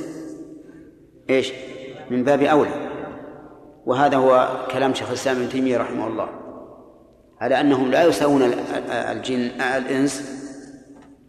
إيش؟ 1.30 1.52
من 2.10 2.24
باب 2.24 2.42
أولى 2.42 2.88
وهذا 3.86 4.16
هو 4.16 4.48
كلام 4.70 4.94
شيخ 4.94 5.08
الإسلام 5.08 5.36
ابن 5.36 5.48
تيمية 5.48 5.78
رحمه 5.78 6.06
الله 6.06 6.28
على 7.40 7.60
أنهم 7.60 7.90
لا 7.90 8.04
يساوون 8.04 8.42
الجن 8.90 9.40
الإنس 9.60 10.38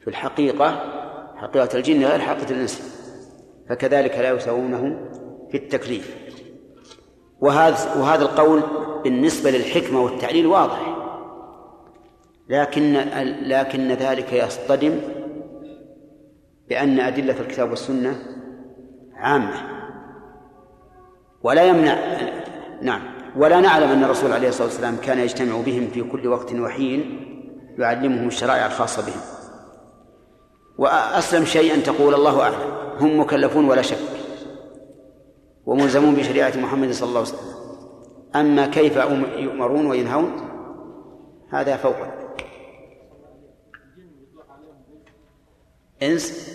في 0.01 0.07
الحقيقة 0.07 0.83
حقيقة 1.35 1.77
الجن 1.77 2.03
غير 2.03 2.19
حقيقة 2.19 2.51
الإنس 2.51 2.81
فكذلك 3.69 4.17
لا 4.17 4.31
يساوونه 4.31 5.09
في 5.51 5.57
التكليف. 5.57 6.15
وهذا 7.41 7.95
وهذا 7.95 8.21
القول 8.21 8.63
بالنسبة 9.03 9.51
للحكمة 9.51 10.01
والتعليل 10.03 10.47
واضح. 10.47 10.95
لكن 12.49 12.93
لكن 13.43 13.87
ذلك 13.87 14.33
يصطدم 14.33 14.99
بأن 16.69 16.99
أدلة 16.99 17.39
الكتاب 17.39 17.69
والسنة 17.69 18.15
عامة. 19.15 19.53
ولا 21.43 21.63
يمنع 21.63 21.97
نعم 22.81 23.01
ولا 23.37 23.59
نعلم 23.59 23.89
أن 23.89 24.03
الرسول 24.03 24.31
عليه 24.31 24.49
الصلاة 24.49 24.67
والسلام 24.67 24.95
كان 24.95 25.19
يجتمع 25.19 25.61
بهم 25.61 25.87
في 25.87 26.01
كل 26.03 26.27
وقت 26.27 26.53
وحين 26.53 27.25
يعلمهم 27.77 28.27
الشرائع 28.27 28.65
الخاصة 28.65 29.05
بهم. 29.05 29.21
وأسلم 30.77 31.45
شيء 31.45 31.73
أن 31.73 31.83
تقول 31.83 32.13
الله 32.13 32.41
أعلم. 32.41 32.55
هم 32.99 33.19
مكلفون 33.19 33.65
ولا 33.65 33.81
شك. 33.81 34.18
وملزمون 35.69 36.15
بشريعة 36.15 36.57
محمد 36.57 36.91
صلى 36.91 37.09
الله 37.09 37.19
عليه 37.19 37.29
وسلم. 37.29 37.59
أما 38.35 38.67
كيف 38.67 38.95
يؤمرون 39.37 39.85
وينهون 39.85 40.31
هذا 41.49 41.77
فوق. 41.77 41.95
إنس؟ 46.03 46.49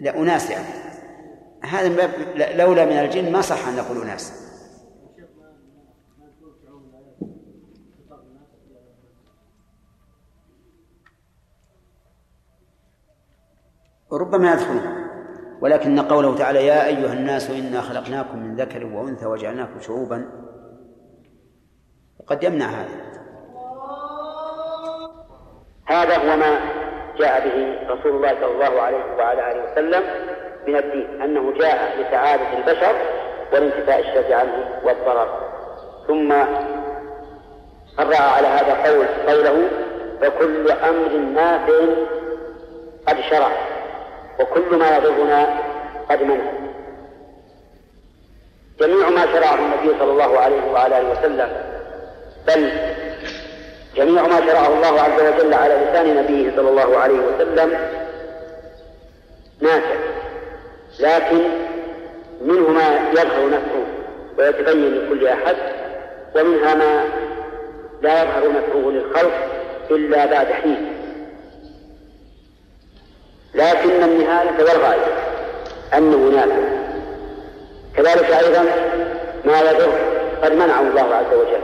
لا 0.00 0.18
أناس 0.18 0.50
يعني. 0.50 0.66
هذا 1.62 1.88
من 1.88 1.96
باب 1.96 2.10
لولا 2.56 2.84
من 2.84 2.92
الجن 2.92 3.32
ما 3.32 3.40
صح 3.40 3.68
أن 3.68 3.76
نقول 3.76 4.06
ناس 4.06 4.32
ربما 14.12 14.52
يدخلون. 14.52 15.09
ولكن 15.60 16.00
قوله 16.00 16.36
تعالى 16.36 16.66
يا 16.66 16.86
أيها 16.86 17.12
الناس 17.12 17.50
إنا 17.50 17.80
خلقناكم 17.80 18.38
من 18.38 18.56
ذكر 18.56 18.86
وأنثى 18.86 19.26
وجعلناكم 19.26 19.80
شعوبا 19.80 20.28
قد 22.26 22.44
يمنع 22.44 22.66
هذا. 22.66 23.10
هذا 25.86 26.16
هو 26.16 26.36
ما 26.36 26.60
جاء 27.18 27.48
به 27.48 27.88
رسول 27.92 28.16
الله 28.16 28.34
صلى 28.40 28.52
الله 28.52 28.82
عليه 28.82 29.16
وعلى 29.18 29.52
آله 29.52 29.72
وسلم 29.72 30.02
من 30.68 30.76
الدين 30.76 31.22
أنه 31.22 31.52
جاء 31.52 32.00
لسعادة 32.00 32.58
البشر 32.58 32.94
والانتفاء 33.52 34.00
الشر 34.00 34.34
عنه 34.34 34.80
والضرر. 34.84 35.28
ثم 36.08 36.32
قرأ 37.98 38.16
على 38.16 38.46
هذا 38.46 38.74
قول 38.90 39.06
قوله 39.06 39.68
فكل 40.20 40.70
أمر 40.70 41.16
نافع 41.16 41.84
قد 43.08 43.20
شرع. 43.30 43.69
وكل 44.40 44.76
ما 44.76 44.96
يضرنا 44.96 45.58
قد 46.10 46.22
منع. 46.22 46.52
جميع 48.80 49.10
ما 49.10 49.26
شرعه 49.26 49.54
النبي 49.54 49.98
صلى 49.98 50.12
الله 50.12 50.38
عليه 50.38 50.72
وعلى 50.72 51.00
آله 51.00 51.10
وسلم. 51.10 51.48
بل 52.46 52.72
جميع 53.96 54.22
ما 54.22 54.46
شرعه 54.46 54.68
الله 54.68 55.00
عز 55.00 55.20
وجل 55.22 55.54
على 55.54 55.74
لسان 55.74 56.16
نبيه 56.16 56.56
صلى 56.56 56.68
الله 56.68 56.98
عليه 56.98 57.18
وسلم 57.20 57.78
نافع. 59.60 59.96
لكن 61.00 61.40
منه 62.40 62.68
ما 62.68 63.10
يظهر 63.10 63.50
نفعه 63.50 63.86
ويتبين 64.38 64.94
لكل 64.94 65.26
أحد 65.26 65.56
ومنها 66.36 66.74
ما 66.74 67.04
لا 68.02 68.22
يظهر 68.22 68.52
نفعه 68.52 68.90
للخلق 68.90 69.32
إلا 69.90 70.26
بعد 70.26 70.46
حين. 70.46 70.99
لكن 73.60 74.02
النهاية 74.02 74.58
والغاية 74.58 75.14
أنه 75.96 76.16
نافع 76.16 76.80
كذلك 77.96 78.30
أيضا 78.30 78.64
ما 79.44 79.60
يضر 79.60 79.92
قد 80.42 80.52
منعه 80.52 80.80
الله 80.80 81.14
عز 81.14 81.34
وجل. 81.34 81.60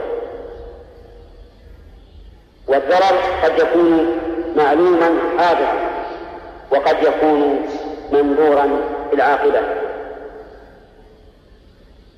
والضرر 2.67 3.17
قد 3.43 3.59
يكون 3.59 4.17
معلوما 4.55 5.09
حادثا 5.37 5.73
وقد 6.71 7.03
يكون 7.03 7.67
منظورا 8.11 8.69
بالعاقبة 9.11 9.61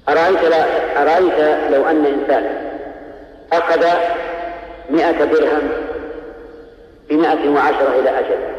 أرأيت, 0.10 0.54
أرأيت 0.98 1.40
لو 1.72 1.90
أن 1.90 2.06
إنسان 2.06 2.72
أخذ 3.54 3.86
مئة 4.90 5.26
درهم 5.26 5.72
بمئة 7.10 7.50
وعشرة 7.50 8.00
إلى 8.00 8.20
أجل. 8.20 8.59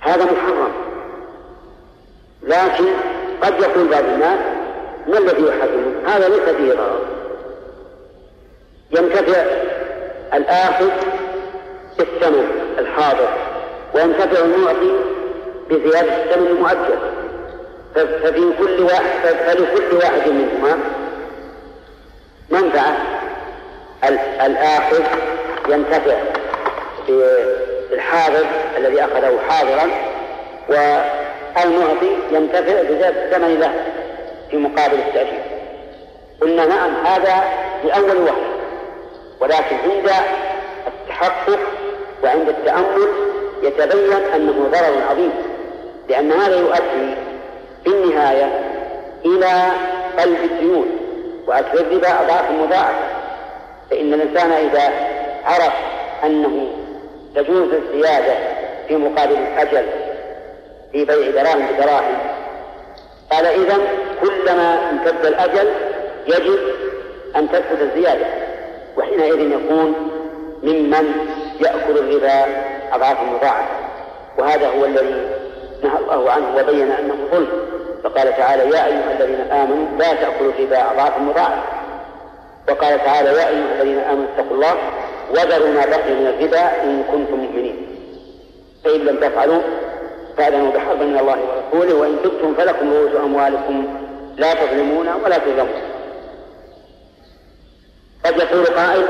هذا 0.00 0.24
محرم. 0.24 0.72
لكن 2.42 2.86
قد 3.42 3.60
يقول 3.60 3.88
بعض 3.88 4.04
الناس 4.04 4.38
ما 5.08 5.18
الذي 5.18 5.42
يحرمه 5.42 6.16
هذا 6.16 6.28
ليس 6.28 6.56
فيه 6.56 6.72
ضرر. 6.72 7.00
ينتفع 8.90 9.42
الآخذ 10.34 10.90
بالثمن 11.98 12.46
الحاضر 12.78 13.28
وينتفع 13.94 14.44
المعطي 14.44 14.92
بزيادة 15.70 16.22
الثمن 16.24 16.46
المؤجل. 16.46 16.98
ففي 17.94 18.52
كل 18.58 18.82
واحد 18.82 19.34
فلكل 19.46 19.96
واحد 19.96 20.28
منهما 20.28 20.78
منفعة 22.50 22.96
الآخذ 24.46 25.02
ينتفع 25.68 26.16
بالحاضر 27.90 28.46
الذي 28.76 29.04
أخذه 29.04 29.38
حاضرا 29.48 29.90
والمعطي 30.68 32.16
ينتفع 32.30 32.80
الثمن 33.08 33.60
له 33.60 33.72
في 34.50 34.56
مقابل 34.56 34.98
التأجير. 34.98 35.42
قلنا 36.40 36.66
نعم 36.66 37.06
هذا 37.06 37.44
لأول 37.84 38.22
وقت. 38.22 38.60
ولكن 39.40 39.76
عند 39.76 40.10
التحقق 40.86 41.58
وعند 42.24 42.48
التأمل 42.48 43.08
يتبين 43.62 44.12
أنه 44.34 44.68
ضرر 44.72 45.02
عظيم 45.10 45.32
لأن 46.08 46.32
هذا 46.32 46.56
يؤدي 46.56 47.14
في 47.84 47.90
النهاية 47.90 48.60
إلى 49.24 49.70
قلب 50.18 50.38
الديون 50.44 50.86
وأكل 51.46 51.78
الربا 51.78 52.08
أضعاف 52.08 52.50
مضاعفة 52.50 53.20
فإن 53.90 54.14
الإنسان 54.14 54.52
إذا 54.52 54.92
عرف 55.44 55.72
أنه 56.24 56.70
تجوز 57.34 57.68
الزيادة 57.72 58.34
في 58.88 58.96
مقابل 58.96 59.36
الأجل 59.36 59.86
في 60.92 61.04
بيع 61.04 61.30
دراهم 61.30 61.66
بدراهم. 61.66 62.18
قال 63.32 63.46
إذا 63.46 63.78
كلما 64.20 64.90
امتد 64.90 65.26
الأجل 65.26 65.70
يجب 66.26 66.58
أن 67.36 67.48
تثبت 67.48 67.80
الزيادة 67.80 68.26
وحينئذ 68.96 69.40
يكون 69.40 70.10
ممن 70.62 71.14
يأكل 71.60 71.98
الربا 71.98 72.44
أضعاف 72.92 73.22
مضاعفة 73.22 73.68
وهذا 74.38 74.68
هو 74.68 74.84
الذي 74.84 75.28
نهى 75.82 75.98
الله 75.98 76.30
عنه 76.30 76.56
وبين 76.56 76.90
أنه 76.90 77.14
ظلم. 77.32 77.48
فقال 78.04 78.36
تعالى 78.36 78.62
يا 78.62 78.86
أيها 78.86 79.12
الذين 79.18 79.40
آمنوا 79.40 79.98
لا 79.98 80.14
تأكلوا 80.14 80.52
الربا 80.58 80.90
أضعاف 80.90 81.18
مضاعفة. 81.18 81.62
وقال 82.68 82.98
تعالى 83.04 83.28
يا 83.28 83.48
أيها 83.48 83.82
الذين 83.82 83.98
آمنوا 83.98 84.26
اتقوا 84.34 84.56
الله 84.56 84.74
وذروا 85.30 85.68
ما 85.68 85.86
بقي 85.86 86.14
من 86.14 86.26
الربا 86.26 86.82
إن 86.82 87.02
كنتم 87.12 87.34
مؤمنين. 87.34 87.86
فإن 88.84 89.00
لم 89.00 89.16
تفعلوا 89.16 89.60
فأذنوا 90.36 90.72
بحرب 90.72 91.02
من 91.02 91.18
الله 91.18 91.36
ورسوله 91.40 91.94
وإن 91.94 92.16
تبتم 92.24 92.54
فلكم 92.54 92.92
رؤوس 92.92 93.16
أموالكم 93.24 93.84
لا 94.36 94.54
تظلمون 94.54 95.08
ولا 95.24 95.38
تظلمون. 95.38 95.82
قد 98.24 98.38
يقول 98.38 98.66
قائل 98.66 99.04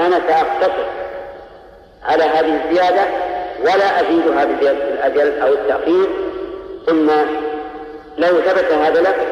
أنا 0.00 0.20
سأقتصر 0.28 0.86
على 2.04 2.24
هذه 2.24 2.60
الزيادة 2.64 3.04
ولا 3.60 4.00
أزيدها 4.00 4.44
بزيادة 4.44 4.88
الأجل 4.88 5.40
أو 5.40 5.52
التأخير. 5.52 6.06
ثم 6.86 7.10
لو 8.18 8.40
ثبت 8.40 8.72
هذا 8.72 9.00
لك 9.00 9.26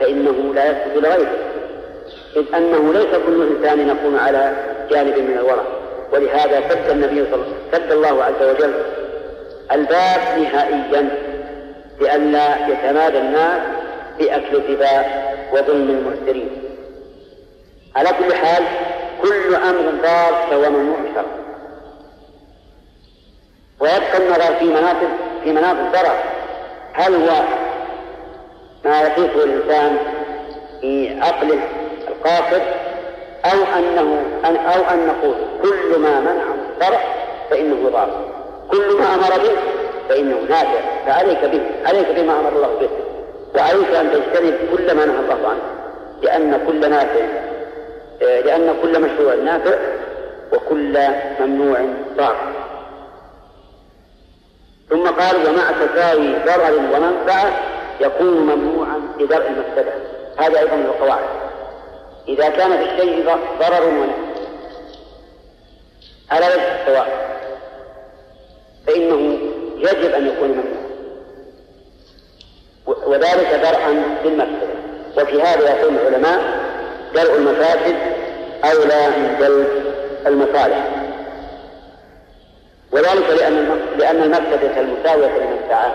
فإنه 0.00 0.54
لا 0.54 0.70
يثبت 0.70 0.96
لغيره 0.96 1.32
إذ 2.36 2.54
أنه 2.54 2.92
ليس 2.92 3.16
كل 3.26 3.48
إنسان 3.56 3.88
يكون 3.88 4.18
على 4.18 4.52
جانب 4.90 5.18
من 5.18 5.36
الورع 5.38 5.62
ولهذا 6.12 6.68
سد 6.68 6.90
النبي 6.90 7.24
صلى 7.30 7.34
الله 7.34 7.44
عليه 7.44 7.52
وسلم 7.52 7.56
سد 7.72 7.92
الله 7.92 8.24
عز 8.24 8.42
وجل 8.42 8.74
الباب 9.72 10.20
نهائيا 10.38 11.08
لئلا 12.00 12.66
يتمادى 12.68 13.18
الناس 13.18 13.60
بأكل 14.18 14.56
الربا 14.56 15.04
وظلم 15.52 15.90
المعسرين 15.90 16.50
على 17.96 18.08
كل 18.08 18.34
حال 18.34 18.62
كل 19.22 19.54
أمر 19.54 19.92
ضار 20.02 20.70
ممنوع 20.70 20.96
شرعا 21.14 21.46
ويبقى 23.80 24.16
النظر 24.18 24.54
في 24.58 24.64
مناطق 24.64 25.08
في 25.44 25.52
مناطق 25.52 25.78
الضرر. 25.80 26.16
هل 26.92 27.14
هو 27.14 27.42
ما 28.84 29.00
يقيسه 29.02 29.44
الإنسان 29.44 29.96
في 30.80 31.20
عقله 31.20 31.58
القاصر 32.08 32.60
أو 33.52 33.78
أنه 33.78 34.22
أو 34.44 34.94
أن 34.94 35.06
نقول 35.06 35.34
كل 35.62 35.98
ما 35.98 36.20
منعه 36.20 36.54
الشرع 36.76 37.00
فإنه 37.50 37.90
ضار. 37.90 38.24
كل 38.70 38.98
ما 38.98 39.14
أمر 39.14 39.42
به 39.42 39.56
فإنه 40.08 40.36
نافع. 40.48 40.80
فعليك 41.06 41.44
به 41.44 41.60
عليك 41.86 42.06
بما 42.10 42.40
أمر 42.40 42.48
الله 42.48 42.78
به. 42.80 42.88
وعليك 43.54 43.94
أن 43.94 44.10
تجتنب 44.10 44.54
كل 44.72 44.94
ما 44.94 45.06
نهى 45.06 45.18
الله 45.18 45.48
عنه. 45.48 45.62
لأن 46.22 46.60
كل 46.66 46.90
نافع. 46.90 47.26
لأن 48.20 48.74
كل 48.82 49.00
مشروع 49.00 49.34
نافع 49.34 49.78
وكل 50.52 50.98
ممنوع 51.40 51.78
ضار. 52.16 52.36
ثم 54.90 55.06
قال 55.06 55.36
ومع 55.48 55.86
تساوي 55.86 56.34
ضرر 56.46 56.76
ومنفعة 56.76 57.52
يكون 58.00 58.26
ممنوعا 58.26 59.00
لدرء 59.20 59.46
المفسدة. 59.46 59.92
هذا 60.38 60.58
أيضا 60.58 60.76
من 60.76 60.86
القواعد. 60.86 61.45
إذا 62.28 62.48
كان 62.48 62.76
في 62.76 62.84
الشيء 62.84 63.24
ضرر 63.60 63.84
ونفع 63.88 64.26
على 66.30 66.46
وجه 66.46 66.80
السواء 66.82 67.36
فإنه 68.86 69.38
يجب 69.76 70.14
أن 70.14 70.26
يكون 70.26 70.48
ممنوعا 70.48 70.86
وذلك 72.86 73.60
درءا 73.62 74.02
للمفسدة. 74.24 74.76
وفي 75.18 75.42
هذا 75.42 75.70
يقول 75.70 75.96
العلماء 75.96 76.40
درء 77.14 77.36
المفاسد 77.36 77.96
أولى 78.64 79.08
من 79.16 79.36
جلب 79.40 79.68
المصالح. 80.26 80.90
وذلك 82.92 83.30
لأن 83.30 83.80
لأن 83.98 84.22
المفسدة 84.22 84.80
المساوية 84.80 85.38
للمنفعة 85.38 85.94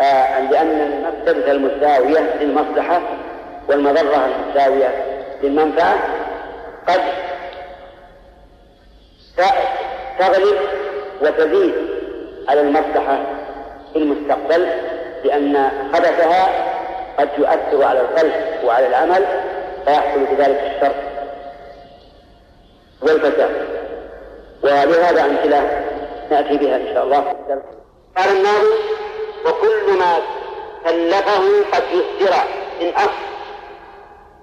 آه 0.00 0.50
لأن 0.50 0.80
المفسدة 0.80 1.52
المساوية 1.52 2.36
للمصلحة 2.40 3.00
والمضرة 3.68 4.26
المساوية 4.26 5.16
للمنفعة 5.42 5.98
قد 6.88 7.00
تغلب 10.18 10.56
وتزيد 11.22 11.74
على 12.48 12.60
المصلحة 12.60 13.18
في 13.92 13.98
المستقبل 13.98 14.68
لأن 15.24 15.70
حدثها 15.94 16.48
قد 17.18 17.28
يؤثر 17.38 17.84
على 17.84 18.00
القلب 18.00 18.32
وعلى 18.64 18.86
العمل 18.86 19.24
فيحصل 19.84 20.20
بذلك 20.20 20.72
الشر 20.76 20.94
والفساد. 23.02 23.50
ولهذا 24.62 25.24
أمثلة 25.24 25.84
نأتي 26.30 26.56
بها 26.56 26.76
إن 26.76 26.94
شاء 26.94 27.04
الله. 27.04 27.34
قال 28.16 28.36
الناظر 28.36 28.76
وكل 29.46 29.98
ما 29.98 30.18
كلفه 30.84 31.64
قد 31.72 31.82
يسر 31.92 32.34
من 32.80 32.94
أصل 32.94 33.35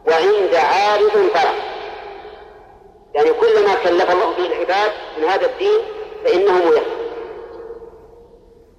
وعند 0.07 0.55
عارض 0.55 1.29
فرع 1.33 1.53
يعني 3.15 3.33
كل 3.33 3.65
ما 3.65 3.73
كلف 3.73 4.11
الله 4.11 4.33
به 4.37 4.45
العباد 4.45 4.91
من 5.17 5.23
هذا 5.23 5.45
الدين 5.45 5.79
فإنه 6.23 6.53
ميسر. 6.53 6.83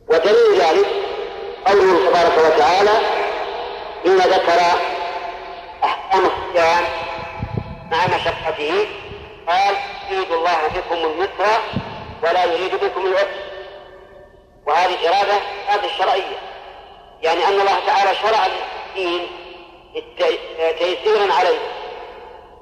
ودليل 0.09 0.61
ذلك 0.61 0.87
قوله 1.67 2.11
تبارك 2.11 2.39
وتعالى 2.39 2.91
إن 4.07 4.17
ذكر 4.17 4.61
أحكام 5.85 6.21
الصيام 6.25 6.85
مع 7.91 8.07
مشقته 8.07 8.87
قال 9.49 9.75
يريد 10.11 10.33
الله 10.33 10.69
بكم 10.75 10.95
اليسر 10.95 11.61
ولا 12.23 12.45
يريد 12.45 12.75
بكم 12.75 13.07
العسر. 13.07 13.45
وهذه 14.67 14.95
الإرادة 14.95 15.35
هذه 15.67 15.85
الشرعية 15.85 16.37
يعني 17.23 17.49
أن 17.49 17.61
الله 17.61 17.87
تعالى 17.87 18.15
شرع 18.15 18.47
الدين 18.47 19.44
تيسيرا 20.79 21.35
عليه. 21.35 21.59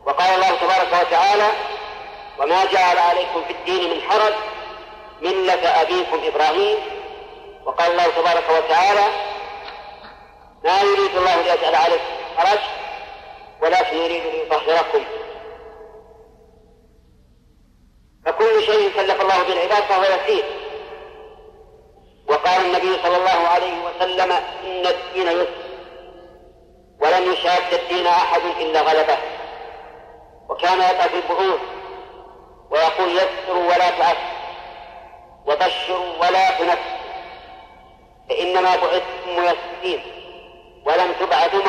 وقال 0.07 0.35
الله 0.35 0.51
تبارك 0.51 1.07
وتعالى 1.07 1.49
وما 2.39 2.65
جعل 2.65 2.99
عليكم 2.99 3.45
في 3.45 3.53
الدين 3.53 3.91
من 3.91 4.03
حرج 4.03 4.35
ملة 5.23 5.69
أبيكم 5.83 6.21
إبراهيم. 6.25 6.79
وقال 7.65 7.93
الله 7.93 8.07
تبارك 8.07 8.51
وتعالى 8.51 9.07
ما 10.65 10.81
يريد 10.83 11.17
الله 11.17 11.43
ليجعل 11.43 11.75
عليكم 11.75 12.05
حرج 12.37 12.59
ولكن 13.63 13.97
يريد 13.97 14.23
ليطهركم. 14.23 15.05
فكل 18.27 18.63
شيء 18.67 18.93
كلف 18.97 19.21
الله 19.21 19.43
به 19.43 19.53
العباد 19.53 19.83
فهو 19.83 20.03
يسير. 20.03 20.45
وقال 22.29 22.65
النبي 22.65 23.03
صلى 23.03 23.17
الله 23.17 23.49
عليه 23.49 23.75
وسلم 23.85 24.33
إن 24.33 24.87
الدين 24.87 25.27
يسر. 25.27 25.62
ولن 27.03 27.33
يشاد 27.33 27.73
الدين 27.73 28.07
أحد 28.07 28.41
إلا 28.61 28.81
غلبه. 28.81 29.17
وكان 30.49 30.79
يدعى 30.79 31.09
في 31.09 31.17
البعوث 31.17 31.61
ويقول 32.71 33.09
يسروا 33.17 33.65
ولا 33.65 33.91
تعسروا 33.91 34.43
وبشروا 35.47 36.19
ولا 36.21 36.51
تنفروا 36.51 37.03
فإنما 38.29 38.77
بعثتم 38.77 39.29
ميسرين 39.37 40.03
ولم 40.85 41.13
تبعثوا 41.21 41.62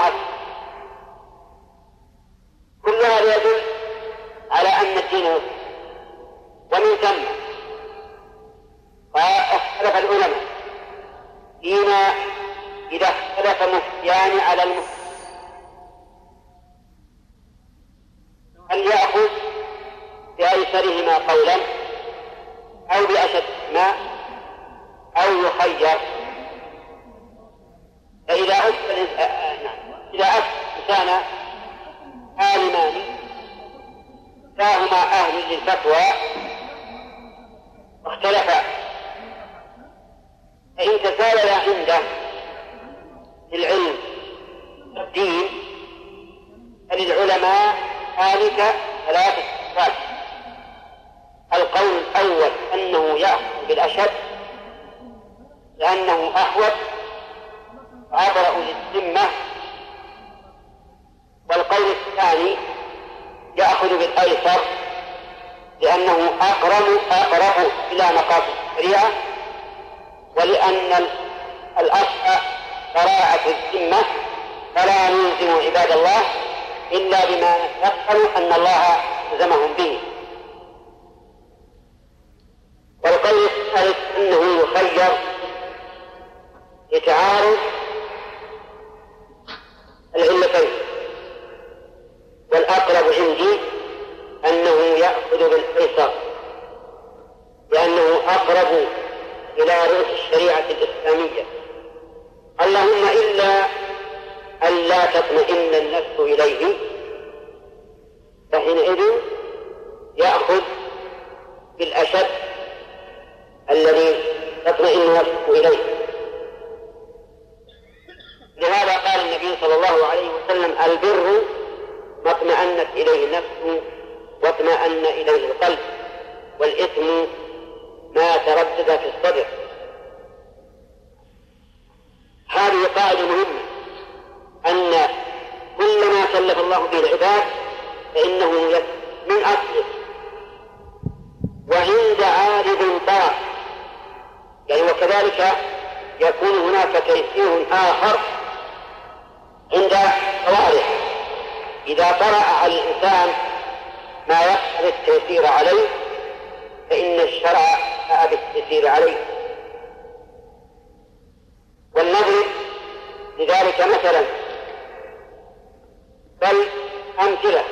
أمثلة 167.43 167.63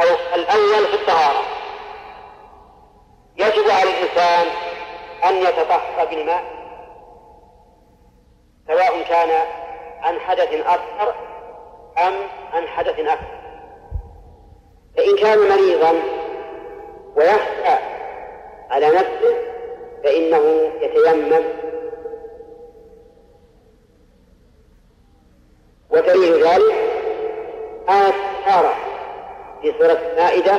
أو 0.00 0.06
الأول 0.34 0.86
في 0.86 0.94
الطهارة. 0.94 1.42
يجب 3.36 3.70
على 3.70 3.90
الإنسان 3.90 4.46
أن 5.24 5.36
يتطهر 5.36 6.06
بالماء 6.10 6.44
سواء 8.66 9.02
كان 9.02 9.46
عن 10.00 10.20
حدث 10.20 10.66
أصغر 10.66 11.14
أم 11.98 12.14
عن 12.52 12.66
حدث 12.68 12.98
أكبر 12.98 13.40
فإن 14.96 15.16
كان 15.16 15.38
مريضا 15.38 15.92
ويخشى 17.16 17.82
على 18.70 18.88
نفسه 18.88 19.36
فإنه 20.04 20.72
يتيمم. 20.80 21.44
ودليل 25.90 26.44
ذلك 26.44 26.89
آية 27.88 28.08
الطهارة 28.08 28.74
في 29.62 29.72
سورة 29.78 29.98
المائدة 30.12 30.52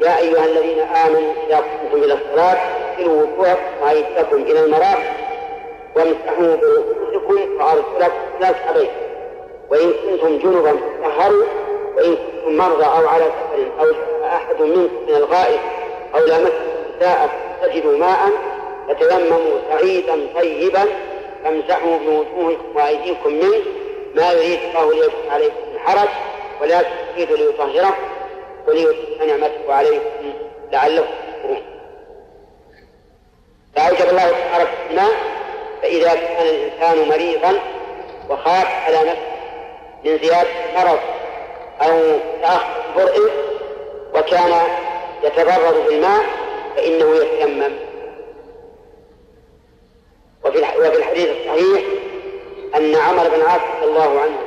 يا 0.00 0.18
أيها 0.18 0.44
الذين 0.44 0.80
آمنوا 0.80 1.32
إذا 1.46 1.56
قمتم 1.56 2.04
إلى 2.04 2.14
الصلاة 2.14 2.56
اغسلوا 2.58 3.22
وجوهكم 3.22 3.82
وأيديكم 3.82 4.36
إلى 4.36 4.64
المرافق 4.64 5.12
وامسحوا 5.96 6.56
برؤوسكم 6.56 7.56
وأرجلكم 7.58 8.16
إلى 8.40 8.48
الكعبين 8.50 8.90
وإن 9.70 9.92
كنتم 9.92 10.38
جنبا 10.38 10.72
فطهروا 11.02 11.44
وإن 11.96 12.16
كنتم 12.16 12.56
مرضى 12.56 12.84
أو 12.84 13.08
على 13.08 13.24
سفر 13.24 13.66
أو 13.80 13.86
جاء 13.92 14.26
أحد 14.36 14.62
منكم 14.62 15.02
من 15.08 15.14
الغائب 15.14 15.60
أو 16.14 16.20
لمستم 16.20 16.54
النساء 16.90 17.28
تجدوا 17.62 17.98
ماء 17.98 18.18
فتيمموا 18.88 19.58
سعيدا 19.70 20.26
طيبا 20.34 20.84
فامسحوا 21.44 21.98
بوجوهكم 21.98 22.76
وأيديكم 22.76 23.32
منه. 23.32 23.64
ما 24.14 24.32
يريد 24.32 24.58
الله 24.74 24.92
ليجعل 24.92 25.10
عليكم 25.30 25.54
من 25.72 25.78
حرج 25.78 26.08
ولكن 26.60 26.90
يريد 27.16 27.32
ليطهركم 27.32 28.04
وليتم 28.68 29.26
نعمته 29.26 29.74
عليكم 29.74 30.32
لعلكم 30.72 31.14
تشكرون 31.26 31.62
فأوجب 33.76 34.08
الله 34.10 34.30
تعالى 34.30 34.68
الماء 34.90 35.12
فإذا 35.82 36.14
كان 36.14 36.46
الإنسان 36.46 37.08
مريضا 37.08 37.60
وخاف 38.30 38.66
على 38.66 38.98
نفسه 38.98 39.34
من 40.04 40.18
زيادة 40.18 40.48
المرض 40.70 40.98
أو 41.82 42.18
تأخر 42.42 42.82
برء 42.96 43.30
وكان 44.14 44.52
يتضرر 45.22 45.80
بالماء 45.88 46.24
فإنه 46.76 47.14
يتيمم. 47.16 47.72
وفي 50.44 50.58
الحديث 50.98 51.28
الصحيح 51.28 51.82
أن 52.76 52.96
عمر 52.96 53.28
بن 53.28 53.42
عاص 53.42 53.60
رضي 53.76 53.90
الله 53.90 54.20
عنه 54.20 54.38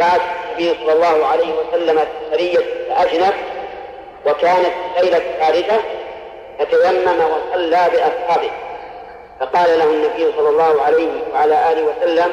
بعث 0.00 0.20
النبي 0.48 0.74
صلى 0.80 0.92
الله 0.92 1.26
عليه 1.26 1.54
وسلم 1.54 2.00
سرية 2.30 2.64
أجنب 2.90 3.34
وكانت 4.26 4.74
ليلة 5.00 5.22
باردة 5.40 5.80
فتيمم 6.58 7.20
وصلى 7.20 7.88
بأصحابه. 7.92 8.50
فقال 9.40 9.78
له 9.78 9.84
النبي 9.84 10.32
صلى 10.36 10.48
الله 10.48 10.82
عليه 10.82 11.10
وعلى 11.32 11.72
آله 11.72 11.82
وسلم 11.82 12.32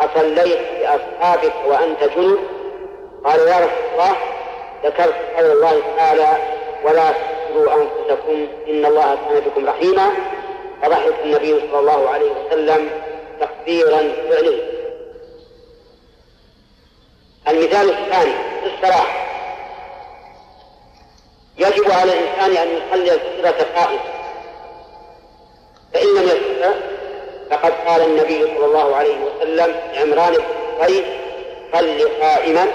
أصليت 0.00 0.58
بأصحابك 0.80 1.52
وأنت 1.66 2.04
جنب؟ 2.16 2.38
قال 3.24 3.40
يا 3.40 3.56
رسول 3.56 3.92
الله 3.92 4.16
ذكرت 4.84 5.14
قول 5.36 5.50
الله 5.50 5.82
تعالى 5.96 6.28
ولا 6.84 7.10
تقتلوا 7.10 7.72
أنفسكم 7.74 8.48
إن 8.68 8.86
الله 8.86 9.18
كان 9.28 9.40
بكم 9.40 9.68
رحيما. 9.68 10.10
فضحك 10.82 11.14
النبي 11.24 11.60
صلى 11.70 11.80
الله 11.80 12.08
عليه 12.10 12.30
وسلم 12.30 12.90
تقديرا 13.40 14.02
فعله. 14.30 14.79
المثال 17.48 17.90
الثاني 17.90 18.32
في 18.60 18.66
الصلاة. 18.74 19.06
يجب 21.58 21.90
على 21.90 22.12
الإنسان 22.12 22.56
أن 22.56 22.68
يصلي 22.76 23.14
الفجر 23.14 23.64
قائما 23.64 24.00
فإن 25.94 26.06
لم 26.06 26.28
يستطع 26.28 26.72
فقد 27.50 27.72
قال 27.86 28.02
النبي 28.02 28.42
صلى 28.42 28.66
الله 28.66 28.96
عليه 28.96 29.16
وسلم 29.24 29.80
لعمران 29.94 30.32
بن 30.32 30.42
حصين 30.80 31.04
صل 31.72 32.08
قائما 32.20 32.66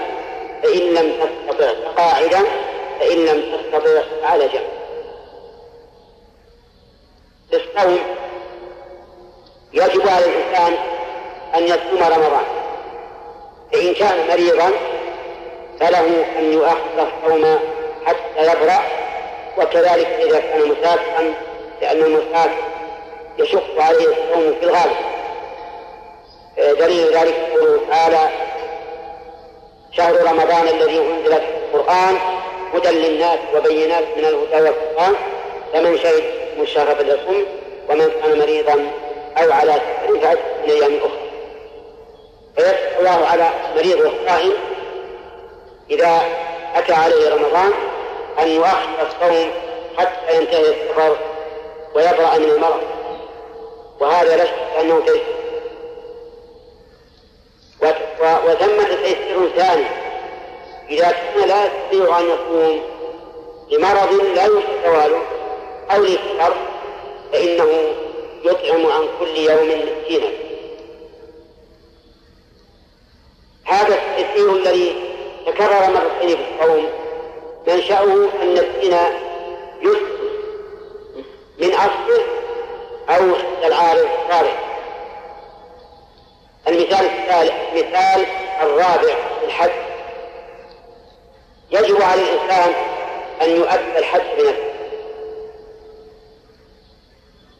فإن 0.62 0.94
لم 0.94 1.12
تستطع 1.12 1.72
فقاعدا 1.84 2.42
فإن 3.00 3.16
لم 3.26 3.56
تستطع 3.56 4.02
فعلى 4.22 4.48
جنب. 4.48 4.66
الصوم 7.52 7.98
يجب 9.72 10.08
على 10.08 10.24
الإنسان 10.24 10.76
أن 11.54 11.62
يصوم 11.62 12.02
رمضان. 12.02 12.44
فإن 13.72 13.94
كان 13.94 14.28
مريضا 14.28 14.72
فله 15.80 16.24
أن 16.38 16.52
يؤخر 16.52 16.76
الصوم 16.98 17.58
حتى 18.06 18.42
يبرأ. 18.42 18.82
وكذلك 19.58 20.06
إذا 20.06 20.40
كان 20.40 20.68
مسافرا 20.68 21.34
لأن 21.82 22.02
المسافر 22.02 22.64
يشق 23.38 23.80
عليه 23.80 24.06
الصوم 24.06 24.54
في 24.60 24.66
الغالب. 24.66 24.96
دليل 26.56 27.16
ذلك 27.16 27.34
قوله 27.52 27.80
تعالى 27.90 28.28
شهر 29.92 30.14
رمضان 30.26 30.68
الذي 30.68 30.98
أنزل 30.98 31.32
فيه 31.32 31.74
القرآن 31.74 32.16
هدى 32.74 32.88
للناس 32.88 33.38
وبينات 33.54 34.04
من 34.16 34.24
الهدى 34.24 34.54
والفرقان. 34.54 35.14
فمن 35.72 35.98
شهد 35.98 36.24
الشهر 36.60 36.94
فليصم 36.94 37.44
ومن 37.90 38.10
كان 38.22 38.38
مريضا 38.38 38.90
أو 39.36 39.52
على 39.52 39.72
سفر 39.72 40.20
فعدة 40.20 40.40
من 40.64 40.70
أيام 40.70 40.96
أخرى. 40.96 41.25
فيسأل 42.56 42.98
الله 42.98 43.26
على 43.26 43.50
مريض 43.76 44.00
الصائم. 44.00 44.52
إذا 45.90 46.20
أتى 46.74 46.92
عليه 46.92 47.34
رمضان 47.34 47.72
أن 48.38 48.48
يؤخر 48.48 49.06
الصوم 49.06 49.50
حتى 49.98 50.36
ينتهي 50.36 50.68
السفر 50.68 51.16
ويبرأ 51.94 52.38
من 52.38 52.50
المرض. 52.50 52.80
وهذا 54.00 54.36
لا 54.36 54.44
شك 54.44 54.80
أنه 54.80 55.00
تيسير 55.00 55.36
وثمة 58.20 58.84
تيسير 58.84 59.48
ثاني. 59.56 59.86
إذا 60.90 61.10
كان 61.10 61.48
لا 61.48 61.66
يستطيع 61.66 62.18
أن 62.18 62.24
يصوم 62.24 62.80
لمرض 63.70 64.12
لا 64.12 64.44
يمكن 64.44 64.82
زواله 64.84 65.22
أو 65.90 66.02
للسفر 66.02 66.54
فإنه 67.32 67.94
يطعم 68.44 68.86
عن 68.86 69.08
كل 69.20 69.36
يوم 69.36 69.68
مسكينا 69.68 70.45
هذا 73.66 73.94
التيسير 73.94 74.52
الذي 74.52 75.10
تكرر 75.46 75.90
مرتين 75.90 76.36
في 76.36 76.44
الصوم 76.62 76.88
منشأه 77.66 78.28
أن 78.42 78.58
الدين 78.58 78.96
يسكت 79.82 80.16
من 81.58 81.74
أصله 81.74 82.24
أو 83.08 83.36
العارض 83.64 84.08
الصالح. 84.22 84.62
المثال 86.68 87.06
الثالث 87.06 87.52
مثال 87.74 88.26
الرابع 88.62 89.14
في 89.40 89.44
الحج. 89.44 89.70
يجب 91.70 92.02
على 92.02 92.22
الإنسان 92.22 92.72
أن 93.42 93.50
يؤدي 93.50 93.98
الحج 93.98 94.20
بنفسه. 94.38 94.72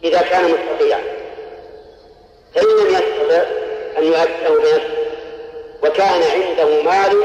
إذا 0.05 0.23
كان 0.23 0.45
مستطيعا. 0.45 1.03
فإن 2.55 2.67
لم 2.67 2.87
يستطع 2.87 3.43
أن 3.99 4.05
يؤديه 4.05 4.49
بنفسه 4.49 5.06
وكان 5.87 6.23
عنده 6.23 6.83
مال 6.83 7.23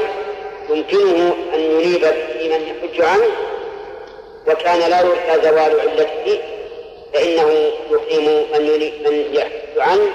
يمكنه 0.70 1.34
أن 1.54 1.60
ينيب 1.60 2.00
به 2.00 2.58
من 2.58 2.66
يحج 2.66 3.02
عنه 3.02 3.30
وكان 4.46 4.90
لا 4.90 5.00
يرثى 5.00 5.42
زوال 5.42 5.80
علته 5.80 6.40
فإنه 7.14 7.70
يقيم 7.90 8.24
من 8.24 8.92
من 9.04 9.34
يحج 9.34 9.78
عنه 9.78 10.10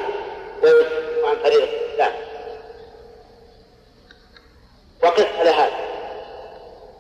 ويسلم 0.64 1.26
عن 1.26 1.36
فريضة 1.44 1.64
الإسلام. 1.64 2.12
وقف 5.04 5.28
على 5.40 5.50
هذا 5.50 5.72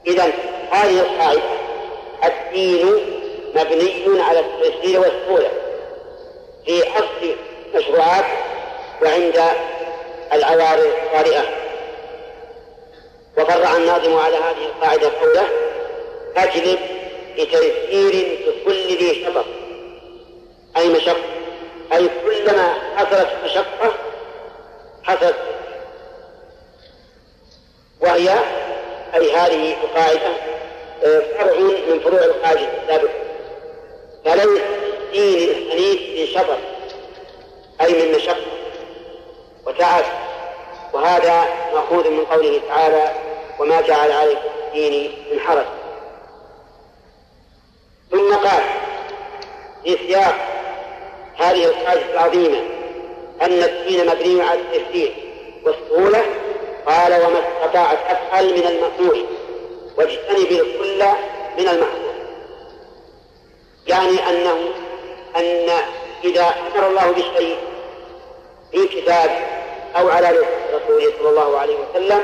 إذا 0.07 0.23
هذه 0.71 0.99
القاعدة 0.99 1.41
الدين 2.23 2.85
مبني 3.55 4.21
على 4.21 4.39
التيسير 4.39 4.99
والسهولة 4.99 5.51
في 6.65 6.83
أصل 6.83 7.35
مشروعات 7.75 8.25
وعند 9.01 9.43
العوارض 10.33 10.85
الطارئة. 10.85 11.43
وفرع 13.37 13.77
الناظم 13.77 14.17
على 14.17 14.35
هذه 14.35 14.65
القاعدة 14.65 15.11
قوله 15.21 15.47
أجلب 16.37 16.79
بتيسير 17.33 18.39
بكل 18.47 18.97
ذي 18.97 19.25
شطر. 19.25 19.45
أي 20.77 20.89
مشقة. 20.89 21.23
أي 21.93 22.09
كلما 22.25 22.73
حصلت 22.95 23.27
مشقة 23.43 23.93
حصلت. 25.03 25.35
وهي 28.01 28.29
أي 29.15 29.31
هذه 29.31 29.75
القاعدة 29.83 30.29
آه، 31.05 31.19
فرع 31.19 31.59
من 31.89 31.99
فروع 31.99 32.19
القاعدة 32.19 32.67
السابقة. 32.83 33.13
فليس 34.25 34.61
الدين 35.13 35.49
الحنيف 35.49 36.01
من 36.19 36.41
شطر. 36.41 36.57
أي 37.81 37.93
من 37.93 38.15
مشقة. 38.15 38.56
وتعب 39.67 40.05
وهذا 40.93 41.45
مأخوذ 41.73 42.09
من 42.09 42.25
قوله 42.25 42.61
تعالى 42.67 43.11
وما 43.59 43.81
جعل 43.81 44.11
عليكم 44.11 44.49
الدين 44.67 45.11
من 45.31 45.39
حرج. 45.39 45.65
ثم 48.11 48.35
قال 48.35 48.63
في 49.83 49.97
سياق 49.97 50.35
هذه 51.37 51.65
القاعدة 51.65 52.11
العظيمة 52.13 52.59
أن 53.41 53.63
الدين 53.63 54.07
مبني 54.07 54.41
على 54.41 54.59
التيسير 54.59 55.13
والسهولة؟ 55.63 56.25
قال 56.87 57.13
وما 57.13 57.39
استطاعت 57.39 57.97
أفعل 58.09 58.45
من 58.45 58.67
المأمور 58.67 59.17
واجتنب 59.97 60.51
الكل 60.51 61.03
من 61.57 61.67
المحظور 61.67 62.13
يعني 63.87 64.29
أنه 64.29 64.57
أن 65.35 65.69
إذا 66.23 66.41
أمر 66.43 66.87
الله 66.87 67.11
بشيء 67.11 67.57
في 68.71 68.87
كتاب 68.87 69.56
أو 69.95 70.09
على 70.09 70.29
رسوله 70.73 71.13
صلى 71.19 71.29
الله 71.29 71.57
عليه 71.57 71.75
وسلم 71.75 72.23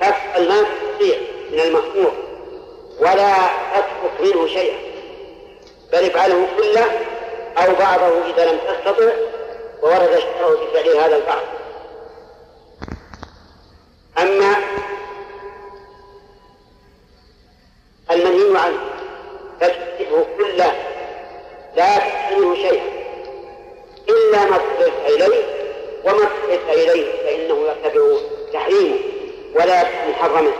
تفعل 0.00 0.48
ما 0.48 0.62
تستطيع 0.62 1.18
من 1.52 1.60
المأمور 1.60 2.12
ولا 3.00 3.34
تترك 3.74 4.20
منه 4.20 4.46
شيئا. 4.46 4.78
بل 5.92 6.04
افعله 6.04 6.46
كله 6.56 6.84
أو 7.56 7.74
بعضه 7.74 8.30
إذا 8.34 8.52
لم 8.52 8.58
تستطع 8.58 9.12
وورد 9.82 10.12
الشرع 10.12 10.50
بفعل 10.72 10.96
هذا 10.96 11.16
البعض. 11.16 11.42
أما 14.18 14.56
المنهي 18.10 18.58
عنه 18.58 18.80
فتكتبه 19.60 20.26
كله 20.38 20.72
لا 21.76 21.98
تحرمه 21.98 22.54
شيئا 22.54 22.82
إلا 24.08 24.44
ما 24.44 24.56
اضطررت 24.56 24.92
إليه 25.06 25.44
وما 26.04 26.22
اضطررت 26.22 26.68
إليه 26.68 27.12
فإنه 27.24 27.54
يرتفع 27.54 28.26
تحريمه 28.52 28.98
ولا 29.54 29.80
يكون 29.80 30.10
محرما 30.10 30.52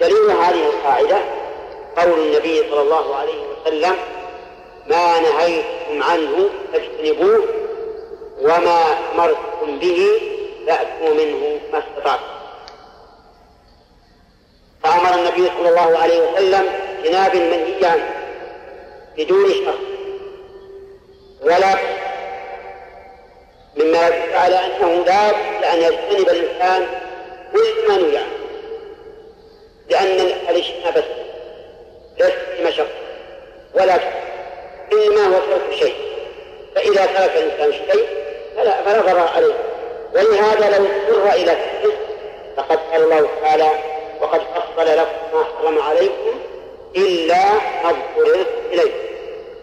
دليل 0.00 0.30
هذه 0.30 0.66
القاعدة 0.66 1.18
قول 1.96 2.18
النبي 2.20 2.70
صلى 2.70 2.77
الله 2.88 3.16
عليه 3.16 3.42
وسلم 3.46 3.96
ما 4.86 5.20
نهيتم 5.20 6.02
عنه 6.02 6.50
فاجتنبوه 6.72 7.44
وما 8.40 8.82
أمرتم 9.14 9.78
به 9.78 10.08
فأتوا 10.66 11.14
منه 11.14 11.60
ما 11.72 11.78
استطعتم. 11.78 12.38
فأمر 14.82 15.14
النبي 15.14 15.50
صلى 15.58 15.68
الله 15.68 15.98
عليه 15.98 16.32
وسلم 16.32 16.68
اجتناب 16.98 17.34
المنهي 17.34 17.84
عنه 17.86 18.10
بدون 19.16 19.50
شرط. 19.50 19.78
ولا 21.42 21.74
مما 23.76 24.08
يدل 24.08 24.34
على 24.34 24.56
أنه 24.66 25.04
لا 25.04 25.30
بد 25.30 25.64
أن 25.64 25.78
يجتنب 25.78 26.28
الإنسان 26.28 26.86
كل 27.52 27.88
ما 27.88 27.96
نهي 27.96 28.16
عنه 28.18 28.38
لأن 29.90 30.20
الاجتناب 30.48 31.04
ليس 32.18 32.47
ولا 33.74 33.94
إنما 34.92 35.26
هو 35.26 35.40
ترك 35.50 35.74
شيء. 35.78 35.94
فإذا 36.74 37.06
ترك 37.06 37.36
الإنسان 37.36 37.72
شيء 37.72 38.06
فلا 38.56 38.82
فلا 38.82 39.00
ضرر 39.00 39.28
عليه. 39.28 39.54
ولهذا 40.14 40.78
لو 40.78 40.84
اضطر 40.84 41.32
إلى 41.34 41.52
السجن 41.52 41.96
فقد 42.56 42.78
قال 42.92 43.02
الله 43.02 43.28
تعالى 43.42 43.70
وقد 44.20 44.40
فصل 44.40 44.86
لكم 44.86 45.38
ما 45.38 45.44
حرم 45.44 45.78
عليكم 45.82 46.40
إلا 46.96 47.44
ما 47.84 47.90
اضطررت 47.90 48.48
إليه. 48.72 48.92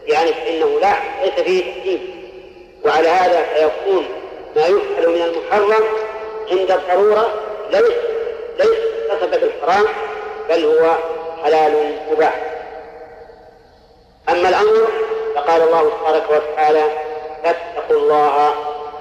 يعني 0.08 0.34
فإنه 0.34 0.80
لا 0.80 0.94
ليس 1.24 1.34
فيه 1.34 1.62
تحريم 1.62 2.16
وعلى 2.86 3.10
هذا 3.10 3.44
فيكون 3.44 4.06
ما 4.56 4.62
يفعل 4.62 5.10
من 5.10 5.22
المحرم 5.22 5.86
عند 6.52 6.72
الضرورة 6.72 7.34
ليس 7.72 7.94
ليس 8.60 8.78
اتصف 9.10 9.42
بالحرام 9.42 9.86
بل 10.50 10.66
هو 10.66 10.96
حلال 11.44 11.96
مباح. 12.12 12.55
أما 14.30 14.50
الأمر 14.50 14.88
فقال 15.36 15.62
الله 15.62 15.92
تبارك 16.00 16.24
وتعالى 16.30 16.84
فاتقوا 17.44 17.98
الله 17.98 18.54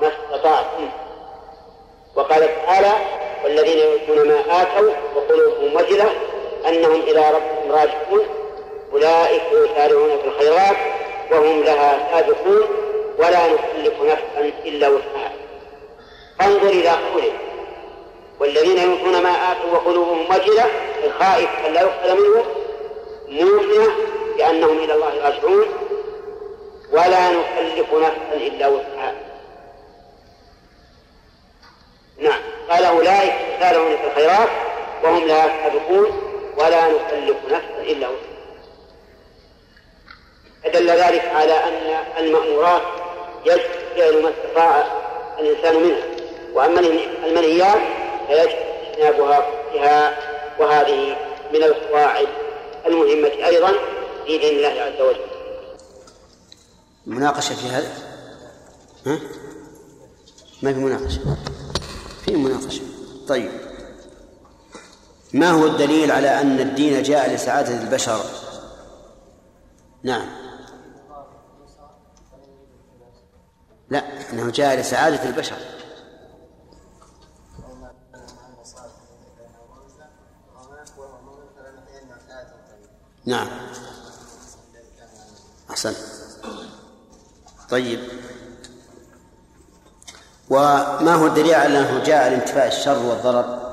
ما 0.02 0.08
استطعتم. 0.08 0.88
وقال 2.16 2.48
تعالى 2.66 2.92
والذين 3.44 3.78
يؤتون 3.78 4.28
ما 4.28 4.62
آتوا 4.62 4.90
وقلوبهم 5.16 5.76
وجلة 5.76 6.10
أنهم 6.68 7.00
إلى 7.00 7.30
ربهم 7.30 7.72
راجعون. 7.72 8.26
أولئك 8.92 9.42
يسارعون 9.52 10.18
في 10.22 10.28
الخيرات 10.28 10.76
وهم 11.30 11.62
لها 11.62 12.08
سابقون 12.12 12.68
ولا 13.18 13.46
نكلف 13.46 14.02
نفسا 14.02 14.52
إلا 14.64 14.88
وسعها. 14.88 15.32
فانظر 16.38 16.68
إلى 16.68 16.88
قوله 16.88 17.32
والذين 18.40 18.78
يؤتون 18.78 19.22
ما 19.22 19.30
آتوا 19.30 19.72
وقلوبهم 19.72 20.24
وجلة 20.30 20.64
الخائف 21.04 21.48
أن 21.66 21.72
لا 21.72 21.80
يقبل 21.80 22.20
منه 22.22 22.44
موقنة 23.28 23.94
بأنهم 24.36 24.78
إلى 24.78 24.94
الله 24.94 25.24
راجعون 25.24 25.66
ولا 26.92 27.30
نكلف 27.30 27.94
نفسا 27.94 28.36
إلا 28.36 28.68
وسعها. 28.68 29.14
نعم. 32.18 32.40
قال 32.70 32.84
أولئك 32.84 33.34
يسارعون 33.56 33.96
في 33.96 34.06
الخيرات 34.06 34.48
وهم 35.04 35.26
لها 35.26 35.46
سابقون 35.62 36.06
ولا 36.58 36.88
نكلف 36.88 37.36
نفسا 37.44 37.82
إلا 37.82 38.08
وسعها. 38.08 38.34
فدل 40.64 40.90
ذلك 40.90 41.24
على 41.34 41.52
أن 41.52 42.04
المأمورات 42.18 42.82
يجب 43.46 43.60
فعل 43.96 44.22
ما 44.22 44.30
استطاع 44.30 44.84
الإنسان 45.38 45.76
منها. 45.82 46.04
وأما 46.54 46.80
المنهيات 47.26 47.80
فيجب 48.28 48.74
اجتنابها 48.98 50.14
وهذه 50.58 51.16
من 51.52 51.62
القواعد 51.62 52.28
المهمة 52.86 53.46
أيضا 53.46 53.74
في 54.24 54.38
دين 54.38 54.56
الله 54.56 54.82
عز 54.82 55.00
وجل. 55.00 55.26
مناقشة 57.06 57.54
في 57.54 57.68
هذا؟ 57.68 57.92
ها؟ 59.06 59.18
ما 60.62 60.72
في 60.72 60.78
مناقشة. 60.78 61.36
في 62.24 62.36
مناقشة. 62.36 62.82
طيب. 63.28 63.50
ما 65.32 65.50
هو 65.50 65.66
الدليل 65.66 66.12
على 66.12 66.40
أن 66.40 66.60
الدين 66.60 67.02
جاء 67.02 67.34
لسعادة 67.34 67.82
البشر؟ 67.82 68.24
نعم. 70.02 70.26
لا 73.90 74.30
أنه 74.32 74.50
جاء 74.50 74.80
لسعادة 74.80 75.28
البشر. 75.28 75.56
نعم. 83.26 83.48
طيب. 87.74 88.00
وما 90.50 91.14
هو 91.14 91.26
الدليل 91.26 91.54
على 91.54 91.78
أنه 91.78 92.04
جاء 92.04 92.30
لانتفاء 92.30 92.66
الشر 92.66 92.98
والضرر؟ 92.98 93.64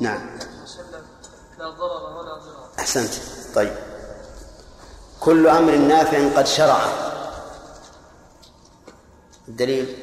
نعم. 0.00 0.38
لا 1.58 1.70
ضرر 1.70 2.18
ولا 2.18 2.34
ضرر 2.34 2.68
أحسنت. 2.78 3.10
طيب. 3.54 3.74
كل 5.20 5.46
أمر 5.46 5.76
نافع 5.76 6.36
قد 6.36 6.46
شرع 6.46 6.80
الدليل؟ 9.48 9.96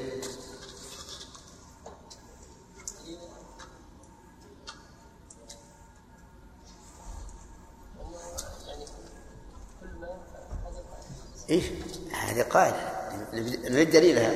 نريد 13.69 13.91
دليلها؟ 13.91 14.31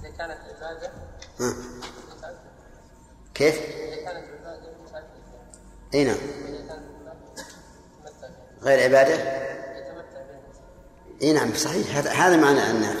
إذا 0.00 0.10
كانت 0.18 0.38
عبادة 0.48 0.92
كيف؟ 3.34 3.54
إذا 3.54 3.96
كانت 3.96 4.24
عبادة 4.28 4.78
أي 5.94 6.04
نعم. 6.04 6.18
غير 8.62 8.84
عبادة؟ 8.84 9.14
أي 11.22 11.32
نعم 11.32 11.54
صحيح. 11.54 11.96
هذا 11.96 12.10
هذا 12.10 12.36
معنى 12.36 12.70
النار 12.70 12.96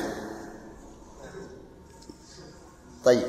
طيب. 3.04 3.26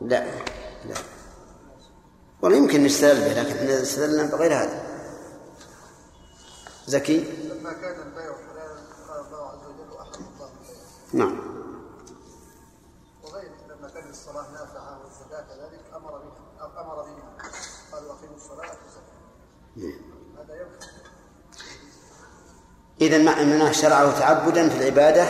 لا 0.00 0.24
لا. 0.88 0.94
والله 2.42 2.58
يمكن 2.58 2.84
نستدل 2.84 3.20
به 3.20 3.42
لكن 3.42 3.56
إحنا 3.56 3.82
استدلنا 3.82 4.24
بغير 4.24 4.54
هذا. 4.54 4.83
زكي؟ 6.86 7.18
لما 7.20 7.72
كان 7.72 8.02
البيع 8.02 8.32
حلالا 8.32 8.80
قال 9.08 9.26
الله 9.26 9.48
عز 9.48 9.66
وجل 9.66 9.98
احل 10.00 10.24
الله 10.34 10.50
نعم. 11.12 11.40
وغيره 13.24 13.54
لما 13.68 13.88
كان 13.88 14.10
الصلاة 14.10 14.50
نافعة 14.52 15.00
والزكاة 15.04 15.40
كذلك 15.40 15.80
أمر 15.96 16.10
بها 16.10 16.82
أمر 16.82 17.02
بها. 17.02 17.50
قال 17.92 18.06
وأقيموا 18.06 18.36
الصلاة 18.36 18.58
والزكاه 18.58 19.98
هذا 20.38 20.54
ينفع. 20.54 20.86
إذا 23.00 23.18
معناه 23.18 23.72
شرعه 23.72 24.18
تعبدا 24.18 24.68
في 24.68 24.78
العبادة 24.78 25.26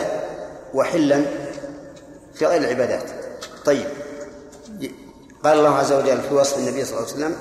وحلا 0.73 1.25
في 2.33 2.45
غير 2.45 2.61
العبادات. 2.61 3.11
طيب. 3.65 3.87
قال 5.43 5.57
الله 5.57 5.75
عز 5.75 5.93
وجل 5.93 6.21
في 6.21 6.33
وصف 6.33 6.57
النبي 6.57 6.85
صلى 6.85 6.97
الله 6.97 7.13
عليه 7.13 7.17
وسلم 7.17 7.39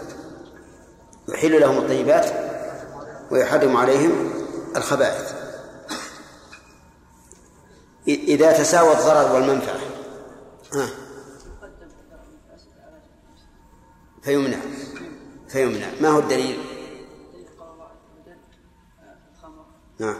يحل 1.28 1.60
لهم 1.60 1.78
الطيبات 1.78 2.43
ويحرم 3.30 3.76
عليهم 3.76 4.32
الخبائث. 4.76 5.34
إذا 8.08 8.58
تساوى 8.58 8.92
الضرر 8.92 9.34
والمنفعة. 9.34 9.80
ها. 10.72 10.88
فيمنع. 14.22 14.58
فيمنع. 15.48 15.86
ما 16.00 16.08
هو 16.08 16.18
الدليل؟ 16.18 16.74
نعم 19.98 20.16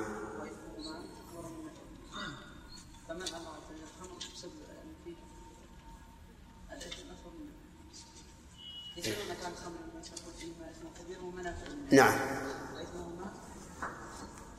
نعم. 11.93 12.44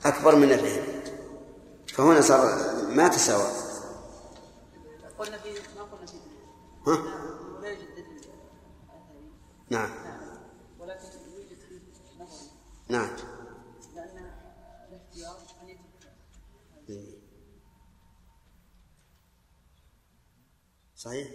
أكبر 0.06 0.36
من 0.36 0.50
نفعه 0.50 0.84
فهنا 1.88 2.22
صار 2.22 2.42
ما 2.90 3.08
تساوى. 3.08 3.48
قلنا 5.20 5.38
في 5.38 5.50
ما 5.76 5.84
قلنا 5.84 6.06
في 6.06 6.18
ها؟ 6.88 6.98
لا 7.62 7.70
يوجد 7.70 8.06
نعم. 9.70 9.90
ولكن 10.80 11.08
يوجد 11.34 11.58
نعم. 12.90 13.10
لأن 13.96 14.32
الاختيار 14.90 15.38
أن 15.62 15.78
صحيح؟ 20.96 21.28